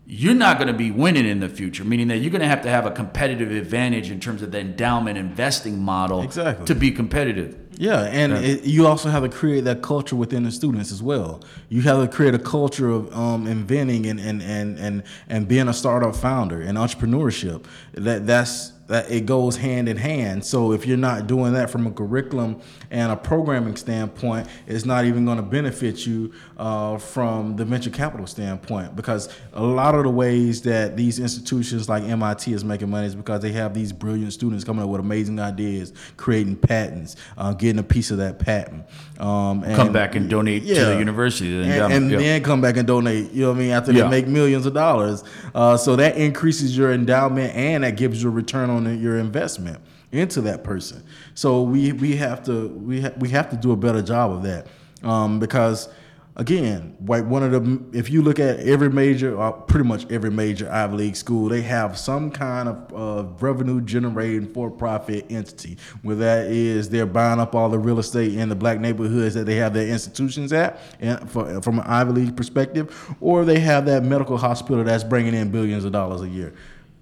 you're 0.07 0.35
not 0.35 0.59
going 0.59 0.69
to 0.69 0.75
be 0.75 0.91
winning 0.91 1.27
in 1.27 1.41
the 1.41 1.49
future. 1.49 1.85
Meaning 1.85 2.09
that 2.09 2.19
you're 2.19 2.31
going 2.31 2.43
to 2.43 2.49
have 2.49 2.63
to 2.63 2.69
have 2.69 2.87
a 2.87 2.91
competitive 2.91 3.51
advantage 3.51 4.11
in 4.11 4.21
terms 4.21 4.43
of 4.43 4.51
the 4.51 4.61
endowment 4.61 5.17
investing 5.17 5.79
model 5.79 6.23
Exactly. 6.23 6.67
to 6.67 6.75
be 6.75 6.91
competitive. 6.91 7.57
Yeah, 7.79 8.03
and 8.03 8.33
It, 8.33 8.65
you 8.65 8.87
also 8.87 9.09
have 9.09 9.23
to 9.23 9.29
create 9.29 9.65
that 9.65 9.83
culture 9.83 10.15
within 10.15 10.43
the 10.43 10.51
students 10.51 10.93
as 10.93 11.03
well. 11.03 11.43
You 11.69 11.83
have 11.83 12.03
to 12.03 12.09
create 12.09 12.35
a 12.35 12.39
culture 12.39 12.91
of 12.91 13.13
um, 13.17 13.47
inventing 13.47 14.07
and, 14.07 14.21
and, 14.21 14.43
and, 14.43 14.79
and, 14.79 15.03
and 15.29 15.49
being 15.49 15.69
a 15.69 15.73
startup 15.73 16.15
founder 16.15 16.61
and 16.61 16.77
entrepreneurship. 16.77 17.65
That 17.95 18.27
that's 18.27 18.73
that 18.89 19.11
it 19.11 19.25
goes 19.25 19.57
hand 19.57 19.89
in 19.89 19.97
hand. 19.97 20.45
So 20.45 20.73
if 20.73 20.87
you're 20.87 20.99
not 20.99 21.27
doing 21.27 21.55
that 21.55 21.71
from 21.71 21.87
a 21.87 21.91
curriculum 21.91 22.61
and 22.93 23.11
a 23.11 23.17
programming 23.17 23.75
standpoint, 23.75 24.47
is 24.67 24.85
not 24.85 25.07
even 25.07 25.25
going 25.25 25.39
to 25.39 25.43
benefit 25.43 26.07
you 26.07 26.33
uh, 26.59 26.99
from 26.99 27.57
the 27.57 27.65
venture 27.65 27.91
capital 27.91 28.27
standpoint 28.27 28.95
because 28.95 29.31
a 29.55 29.63
lot 29.63 29.95
of 29.95 30.05
the 30.05 30.11
ways 30.11 30.61
that 30.63 30.97
these 30.97 31.19
institutions 31.19 31.89
like 31.89 32.03
MIT 32.05 32.53
is 32.53 32.65
making 32.65 32.91
money 32.91 33.07
is 33.07 33.15
because 33.15 33.41
they 33.41 33.53
have 33.53 33.73
these 33.73 33.93
brilliant 33.93 34.33
students 34.33 34.63
coming 34.63 34.83
up 34.85 34.91
with 34.91 35.01
amazing 35.01 35.41
ideas, 35.41 35.95
creating 36.19 36.57
patents, 36.57 37.17
uh, 37.39 37.55
getting 37.55 37.79
a 37.79 37.83
piece 37.83 38.11
of 38.11 38.19
that 38.19 38.39
patent. 38.39 38.85
Um, 39.19 39.65
and, 39.65 39.75
Come 39.75 39.93
back 39.93 40.15
and 40.15 40.29
donate 40.29 40.67
to 40.67 40.75
the 40.75 40.99
university, 40.99 41.51
the 41.51 41.65
And, 41.65 41.93
and 41.93 42.11
yeah. 42.11 42.19
then 42.19 42.43
come 42.43 42.61
back 42.61 42.77
and 42.77 42.87
donate, 42.87 43.33
you 43.33 43.43
know 43.43 43.49
what 43.53 43.57
I 43.57 43.61
mean, 43.61 43.71
after 43.71 43.93
Yeah. 43.93 44.05
they 44.05 44.11
make 44.11 44.27
millions 44.29 44.67
of 44.67 44.75
dollars. 44.75 45.25
Uh, 45.55 45.79
so 45.79 45.97
that 45.97 46.17
increases 46.17 46.77
your 46.77 46.93
endowment 46.93 47.55
and 47.55 47.85
that 47.85 47.97
gives 47.97 48.23
you 48.23 48.29
a 48.29 48.33
return 48.33 48.69
on 48.69 49.01
your 49.01 49.17
investment 49.19 49.79
into 50.13 50.43
that 50.43 50.63
person. 50.63 51.03
So 51.35 51.63
we, 51.63 51.93
we 51.93 52.17
have 52.17 52.45
to 52.45 52.69
we, 52.69 53.01
ha- 53.01 53.13
we 53.19 53.31
have 53.31 53.51
to 53.51 53.57
do 53.57 53.73
a 53.73 53.77
better 53.77 54.03
job 54.03 54.33
of 54.33 54.43
that 54.45 54.67
um, 55.03 55.41
because 55.41 55.89
again, 56.37 56.97
like 57.07 57.25
one 57.27 57.43
of 57.43 57.53
the 57.53 57.99
if 57.99 58.11
you 58.11 58.23
look 58.23 58.39
at 58.39 58.61
every 58.61 58.91
major, 58.91 59.37
or 59.37 59.53
pretty 59.53 59.87
much 59.87 60.11
every 60.11 60.31
major 60.31 60.71
Ivy 60.71 60.97
League 60.97 61.17
school, 61.17 61.49
they 61.49 61.63
have 61.63 61.99
some 61.99 62.31
kind 62.31 62.69
of 62.69 62.95
uh, 62.95 63.29
revenue 63.41 63.81
generating 63.81 64.53
for 64.53 64.71
profit 64.71 65.27
entity. 65.31 65.77
Where 66.03 66.17
that 66.17 66.47
is, 66.47 66.89
they're 66.89 67.07
buying 67.07 67.41
up 67.41 67.55
all 67.55 67.69
the 67.69 67.79
real 67.79 67.99
estate 67.99 68.35
in 68.35 68.49
the 68.49 68.55
black 68.55 68.81
neighborhoods 68.81 69.35
that 69.35 69.45
they 69.45 69.57
have 69.57 69.75
their 69.75 69.89
institutions 69.89 70.53
at, 70.53 70.81
and 71.01 71.31
for, 71.31 71.61
from 71.63 71.79
an 71.79 71.87
Ivy 71.87 72.13
League 72.13 72.37
perspective, 72.37 73.15
or 73.21 73.45
they 73.45 73.61
have 73.61 73.87
that 73.87 74.03
medical 74.03 74.39
hospital 74.39 74.85
that's 74.85 75.05
bringing 75.05 75.35
in 75.35 75.51
billions 75.51 75.85
of 75.85 75.93
dollars 75.93 76.23
a 76.23 76.29
year. 76.29 76.55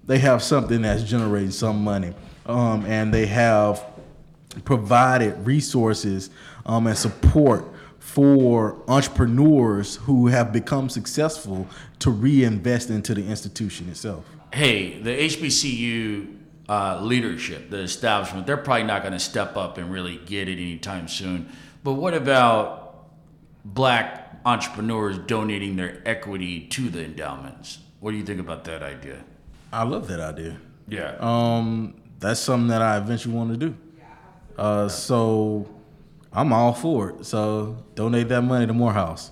They 0.05 0.17
have 0.19 0.41
something 0.41 0.81
that's 0.81 1.03
generating 1.03 1.51
some 1.51 1.83
money, 1.83 2.13
um, 2.51 2.85
and 2.85 3.13
they 3.13 3.25
have 3.25 3.83
provided 4.65 5.45
resources 5.45 6.29
um, 6.65 6.87
and 6.87 6.97
support 6.97 7.65
for 7.99 8.77
entrepreneurs 8.87 9.95
who 9.97 10.27
have 10.27 10.51
become 10.51 10.89
successful 10.89 11.67
to 11.99 12.09
reinvest 12.09 12.89
into 12.89 13.13
the 13.13 13.25
institution 13.27 13.87
itself. 13.89 14.25
hey, 14.53 14.99
the 14.99 15.09
HBCU 15.11 16.37
uh, 16.67 16.99
leadership, 17.01 17.69
the 17.69 17.79
establishment, 17.79 18.45
they're 18.47 18.57
probably 18.57 18.83
not 18.83 19.01
going 19.01 19.13
to 19.13 19.19
step 19.19 19.55
up 19.55 19.77
and 19.77 19.91
really 19.91 20.17
get 20.25 20.49
it 20.49 20.53
anytime 20.53 21.07
soon. 21.07 21.49
But 21.83 21.93
what 21.93 22.13
about 22.13 23.07
black 23.63 24.39
entrepreneurs 24.45 25.17
donating 25.19 25.75
their 25.75 26.01
equity 26.05 26.67
to 26.67 26.89
the 26.89 27.05
endowments? 27.05 27.79
What 27.99 28.11
do 28.11 28.17
you 28.17 28.23
think 28.23 28.39
about 28.39 28.63
that 28.65 28.83
idea? 28.83 29.23
I 29.71 29.83
love 29.83 30.07
that 30.07 30.19
idea. 30.19 30.57
Yeah. 30.87 31.15
Um, 31.19 32.00
that's 32.21 32.39
something 32.39 32.69
that 32.69 32.81
I 32.81 32.97
eventually 32.97 33.35
want 33.35 33.51
to 33.51 33.57
do. 33.57 33.75
Uh, 34.57 34.87
so 34.87 35.67
I'm 36.31 36.53
all 36.53 36.73
for 36.73 37.09
it. 37.09 37.25
So 37.25 37.83
donate 37.95 38.29
that 38.29 38.43
money 38.43 38.67
to 38.67 38.73
Morehouse. 38.73 39.31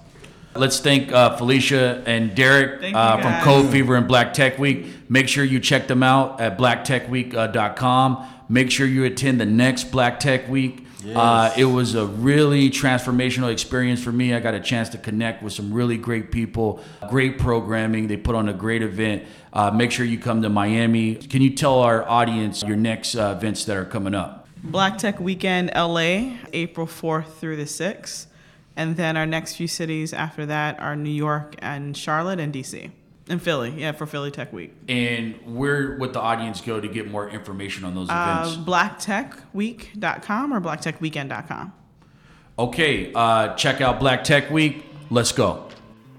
Let's 0.55 0.79
thank 0.79 1.11
uh, 1.11 1.37
Felecia 1.37 2.03
and 2.07 2.35
Derek 2.35 2.93
uh, 2.93 3.17
from 3.17 3.31
guys. 3.31 3.43
Code 3.43 3.71
Fever 3.71 3.95
and 3.95 4.07
Black 4.07 4.33
Tech 4.33 4.57
Week. 4.57 4.87
Make 5.07 5.27
sure 5.27 5.43
you 5.43 5.59
check 5.59 5.87
them 5.87 6.01
out 6.01 6.41
at 6.41 6.57
blacktechweek.com. 6.57 8.27
Make 8.49 8.71
sure 8.71 8.87
you 8.87 9.03
attend 9.05 9.39
the 9.39 9.45
next 9.45 9.91
Black 9.91 10.19
Tech 10.19 10.49
Week. 10.49 10.85
Uh, 11.15 11.53
it 11.55 11.65
was 11.65 11.95
a 11.95 12.05
really 12.05 12.69
transformational 12.69 13.51
experience 13.51 14.03
for 14.03 14.11
me. 14.11 14.33
I 14.33 14.39
got 14.39 14.53
a 14.53 14.59
chance 14.59 14.89
to 14.89 14.97
connect 14.97 15.41
with 15.41 15.53
some 15.53 15.73
really 15.73 15.97
great 15.97 16.31
people, 16.31 16.83
great 17.09 17.37
programming. 17.37 18.07
They 18.07 18.17
put 18.17 18.35
on 18.35 18.49
a 18.49 18.53
great 18.53 18.81
event. 18.81 19.23
Uh, 19.51 19.71
make 19.71 19.91
sure 19.91 20.05
you 20.05 20.19
come 20.19 20.41
to 20.41 20.49
Miami. 20.49 21.15
Can 21.15 21.41
you 21.41 21.49
tell 21.49 21.79
our 21.79 22.07
audience 22.07 22.63
your 22.63 22.77
next 22.77 23.15
uh, 23.15 23.35
events 23.37 23.65
that 23.65 23.75
are 23.77 23.85
coming 23.85 24.13
up? 24.13 24.47
Black 24.63 24.97
Tech 24.97 25.19
Weekend 25.19 25.71
LA, 25.75 26.33
April 26.53 26.85
4th 26.85 27.33
through 27.39 27.55
the 27.55 27.63
6th. 27.63 28.25
And 28.75 28.95
then 28.95 29.17
our 29.17 29.25
next 29.25 29.55
few 29.55 29.67
cities 29.67 30.13
after 30.13 30.45
that 30.45 30.79
are 30.79 30.95
New 30.95 31.09
York 31.09 31.55
and 31.59 31.95
Charlotte 31.97 32.39
and 32.39 32.53
DC. 32.53 32.91
And 33.27 33.41
Philly, 33.41 33.71
yeah, 33.77 33.91
for 33.91 34.05
Philly 34.05 34.31
Tech 34.31 34.51
Week. 34.53 34.73
And 34.87 35.35
where 35.45 35.97
would 35.97 36.13
the 36.13 36.19
audience 36.19 36.61
go 36.61 36.79
to 36.79 36.87
get 36.87 37.09
more 37.11 37.29
information 37.29 37.83
on 37.85 37.93
those 37.95 38.09
Uh, 38.09 38.43
events? 38.47 38.57
blacktechweek.com 38.67 40.53
or 40.53 40.61
blacktechweekend.com. 40.61 41.73
Okay, 42.57 43.11
uh, 43.13 43.53
check 43.55 43.81
out 43.81 43.99
Black 43.99 44.23
Tech 44.23 44.49
Week. 44.51 44.83
Let's 45.09 45.31
go. 45.31 45.68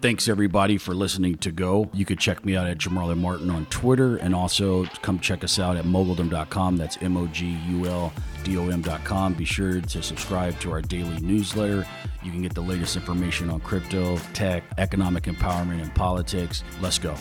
Thanks 0.01 0.29
everybody 0.29 0.79
for 0.79 0.95
listening 0.95 1.37
to 1.39 1.51
Go. 1.51 1.91
You 1.93 2.07
could 2.07 2.19
check 2.19 2.43
me 2.43 2.57
out 2.57 2.67
at 2.67 2.79
Jamarlin 2.79 3.19
Martin 3.19 3.51
on 3.51 3.67
Twitter 3.67 4.17
and 4.17 4.35
also 4.35 4.87
come 5.03 5.21
check 5.21 5.45
us 5.45 5.59
out 5.59 5.77
at 5.77 5.85
moguldom.com. 5.85 6.79
That's 6.79 6.97
M 7.03 7.19
O 7.19 7.27
G 7.27 7.59
U 7.69 7.85
L 7.85 8.11
D 8.43 8.57
O 8.57 8.71
M.com. 8.71 9.35
Be 9.35 9.45
sure 9.45 9.83
to 9.83 10.03
subscribe 10.03 10.59
to 10.61 10.73
our 10.73 10.81
daily 10.81 11.21
newsletter. 11.21 11.87
You 12.23 12.31
can 12.31 12.41
get 12.41 12.55
the 12.55 12.63
latest 12.63 12.97
information 12.97 13.51
on 13.51 13.61
crypto, 13.61 14.17
tech, 14.33 14.65
economic 14.79 15.25
empowerment, 15.25 15.83
and 15.83 15.95
politics. 15.95 16.65
Let's 16.81 16.99
go. 16.99 17.15